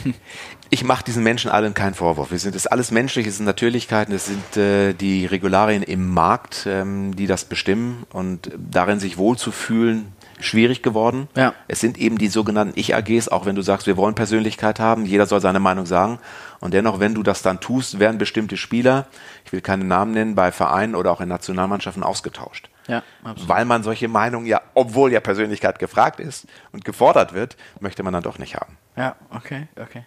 ich 0.77 0.85
mache 0.85 1.05
diesen 1.05 1.23
Menschen 1.23 1.51
allen 1.51 1.73
keinen 1.73 1.95
Vorwurf. 1.95 2.31
Wir 2.31 2.39
sind 2.39 2.55
das 2.55 2.67
alles 2.67 2.91
menschlich, 2.91 3.27
es 3.27 3.39
sind 3.39 3.47
Natürlichkeiten, 3.47 4.15
es 4.15 4.27
sind 4.27 4.59
äh, 4.59 4.93
die 4.93 5.25
Regularien 5.25 5.83
im 5.83 6.13
Markt, 6.13 6.67
ähm, 6.69 7.17
die 7.17 7.27
das 7.27 7.47
bestimmen 7.47 8.05
und 8.13 8.51
darin 8.59 9.01
sich 9.01 9.17
wohlzufühlen, 9.17 10.13
schwierig 10.39 10.83
geworden. 10.83 11.29
Ja. 11.35 11.55
Es 11.67 11.81
sind 11.81 11.97
eben 11.97 12.19
die 12.19 12.29
sogenannten 12.29 12.79
Ich-AGs, 12.79 13.29
auch 13.29 13.47
wenn 13.47 13.57
du 13.57 13.63
sagst, 13.63 13.87
wir 13.87 13.97
wollen 13.97 14.15
Persönlichkeit 14.15 14.79
haben, 14.79 15.07
jeder 15.07 15.25
soll 15.25 15.41
seine 15.41 15.61
Meinung 15.61 15.87
sagen. 15.87 16.19
Und 16.61 16.75
dennoch, 16.75 17.01
wenn 17.01 17.15
du 17.15 17.23
das 17.23 17.41
dann 17.41 17.59
tust, 17.59 17.99
werden 17.99 18.19
bestimmte 18.19 18.59
Spieler, 18.59 19.07
ich 19.47 19.53
will 19.53 19.63
keine 19.63 19.85
Namen 19.85 20.13
nennen, 20.13 20.35
bei 20.35 20.53
Vereinen 20.53 20.95
oder 20.95 21.11
auch 21.11 21.23
in 21.23 21.31
Nationalmannschaften 21.31 22.03
ausgetauscht. 22.03 22.69
Ja, 22.87 23.03
absolut. 23.25 23.49
Weil 23.49 23.65
man 23.65 23.83
solche 23.83 24.09
Meinungen 24.09 24.45
ja, 24.45 24.61
obwohl 24.75 25.11
ja 25.11 25.21
Persönlichkeit 25.21 25.79
gefragt 25.79 26.21
ist 26.21 26.47
und 26.73 26.85
gefordert 26.85 27.33
wird, 27.33 27.57
möchte 27.81 28.03
man 28.03 28.13
dann 28.13 28.23
doch 28.23 28.39
nicht 28.39 28.57
haben. 28.57 28.77
Ja, 28.95 29.17
okay, 29.31 29.69
okay. 29.81 30.05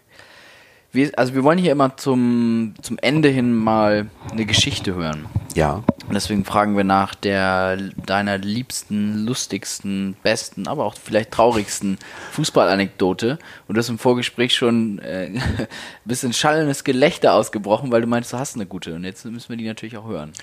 Wir, 0.91 1.11
also 1.17 1.35
wir 1.35 1.43
wollen 1.43 1.59
hier 1.59 1.71
immer 1.71 1.97
zum, 1.97 2.73
zum 2.81 2.97
Ende 2.99 3.29
hin 3.29 3.53
mal 3.53 4.07
eine 4.31 4.45
Geschichte 4.45 4.95
hören. 4.95 5.27
Ja. 5.53 5.83
Und 6.07 6.15
deswegen 6.15 6.45
fragen 6.45 6.75
wir 6.75 6.83
nach 6.83 7.13
der 7.13 7.77
deiner 7.77 8.39
liebsten, 8.39 9.25
lustigsten, 9.25 10.15
besten, 10.23 10.67
aber 10.67 10.85
auch 10.85 10.95
vielleicht 10.95 11.29
traurigsten 11.29 11.99
Fußballanekdote. 12.31 13.37
Und 13.67 13.75
du 13.75 13.79
hast 13.79 13.89
im 13.89 13.99
Vorgespräch 13.99 14.55
schon 14.55 14.97
äh, 14.99 15.27
ein 15.27 15.43
bisschen 16.05 16.33
schallendes 16.33 16.83
Gelächter 16.83 17.33
ausgebrochen, 17.33 17.91
weil 17.91 18.01
du 18.01 18.07
meinst, 18.07 18.33
du 18.33 18.39
hast 18.39 18.55
eine 18.55 18.65
gute. 18.65 18.95
Und 18.95 19.03
jetzt 19.03 19.23
müssen 19.25 19.49
wir 19.49 19.57
die 19.57 19.67
natürlich 19.67 19.97
auch 19.97 20.07
hören. 20.07 20.33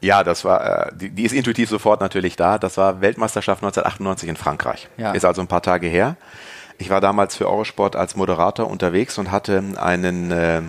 Ja, 0.00 0.24
das 0.24 0.46
war, 0.46 0.86
äh, 0.86 0.96
die, 0.96 1.10
die 1.10 1.24
ist 1.24 1.32
intuitiv 1.32 1.68
sofort 1.68 2.00
natürlich 2.00 2.36
da. 2.36 2.58
Das 2.58 2.78
war 2.78 3.02
Weltmeisterschaft 3.02 3.62
1998 3.62 4.30
in 4.30 4.36
Frankreich. 4.36 4.88
Ja. 4.96 5.12
Ist 5.12 5.26
also 5.26 5.42
ein 5.42 5.48
paar 5.48 5.62
Tage 5.62 5.88
her. 5.88 6.16
Ich 6.80 6.88
war 6.88 7.02
damals 7.02 7.36
für 7.36 7.46
Eurosport 7.46 7.94
als 7.94 8.16
Moderator 8.16 8.66
unterwegs 8.68 9.18
und 9.18 9.30
hatte 9.30 9.62
einen 9.76 10.30
äh, 10.30 10.62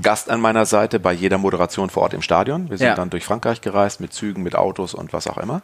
Gast 0.00 0.30
an 0.30 0.40
meiner 0.40 0.66
Seite 0.66 1.00
bei 1.00 1.12
jeder 1.12 1.36
Moderation 1.36 1.90
vor 1.90 2.04
Ort 2.04 2.14
im 2.14 2.22
Stadion. 2.22 2.70
Wir 2.70 2.78
sind 2.78 2.86
Ja. 2.86 2.94
dann 2.94 3.10
durch 3.10 3.24
Frankreich 3.24 3.60
gereist 3.60 4.00
mit 4.00 4.12
Zügen, 4.12 4.44
mit 4.44 4.54
Autos 4.54 4.94
und 4.94 5.12
was 5.12 5.26
auch 5.26 5.38
immer. 5.38 5.62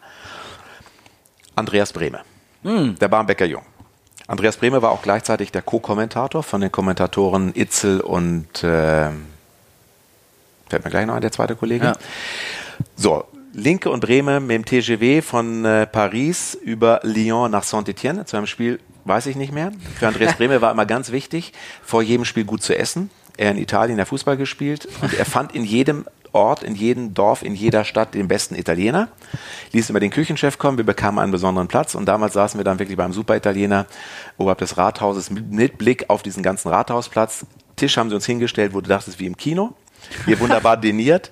Andreas 1.55 1.93
Brehme, 1.93 2.23
der 2.65 3.07
Barmbecker 3.09 3.45
Jung. 3.45 3.63
Andreas 4.27 4.57
Brehme 4.57 4.83
war 4.83 4.91
auch 4.91 5.03
gleichzeitig 5.03 5.53
der 5.53 5.63
Co-Kommentator 5.63 6.43
von 6.43 6.61
den 6.61 6.73
Kommentatoren 6.73 7.53
Itzel 7.55 8.01
und 8.01 8.65
äh, 8.65 9.11
fällt 10.69 10.85
mir 10.85 10.91
gleich 10.91 11.07
noch 11.07 11.15
ein, 11.15 11.21
der 11.21 11.31
zweite 11.33 11.55
Kollege. 11.55 11.85
Ja. 11.87 11.93
So, 12.97 13.25
Linke 13.53 13.91
und 13.91 14.01
Breme 14.01 14.41
mit 14.41 14.51
dem 14.51 14.65
TGW 14.65 15.23
von 15.23 15.65
äh, 15.65 15.87
Paris 15.87 16.55
über 16.55 17.01
Lyon 17.05 17.51
nach 17.51 17.63
Saint-Etienne 17.65 18.25
zu 18.25 18.37
einem 18.39 18.47
Spiel, 18.47 18.81
weiß 19.05 19.27
ich 19.27 19.37
nicht 19.37 19.53
mehr. 19.53 19.73
Für 19.99 20.09
Andreas 20.09 20.37
Breme 20.37 20.61
war 20.61 20.73
immer 20.73 20.87
ganz 20.87 21.13
wichtig, 21.13 21.53
vor 21.83 22.03
jedem 22.03 22.25
Spiel 22.25 22.45
gut 22.45 22.63
zu 22.63 22.77
essen. 22.77 23.11
Er 23.37 23.51
in 23.51 23.59
Italien 23.59 23.97
der 23.97 24.07
Fußball 24.07 24.37
gespielt 24.37 24.89
und 25.01 25.15
er 25.15 25.25
fand 25.25 25.55
in 25.55 25.65
jedem 25.65 26.05
Ort, 26.33 26.63
in 26.63 26.75
jedem 26.75 27.13
Dorf, 27.13 27.43
in 27.43 27.55
jeder 27.55 27.85
Stadt 27.85 28.15
den 28.15 28.29
besten 28.29 28.55
Italiener. 28.55 29.09
Ließ 29.73 29.91
immer 29.91 30.01
den 30.01 30.11
Küchenchef 30.11 30.59
kommen, 30.59 30.79
wir 30.79 30.85
bekamen 30.85 31.19
einen 31.19 31.33
besonderen 31.33 31.69
Platz 31.69 31.95
und 31.95 32.07
damals 32.07 32.33
saßen 32.33 32.59
wir 32.59 32.65
dann 32.65 32.79
wirklich 32.79 32.97
beim 32.97 33.13
Super-Italiener 33.13 33.87
oberhalb 34.39 34.59
des 34.59 34.77
Rathauses 34.77 35.31
mit 35.31 35.79
Blick 35.79 36.09
auf 36.09 36.23
diesen 36.23 36.43
ganzen 36.43 36.69
Rathausplatz. 36.69 37.47
Tisch 37.77 37.97
haben 37.97 38.09
sie 38.09 38.15
uns 38.15 38.27
hingestellt, 38.27 38.75
wo 38.75 38.81
du 38.81 38.89
dachtest, 38.89 39.19
wie 39.19 39.27
im 39.27 39.37
Kino. 39.37 39.75
Hier 40.25 40.41
wunderbar 40.41 40.77
deniert. 40.77 41.31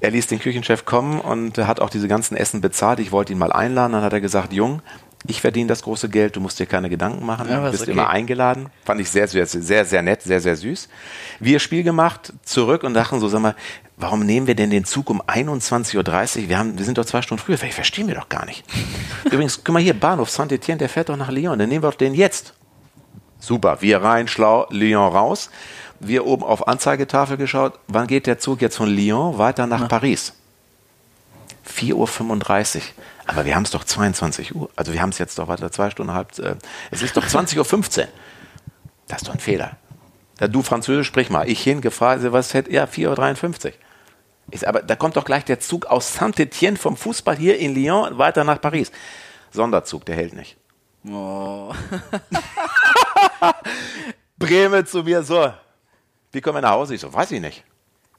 Er 0.00 0.10
ließ 0.10 0.26
den 0.26 0.40
Küchenchef 0.40 0.86
kommen 0.86 1.20
und 1.20 1.58
hat 1.58 1.80
auch 1.80 1.90
diese 1.90 2.08
ganzen 2.08 2.36
Essen 2.36 2.62
bezahlt. 2.62 3.00
Ich 3.00 3.12
wollte 3.12 3.32
ihn 3.32 3.38
mal 3.38 3.52
einladen. 3.52 3.92
Dann 3.92 4.02
hat 4.02 4.14
er 4.14 4.22
gesagt, 4.22 4.52
Jung, 4.52 4.80
ich 5.26 5.40
verdiene 5.40 5.68
das 5.68 5.82
große 5.82 6.08
Geld, 6.08 6.36
du 6.36 6.40
musst 6.40 6.58
dir 6.58 6.66
keine 6.66 6.88
Gedanken 6.88 7.24
machen. 7.26 7.48
Ja, 7.48 7.64
du 7.64 7.70
bist 7.70 7.82
okay. 7.82 7.92
immer 7.92 8.08
eingeladen. 8.08 8.70
Fand 8.84 9.00
ich 9.00 9.10
sehr, 9.10 9.28
sehr, 9.28 9.46
sehr, 9.46 9.84
sehr 9.84 10.02
nett, 10.02 10.22
sehr, 10.22 10.40
sehr 10.40 10.56
süß. 10.56 10.88
Wir 11.40 11.58
Spiel 11.58 11.82
gemacht, 11.82 12.32
zurück 12.42 12.84
und 12.84 12.94
dachten 12.94 13.20
so, 13.20 13.28
sag 13.28 13.40
mal, 13.40 13.54
warum 13.98 14.24
nehmen 14.24 14.46
wir 14.46 14.54
denn 14.54 14.70
den 14.70 14.84
Zug 14.84 15.10
um 15.10 15.20
21.30 15.20 15.96
Uhr? 16.44 16.48
Wir, 16.48 16.58
haben, 16.58 16.78
wir 16.78 16.84
sind 16.86 16.96
doch 16.96 17.04
zwei 17.04 17.20
Stunden 17.20 17.42
früher. 17.42 17.58
Vielleicht 17.58 17.74
verstehen 17.74 18.08
wir 18.08 18.14
doch 18.14 18.30
gar 18.30 18.46
nicht. 18.46 18.64
Übrigens, 19.24 19.62
guck 19.62 19.74
mal 19.74 19.82
hier, 19.82 19.94
Bahnhof 19.94 20.30
Saint-Etienne, 20.30 20.78
der 20.78 20.88
fährt 20.88 21.10
doch 21.10 21.16
nach 21.16 21.30
Lyon. 21.30 21.58
Dann 21.58 21.68
nehmen 21.68 21.82
wir 21.82 21.90
doch 21.90 21.98
den 21.98 22.14
jetzt. 22.14 22.54
Super, 23.38 23.82
wir 23.82 24.02
rein, 24.02 24.26
schlau, 24.26 24.66
Lyon 24.70 25.12
raus. 25.12 25.50
Wir 25.98 26.26
oben 26.26 26.42
auf 26.42 26.66
Anzeigetafel 26.66 27.36
geschaut, 27.36 27.78
wann 27.88 28.06
geht 28.06 28.26
der 28.26 28.38
Zug 28.38 28.62
jetzt 28.62 28.76
von 28.76 28.88
Lyon 28.88 29.36
weiter 29.36 29.66
nach 29.66 29.86
Paris? 29.86 30.32
4.35 31.68 32.76
Uhr. 32.76 32.82
Aber 33.30 33.44
wir 33.44 33.54
haben 33.54 33.62
es 33.62 33.70
doch 33.70 33.84
22 33.84 34.56
Uhr. 34.56 34.70
Also 34.74 34.92
wir 34.92 35.00
haben 35.00 35.10
es 35.10 35.18
jetzt 35.18 35.38
doch 35.38 35.46
weiter 35.46 35.70
zwei 35.70 35.88
Stunden 35.90 36.12
halb. 36.12 36.36
Äh, 36.40 36.56
es 36.90 37.00
ist 37.00 37.16
doch 37.16 37.24
20.15 37.24 37.58
Uhr. 38.00 38.08
Das 39.06 39.22
ist 39.22 39.28
doch 39.28 39.34
ein 39.34 39.40
Fehler. 39.40 39.76
Ja, 40.40 40.48
du 40.48 40.62
Französisch, 40.62 41.06
sprich 41.06 41.30
mal. 41.30 41.48
Ich 41.48 41.62
hingefragt, 41.62 42.24
was 42.32 42.54
hätte, 42.54 42.72
ja, 42.72 42.86
4.53 42.86 43.66
Uhr. 43.66 43.72
Ist, 44.50 44.66
aber 44.66 44.82
da 44.82 44.96
kommt 44.96 45.16
doch 45.16 45.24
gleich 45.24 45.44
der 45.44 45.60
Zug 45.60 45.86
aus 45.86 46.12
Saint-Etienne 46.14 46.76
vom 46.76 46.96
Fußball 46.96 47.36
hier 47.36 47.56
in 47.58 47.72
Lyon 47.72 48.18
weiter 48.18 48.42
nach 48.42 48.60
Paris. 48.60 48.90
Sonderzug, 49.52 50.04
der 50.06 50.16
hält 50.16 50.34
nicht. 50.34 50.56
Oh. 51.08 51.72
Breme 54.38 54.84
zu 54.84 55.04
mir, 55.04 55.22
so, 55.22 55.52
wie 56.32 56.40
kommen 56.40 56.56
wir 56.56 56.62
nach 56.62 56.72
Hause? 56.72 56.96
Ich 56.96 57.00
so, 57.00 57.12
weiß 57.12 57.30
ich 57.30 57.40
nicht. 57.40 57.62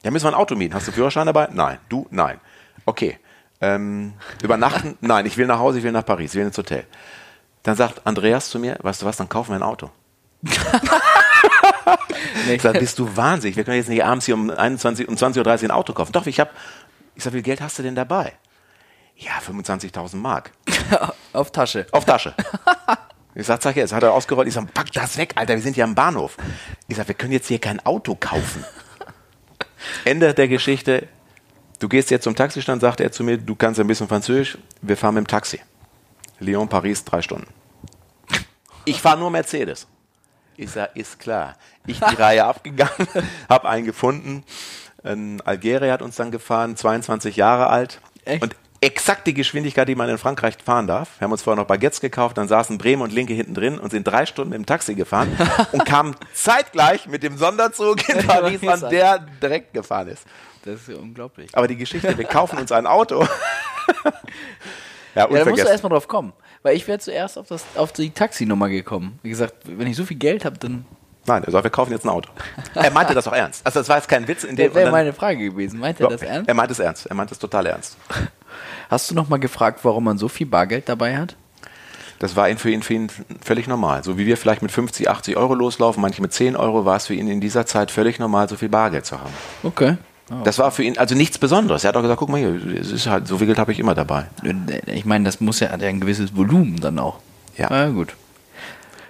Ja, 0.04 0.10
müssen 0.10 0.24
wir 0.24 0.30
ein 0.30 0.40
Auto 0.40 0.54
mieten. 0.54 0.72
Hast 0.72 0.88
du 0.88 0.92
Führerschein 0.92 1.26
dabei? 1.26 1.48
Nein. 1.52 1.78
Du? 1.90 2.06
Nein. 2.10 2.40
Okay. 2.86 3.18
Ähm, 3.62 4.12
übernachten? 4.42 4.98
Nein, 5.00 5.24
ich 5.24 5.38
will 5.38 5.46
nach 5.46 5.58
Hause, 5.60 5.78
ich 5.78 5.84
will 5.84 5.92
nach 5.92 6.04
Paris, 6.04 6.32
ich 6.32 6.38
will 6.38 6.46
ins 6.46 6.58
Hotel. 6.58 6.84
Dann 7.62 7.76
sagt 7.76 8.06
Andreas 8.06 8.50
zu 8.50 8.58
mir, 8.58 8.76
weißt 8.82 9.02
du 9.02 9.06
was, 9.06 9.16
dann 9.16 9.28
kaufen 9.28 9.52
wir 9.52 9.56
ein 9.56 9.62
Auto. 9.62 9.90
Ich 12.48 12.62
sag, 12.62 12.78
bist 12.78 12.98
du 12.98 13.16
wahnsinnig? 13.16 13.56
Wir 13.56 13.64
können 13.64 13.76
jetzt 13.76 13.88
nicht 13.88 14.04
abends 14.04 14.26
hier 14.26 14.34
um 14.34 14.50
21, 14.50 15.08
um 15.08 15.14
20.30 15.14 15.38
Uhr 15.38 15.64
ein 15.64 15.70
Auto 15.70 15.92
kaufen. 15.92 16.12
Doch, 16.12 16.26
ich 16.26 16.40
habe, 16.40 16.50
ich 17.14 17.22
sag, 17.22 17.32
wie 17.32 17.36
viel 17.36 17.42
Geld 17.42 17.60
hast 17.60 17.78
du 17.78 17.82
denn 17.82 17.94
dabei? 17.94 18.32
Ja, 19.16 19.32
25.000 19.46 20.16
Mark. 20.16 20.52
Auf 21.32 21.52
Tasche. 21.52 21.86
Auf 21.92 22.04
Tasche. 22.04 22.34
Ich 23.34 23.46
sag, 23.46 23.62
zeig 23.62 23.76
her, 23.76 23.84
jetzt 23.84 23.92
hat 23.92 24.02
er 24.02 24.12
ausgerollt. 24.12 24.48
Ich 24.48 24.54
sag, 24.54 24.72
pack 24.74 24.92
das 24.92 25.16
weg, 25.16 25.32
Alter, 25.36 25.54
wir 25.54 25.62
sind 25.62 25.76
ja 25.76 25.84
am 25.84 25.94
Bahnhof. 25.94 26.36
Ich 26.88 26.96
sag, 26.96 27.08
wir 27.08 27.14
können 27.14 27.32
jetzt 27.32 27.48
hier 27.48 27.58
kein 27.58 27.84
Auto 27.84 28.14
kaufen. 28.14 28.64
Ende 30.04 30.34
der 30.34 30.48
Geschichte. 30.48 31.08
Du 31.82 31.88
gehst 31.88 32.12
jetzt 32.12 32.22
zum 32.22 32.36
Taxistand, 32.36 32.80
sagt 32.80 33.00
er 33.00 33.10
zu 33.10 33.24
mir, 33.24 33.38
du 33.38 33.56
kannst 33.56 33.80
ein 33.80 33.88
bisschen 33.88 34.06
Französisch, 34.06 34.56
wir 34.82 34.96
fahren 34.96 35.16
mit 35.16 35.24
dem 35.24 35.26
Taxi. 35.26 35.58
Lyon, 36.38 36.68
Paris, 36.68 37.04
drei 37.04 37.22
Stunden. 37.22 37.48
Ich 38.84 39.02
fahre 39.02 39.18
nur 39.18 39.32
Mercedes. 39.32 39.88
Ich 40.56 40.70
sag, 40.70 40.94
ist 40.94 41.18
klar. 41.18 41.56
Ich 41.84 41.98
die 41.98 42.14
Reihe 42.14 42.44
abgegangen, 42.46 43.08
hab 43.48 43.64
einen 43.64 43.84
gefunden. 43.84 44.44
Ein 45.02 45.40
Algerier 45.40 45.92
hat 45.92 46.02
uns 46.02 46.14
dann 46.14 46.30
gefahren, 46.30 46.76
22 46.76 47.34
Jahre 47.34 47.66
alt. 47.66 48.00
Echt? 48.24 48.44
Und 48.44 48.54
exakt 48.82 49.26
die 49.26 49.32
Geschwindigkeit, 49.32 49.88
die 49.88 49.94
man 49.94 50.08
in 50.08 50.18
Frankreich 50.18 50.56
fahren 50.62 50.86
darf. 50.86 51.08
Wir 51.18 51.24
haben 51.24 51.32
uns 51.32 51.42
vorher 51.42 51.60
noch 51.62 51.68
Baguettes 51.68 52.00
gekauft, 52.00 52.36
dann 52.36 52.48
saßen 52.48 52.78
Bremen 52.78 53.00
und 53.00 53.12
Linke 53.12 53.32
hinten 53.32 53.54
drin 53.54 53.78
und 53.78 53.90
sind 53.90 54.04
drei 54.04 54.26
Stunden 54.26 54.52
im 54.52 54.66
Taxi 54.66 54.94
gefahren 54.94 55.34
und 55.72 55.86
kamen 55.86 56.16
zeitgleich 56.34 57.06
mit 57.06 57.22
dem 57.22 57.38
Sonderzug 57.38 58.08
in 58.08 58.26
Paris 58.26 58.66
an, 58.66 58.90
der 58.90 59.20
direkt 59.40 59.72
gefahren 59.72 60.08
ist. 60.08 60.24
Das 60.64 60.80
ist 60.80 60.88
ja 60.88 60.96
unglaublich. 60.96 61.50
Aber 61.54 61.68
die 61.68 61.76
Geschichte, 61.76 62.16
wir 62.18 62.24
kaufen 62.24 62.58
uns 62.58 62.72
ein 62.72 62.86
Auto. 62.86 63.22
ja, 65.14 65.28
Ja, 65.30 65.44
da 65.44 65.44
musst 65.50 65.64
du 65.64 65.68
erstmal 65.68 65.90
drauf 65.90 66.08
kommen. 66.08 66.32
Weil 66.62 66.76
ich 66.76 66.86
wäre 66.86 66.98
zuerst 66.98 67.38
auf, 67.38 67.48
das, 67.48 67.64
auf 67.74 67.92
die 67.92 68.10
Taxinummer 68.10 68.68
gekommen. 68.68 69.18
Wie 69.22 69.30
gesagt, 69.30 69.54
wenn 69.64 69.86
ich 69.88 69.96
so 69.96 70.04
viel 70.04 70.16
Geld 70.16 70.44
habe, 70.44 70.58
dann. 70.58 70.84
Nein, 71.26 71.42
er 71.44 71.50
sagt, 71.52 71.64
wir 71.64 71.70
kaufen 71.70 71.92
jetzt 71.92 72.04
ein 72.04 72.08
Auto. 72.08 72.30
Er 72.74 72.90
meinte 72.90 73.14
das 73.14 73.26
auch 73.28 73.32
ernst. 73.32 73.64
Also 73.64 73.80
das 73.80 73.88
war 73.88 73.96
jetzt 73.96 74.08
kein 74.08 74.26
Witz. 74.26 74.42
In 74.44 74.56
dem, 74.56 74.66
Das 74.66 74.74
wäre 74.74 74.90
meine 74.90 75.12
Frage 75.12 75.50
gewesen. 75.50 75.78
Meint 75.78 76.00
er 76.00 76.08
das 76.08 76.22
ernst? 76.22 76.48
Er 76.48 76.54
meint 76.54 76.70
es 76.70 76.78
ernst. 76.80 77.06
Er 77.06 77.14
meint 77.14 77.30
es 77.30 77.38
total 77.38 77.66
ernst. 77.66 77.96
Hast 78.90 79.10
du 79.10 79.14
noch 79.14 79.28
mal 79.28 79.38
gefragt, 79.38 79.80
warum 79.82 80.04
man 80.04 80.18
so 80.18 80.28
viel 80.28 80.46
Bargeld 80.46 80.88
dabei 80.88 81.16
hat? 81.16 81.36
Das 82.18 82.36
war 82.36 82.46
für 82.56 82.70
ihn, 82.70 82.82
für 82.82 82.94
ihn 82.94 83.08
völlig 83.42 83.66
normal. 83.66 84.04
So 84.04 84.16
wie 84.16 84.26
wir 84.26 84.36
vielleicht 84.36 84.62
mit 84.62 84.70
50, 84.70 85.10
80 85.10 85.36
Euro 85.36 85.54
loslaufen, 85.54 86.00
manche 86.00 86.22
mit 86.22 86.32
10 86.32 86.54
Euro, 86.54 86.84
war 86.84 86.96
es 86.96 87.06
für 87.08 87.14
ihn 87.14 87.26
in 87.26 87.40
dieser 87.40 87.66
Zeit 87.66 87.90
völlig 87.90 88.20
normal, 88.20 88.48
so 88.48 88.56
viel 88.56 88.68
Bargeld 88.68 89.06
zu 89.06 89.18
haben. 89.18 89.32
Okay. 89.64 89.96
Das 90.44 90.58
war 90.58 90.70
für 90.70 90.82
ihn 90.82 90.96
also 90.98 91.14
nichts 91.14 91.36
Besonderes. 91.38 91.84
Er 91.84 91.88
hat 91.88 91.96
auch 91.96 92.02
gesagt, 92.02 92.20
guck 92.20 92.28
mal 92.28 92.38
hier, 92.38 92.78
es 92.80 92.90
ist 92.90 93.06
halt, 93.06 93.26
so 93.26 93.38
viel 93.38 93.46
Geld 93.46 93.58
habe 93.58 93.72
ich 93.72 93.80
immer 93.80 93.94
dabei. 93.94 94.26
Ich 94.86 95.04
meine, 95.04 95.24
das 95.24 95.40
muss 95.40 95.60
ja, 95.60 95.70
hat 95.70 95.82
ja 95.82 95.88
ein 95.88 96.00
gewisses 96.00 96.34
Volumen 96.36 96.80
dann 96.80 96.98
auch. 96.98 97.18
Ja. 97.56 97.66
Na 97.70 97.88
gut. 97.88 98.14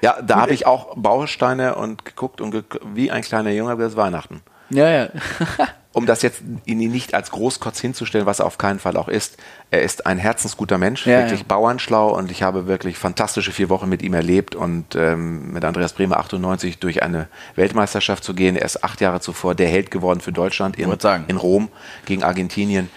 Ja, 0.00 0.20
da 0.20 0.40
habe 0.40 0.52
ich 0.52 0.66
auch 0.66 0.96
Bausteine 0.96 1.76
und 1.76 2.04
geguckt 2.04 2.40
und 2.40 2.50
gek 2.50 2.80
wie 2.92 3.10
ein 3.10 3.22
kleiner 3.22 3.50
Junge 3.50 3.76
das 3.76 3.94
Weihnachten. 3.94 4.40
Ja, 4.70 4.88
ja. 4.88 5.08
Um 5.94 6.06
das 6.06 6.22
jetzt 6.22 6.40
ihn 6.64 6.78
nicht 6.78 7.12
als 7.12 7.30
Großkotz 7.30 7.78
hinzustellen, 7.80 8.24
was 8.24 8.38
er 8.38 8.46
auf 8.46 8.56
keinen 8.56 8.78
Fall 8.78 8.96
auch 8.96 9.08
ist. 9.08 9.36
Er 9.70 9.82
ist 9.82 10.06
ein 10.06 10.16
herzensguter 10.16 10.78
Mensch, 10.78 11.06
Ja, 11.06 11.18
wirklich 11.18 11.40
ja. 11.40 11.46
bauernschlau 11.46 12.16
und 12.16 12.30
ich 12.30 12.42
habe 12.42 12.66
wirklich 12.66 12.96
fantastische 12.96 13.52
vier 13.52 13.68
Wochen 13.68 13.90
mit 13.90 14.00
ihm 14.00 14.14
erlebt 14.14 14.54
und 14.54 14.96
ähm, 14.96 15.52
mit 15.52 15.64
Andreas 15.64 15.92
Bremer 15.92 16.16
98 16.16 16.78
durch 16.78 17.02
eine 17.02 17.28
Weltmeisterschaft 17.56 18.24
zu 18.24 18.32
gehen. 18.32 18.56
Er 18.56 18.64
ist 18.64 18.82
acht 18.82 19.02
Jahre 19.02 19.20
zuvor 19.20 19.54
der 19.54 19.68
Held 19.68 19.90
geworden 19.90 20.20
für 20.20 20.32
Deutschland 20.32 20.78
in, 20.78 20.90
in 21.28 21.36
Rom 21.36 21.68
gegen 22.06 22.22
Argentinien. 22.22 22.88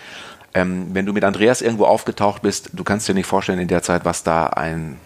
Ähm, 0.54 0.88
wenn 0.94 1.06
du 1.06 1.12
mit 1.12 1.26
Andreas 1.26 1.62
irgendwo 1.62 1.86
aufgetaucht 1.86 2.42
bist, 2.42 2.70
du 2.72 2.86
kannst 2.86 3.10
dir 3.10 3.14
nicht 3.14 3.26
vorstellen 3.28 3.60
in 3.60 3.68
der 3.68 3.84
Zeit, 3.84 4.06
was 4.06 4.24
da 4.24 4.48
ein, 4.48 4.98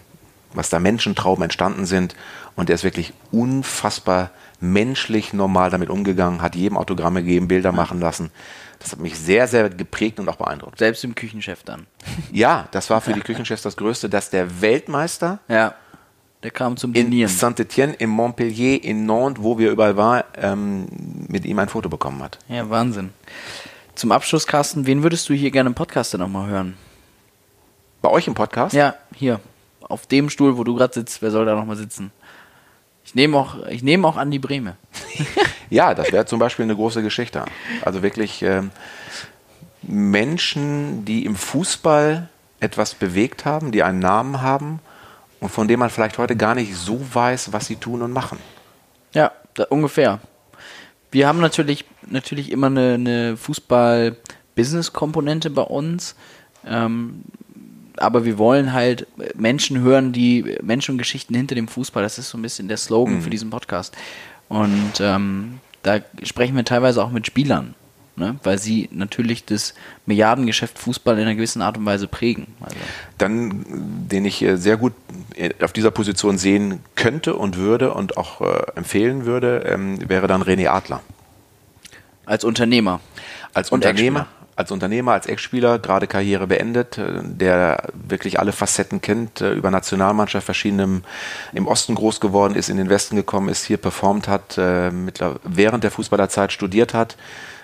was 0.54 0.70
da 0.70 0.80
Menschentrauben 0.80 1.44
entstanden 1.44 1.88
sind. 1.88 2.16
Und 2.56 2.70
er 2.70 2.76
ist 2.76 2.84
wirklich 2.84 3.14
unfassbar 3.32 4.30
menschlich 4.60 5.34
normal 5.34 5.70
damit 5.70 5.90
umgegangen, 5.90 6.42
hat 6.42 6.56
jedem 6.56 6.78
Autogramme 6.78 7.22
gegeben, 7.24 7.48
Bilder 7.48 7.72
machen 7.72 8.00
lassen. 8.00 8.32
Das 8.80 8.92
hat 8.94 9.00
mich 9.00 9.18
sehr, 9.18 9.48
sehr 9.48 9.70
geprägt 9.70 10.20
und 10.20 10.30
auch 10.30 10.38
beeindruckt. 10.38 10.80
Selbst 10.80 11.04
im 11.04 11.16
Küchenchef 11.16 11.64
dann. 11.64 11.86
Ja, 12.32 12.68
das 12.72 12.90
war 12.90 13.02
für 13.02 13.14
die 13.14 13.20
Küchenchefs 13.20 13.62
das 13.62 13.76
Größte, 13.76 14.10
dass 14.10 14.30
der 14.30 14.62
Weltmeister 14.62 15.40
Ja. 15.48 15.76
Der 16.42 16.52
kam 16.52 16.78
zum 16.78 16.94
in 16.94 17.08
Trainieren. 17.08 17.30
Saint-Etienne, 17.30 17.94
in 17.96 18.10
Montpellier, 18.10 18.82
in 18.82 19.06
Nantes, 19.06 19.44
wo 19.44 19.60
wir 19.60 19.72
überall 19.72 19.98
waren, 19.98 20.24
ähm, 20.36 20.86
mit 21.28 21.44
ihm 21.44 21.60
ein 21.60 21.68
Foto 21.68 21.90
bekommen 21.90 22.24
hat. 22.24 22.40
Ja, 22.48 22.70
Wahnsinn. 22.70 23.10
Zum 23.94 24.14
Abschluss, 24.14 24.48
Carsten, 24.48 24.86
wen 24.86 25.04
würdest 25.04 25.28
du 25.28 25.34
hier 25.34 25.52
gerne 25.52 25.68
im 25.68 25.76
Podcast 25.76 26.14
dann 26.14 26.22
nochmal 26.22 26.50
hören? 26.50 26.78
Bei 28.02 28.10
euch 28.10 28.28
im 28.28 28.36
Podcast? 28.36 28.74
Ja, 28.74 28.96
hier. 29.14 29.42
Auf 29.82 30.08
dem 30.08 30.30
Stuhl, 30.30 30.58
wo 30.58 30.64
du 30.64 30.76
gerade 30.76 30.94
sitzt. 30.94 31.22
Wer 31.22 31.32
soll 31.32 31.46
da 31.46 31.56
nochmal 31.56 31.76
sitzen? 31.76 32.12
Ich 33.06 33.16
nehme 33.16 33.38
auch, 33.38 33.66
ich 33.68 33.84
nehme 33.84 34.08
auch 34.08 34.18
an 34.18 34.32
die 34.32 34.40
Breme. 34.40 34.76
Ja, 35.72 35.94
das 35.94 36.12
wäre 36.12 36.26
zum 36.26 36.40
Beispiel 36.40 36.64
eine 36.64 36.76
große 36.76 37.04
Geschichte. 37.04 37.46
Also 37.84 38.02
wirklich 38.02 38.42
ähm, 38.42 38.72
Menschen, 39.84 41.06
die 41.06 41.26
im 41.26 41.36
Fußball 41.36 42.28
etwas 42.60 42.96
bewegt 42.96 43.46
haben, 43.46 43.72
die 43.72 43.84
einen 43.84 44.00
Namen 44.00 44.42
haben 44.42 44.80
und 45.40 45.50
von 45.50 45.68
dem 45.68 45.78
man 45.80 45.92
vielleicht 45.92 46.18
heute 46.18 46.36
gar 46.36 46.56
nicht 46.56 46.76
so 46.76 47.00
weiß, 47.14 47.54
was 47.54 47.68
sie 47.68 47.76
tun 47.76 48.02
und 48.02 48.12
machen. 48.12 48.40
Ja, 49.14 49.32
da, 49.54 49.66
ungefähr. 49.66 50.20
Wir 51.12 51.28
haben 51.28 51.40
natürlich, 51.40 51.86
natürlich 52.08 52.52
immer 52.52 52.68
eine, 52.68 52.96
eine 52.96 53.38
Fußball-Business-Komponente 53.38 55.50
bei 55.50 55.62
uns. 55.62 56.16
Ähm, 56.66 57.24
aber 58.02 58.26
wir 58.26 58.38
wollen 58.38 58.74
halt 58.74 59.08
Menschen 59.36 59.80
hören, 59.82 60.12
die 60.14 60.58
Menschen 60.62 60.94
und 60.94 60.98
Geschichten 60.98 61.36
hinter 61.36 61.56
dem 61.56 61.68
Fußball. 61.68 62.02
Das 62.04 62.18
ist 62.18 62.30
so 62.30 62.38
ein 62.38 62.42
bisschen 62.42 62.68
der 62.68 62.78
Slogan 62.78 63.16
Mhm. 63.16 63.22
für 63.22 63.30
diesen 63.30 63.50
Podcast. 63.50 63.96
Und 64.48 64.94
ähm, 65.00 65.60
da 65.84 66.00
sprechen 66.24 66.56
wir 66.56 66.66
teilweise 66.66 67.04
auch 67.04 67.12
mit 67.12 67.26
Spielern, 67.28 67.76
ne? 68.16 68.36
weil 68.44 68.58
sie 68.58 68.90
natürlich 68.92 69.46
das 69.46 69.74
Milliardengeschäft 70.06 70.78
Fußball 70.80 71.16
in 71.16 71.22
einer 71.22 71.36
gewissen 71.36 71.62
Art 71.62 71.78
und 71.78 71.86
Weise 71.86 72.08
prägen. 72.08 72.48
Also, 72.62 72.76
Dann, 73.18 73.64
den 74.10 74.26
ich 74.26 74.42
äh, 74.42 74.56
sehr 74.58 74.78
gut 74.78 74.94
äh, 75.36 75.52
auf 75.64 75.72
dieser 75.72 75.92
Position 75.92 76.38
sehen 76.38 76.80
könnte 76.96 77.36
und 77.36 77.58
würde 77.58 77.94
und 77.94 78.18
auch 78.18 78.42
äh, 78.42 78.62
empfehlen 78.76 79.26
würde, 79.26 79.64
ähm, 79.68 80.10
wäre 80.10 80.28
dann 80.28 80.42
René 80.44 80.68
Adler. 80.70 81.02
als 82.26 82.44
Unternehmer. 82.44 83.00
Als 83.54 83.72
Unternehmer. 83.72 84.28
Als 84.60 84.72
Unternehmer, 84.72 85.14
als 85.14 85.26
Ex-Spieler, 85.26 85.80
gerade 85.80 86.06
Karriere 86.06 86.46
beendet, 86.46 86.98
äh, 86.98 87.22
der 87.24 87.84
wirklich 87.94 88.40
alle 88.40 88.52
Facetten 88.52 89.02
kennt, 89.02 89.40
äh, 89.40 89.54
über 89.54 89.72
Nationalmannschaft 89.72 90.46
verschiedenem 90.46 91.04
im 91.54 91.66
Osten 91.66 91.96
groß 91.96 92.20
geworden 92.20 92.56
ist, 92.56 92.70
in 92.70 92.78
den 92.78 92.90
Westen 92.90 93.16
gekommen 93.16 93.48
ist, 93.48 93.64
hier 93.64 93.78
performt 93.78 94.28
hat, 94.28 94.58
äh, 94.58 94.92
während 95.44 95.84
der 95.84 95.92
Fußballerzeit 95.92 96.52
studiert 96.52 96.94
hat, 96.94 97.16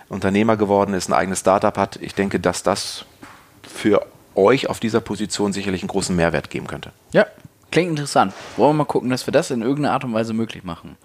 Unternehmer 0.07 0.55
geworden 0.55 0.93
ist, 0.93 1.09
ein 1.09 1.13
eigenes 1.13 1.41
Startup 1.41 1.77
hat. 1.77 1.97
Ich 1.97 2.15
denke, 2.15 2.39
dass 2.39 2.63
das 2.63 3.05
für 3.67 4.05
euch 4.35 4.69
auf 4.69 4.79
dieser 4.79 5.01
Position 5.01 5.51
sicherlich 5.51 5.81
einen 5.81 5.89
großen 5.89 6.15
Mehrwert 6.15 6.49
geben 6.49 6.67
könnte. 6.67 6.91
Ja, 7.11 7.25
klingt 7.71 7.89
interessant. 7.89 8.33
Wollen 8.55 8.69
wir 8.71 8.83
mal 8.83 8.85
gucken, 8.85 9.09
dass 9.09 9.27
wir 9.27 9.33
das 9.33 9.51
in 9.51 9.61
irgendeiner 9.61 9.93
Art 9.93 10.05
und 10.05 10.13
Weise 10.13 10.33
möglich 10.33 10.63
machen. 10.63 10.97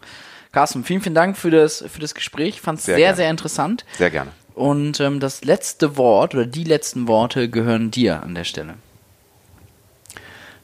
Carsten, 0.52 0.84
vielen, 0.84 1.00
vielen 1.00 1.14
Dank 1.14 1.36
für 1.36 1.50
das, 1.50 1.84
für 1.88 2.00
das 2.00 2.14
Gespräch. 2.14 2.56
Ich 2.56 2.60
fand 2.60 2.80
es 2.80 2.84
Sehr 2.84 2.96
sehr, 2.96 3.14
sehr 3.14 3.30
interessant. 3.30 3.84
Sehr 3.98 4.10
gerne. 4.10 4.32
Und 4.60 5.00
ähm, 5.00 5.20
das 5.20 5.42
letzte 5.42 5.96
Wort 5.96 6.34
oder 6.34 6.44
die 6.44 6.64
letzten 6.64 7.08
Worte 7.08 7.48
gehören 7.48 7.90
dir 7.90 8.22
an 8.22 8.34
der 8.34 8.44
Stelle. 8.44 8.74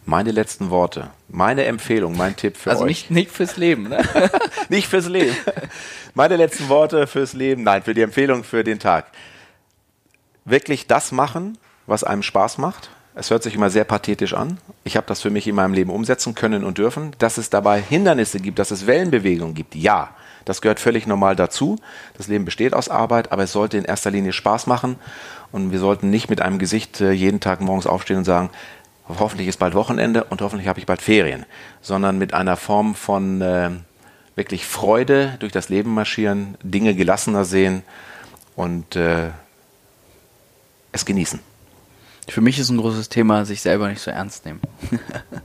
Meine 0.04 0.32
letzten 0.32 0.68
Worte, 0.68 1.08
meine 1.28 1.64
Empfehlung, 1.64 2.14
mein 2.14 2.36
Tipp 2.36 2.58
für 2.58 2.72
also 2.72 2.84
euch. 2.84 3.08
nicht, 3.08 3.10
nicht 3.10 3.30
fürs 3.30 3.56
Leben, 3.56 3.88
ne? 3.88 4.04
Nicht 4.68 4.88
fürs 4.88 5.08
Leben. 5.08 5.34
Meine 6.12 6.36
letzten 6.36 6.68
Worte 6.68 7.06
fürs 7.06 7.32
Leben, 7.32 7.62
nein, 7.62 7.84
für 7.84 7.94
die 7.94 8.02
Empfehlung 8.02 8.44
für 8.44 8.64
den 8.64 8.78
Tag. 8.78 9.06
Wirklich 10.44 10.86
das 10.86 11.10
machen, 11.10 11.56
was 11.86 12.04
einem 12.04 12.22
Spaß 12.22 12.58
macht. 12.58 12.90
Es 13.14 13.30
hört 13.30 13.44
sich 13.44 13.54
immer 13.54 13.70
sehr 13.70 13.84
pathetisch 13.84 14.34
an. 14.34 14.58
Ich 14.84 14.98
habe 14.98 15.06
das 15.06 15.22
für 15.22 15.30
mich 15.30 15.48
in 15.48 15.54
meinem 15.54 15.72
Leben 15.72 15.90
umsetzen 15.90 16.34
können 16.34 16.64
und 16.64 16.76
dürfen. 16.76 17.12
Dass 17.18 17.38
es 17.38 17.48
dabei 17.48 17.80
Hindernisse 17.80 18.40
gibt, 18.40 18.58
dass 18.58 18.70
es 18.70 18.86
Wellenbewegungen 18.86 19.54
gibt, 19.54 19.74
ja, 19.74 20.14
das 20.46 20.62
gehört 20.62 20.80
völlig 20.80 21.06
normal 21.06 21.36
dazu. 21.36 21.76
Das 22.16 22.28
Leben 22.28 22.46
besteht 22.46 22.72
aus 22.72 22.88
Arbeit, 22.88 23.32
aber 23.32 23.42
es 23.42 23.52
sollte 23.52 23.76
in 23.76 23.84
erster 23.84 24.10
Linie 24.10 24.32
Spaß 24.32 24.66
machen. 24.66 24.96
Und 25.52 25.72
wir 25.72 25.78
sollten 25.78 26.08
nicht 26.08 26.30
mit 26.30 26.40
einem 26.40 26.58
Gesicht 26.58 27.00
äh, 27.02 27.10
jeden 27.10 27.40
Tag 27.40 27.60
morgens 27.60 27.86
aufstehen 27.86 28.18
und 28.18 28.24
sagen, 28.24 28.50
hoffentlich 29.08 29.48
ist 29.48 29.58
bald 29.58 29.74
Wochenende 29.74 30.24
und 30.24 30.40
hoffentlich 30.40 30.68
habe 30.68 30.78
ich 30.78 30.86
bald 30.86 31.02
Ferien, 31.02 31.44
sondern 31.82 32.16
mit 32.16 32.32
einer 32.32 32.56
Form 32.56 32.94
von 32.94 33.42
äh, 33.42 33.70
wirklich 34.36 34.66
Freude 34.66 35.36
durch 35.40 35.52
das 35.52 35.68
Leben 35.68 35.92
marschieren, 35.94 36.56
Dinge 36.62 36.94
gelassener 36.94 37.44
sehen 37.44 37.82
und 38.54 38.96
äh, 38.96 39.30
es 40.92 41.04
genießen. 41.04 41.40
Für 42.28 42.40
mich 42.40 42.58
ist 42.58 42.70
ein 42.70 42.78
großes 42.78 43.08
Thema, 43.08 43.44
sich 43.44 43.60
selber 43.60 43.88
nicht 43.88 44.00
so 44.00 44.10
ernst 44.10 44.44
nehmen. 44.44 44.60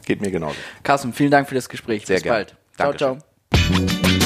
Geht 0.06 0.22
mir 0.22 0.32
genauso. 0.32 0.56
Carsten, 0.84 1.14
vielen 1.14 1.32
Dank 1.32 1.47
für 1.47 1.56
das 1.56 1.70
Gespräch. 1.70 2.06
Sehr 2.06 2.18
Bis 2.18 2.24
gerne. 2.24 2.45
bald. 2.45 2.56
Ciao, 2.76 2.93
Dankeschön. 2.93 4.10
ciao. 4.10 4.20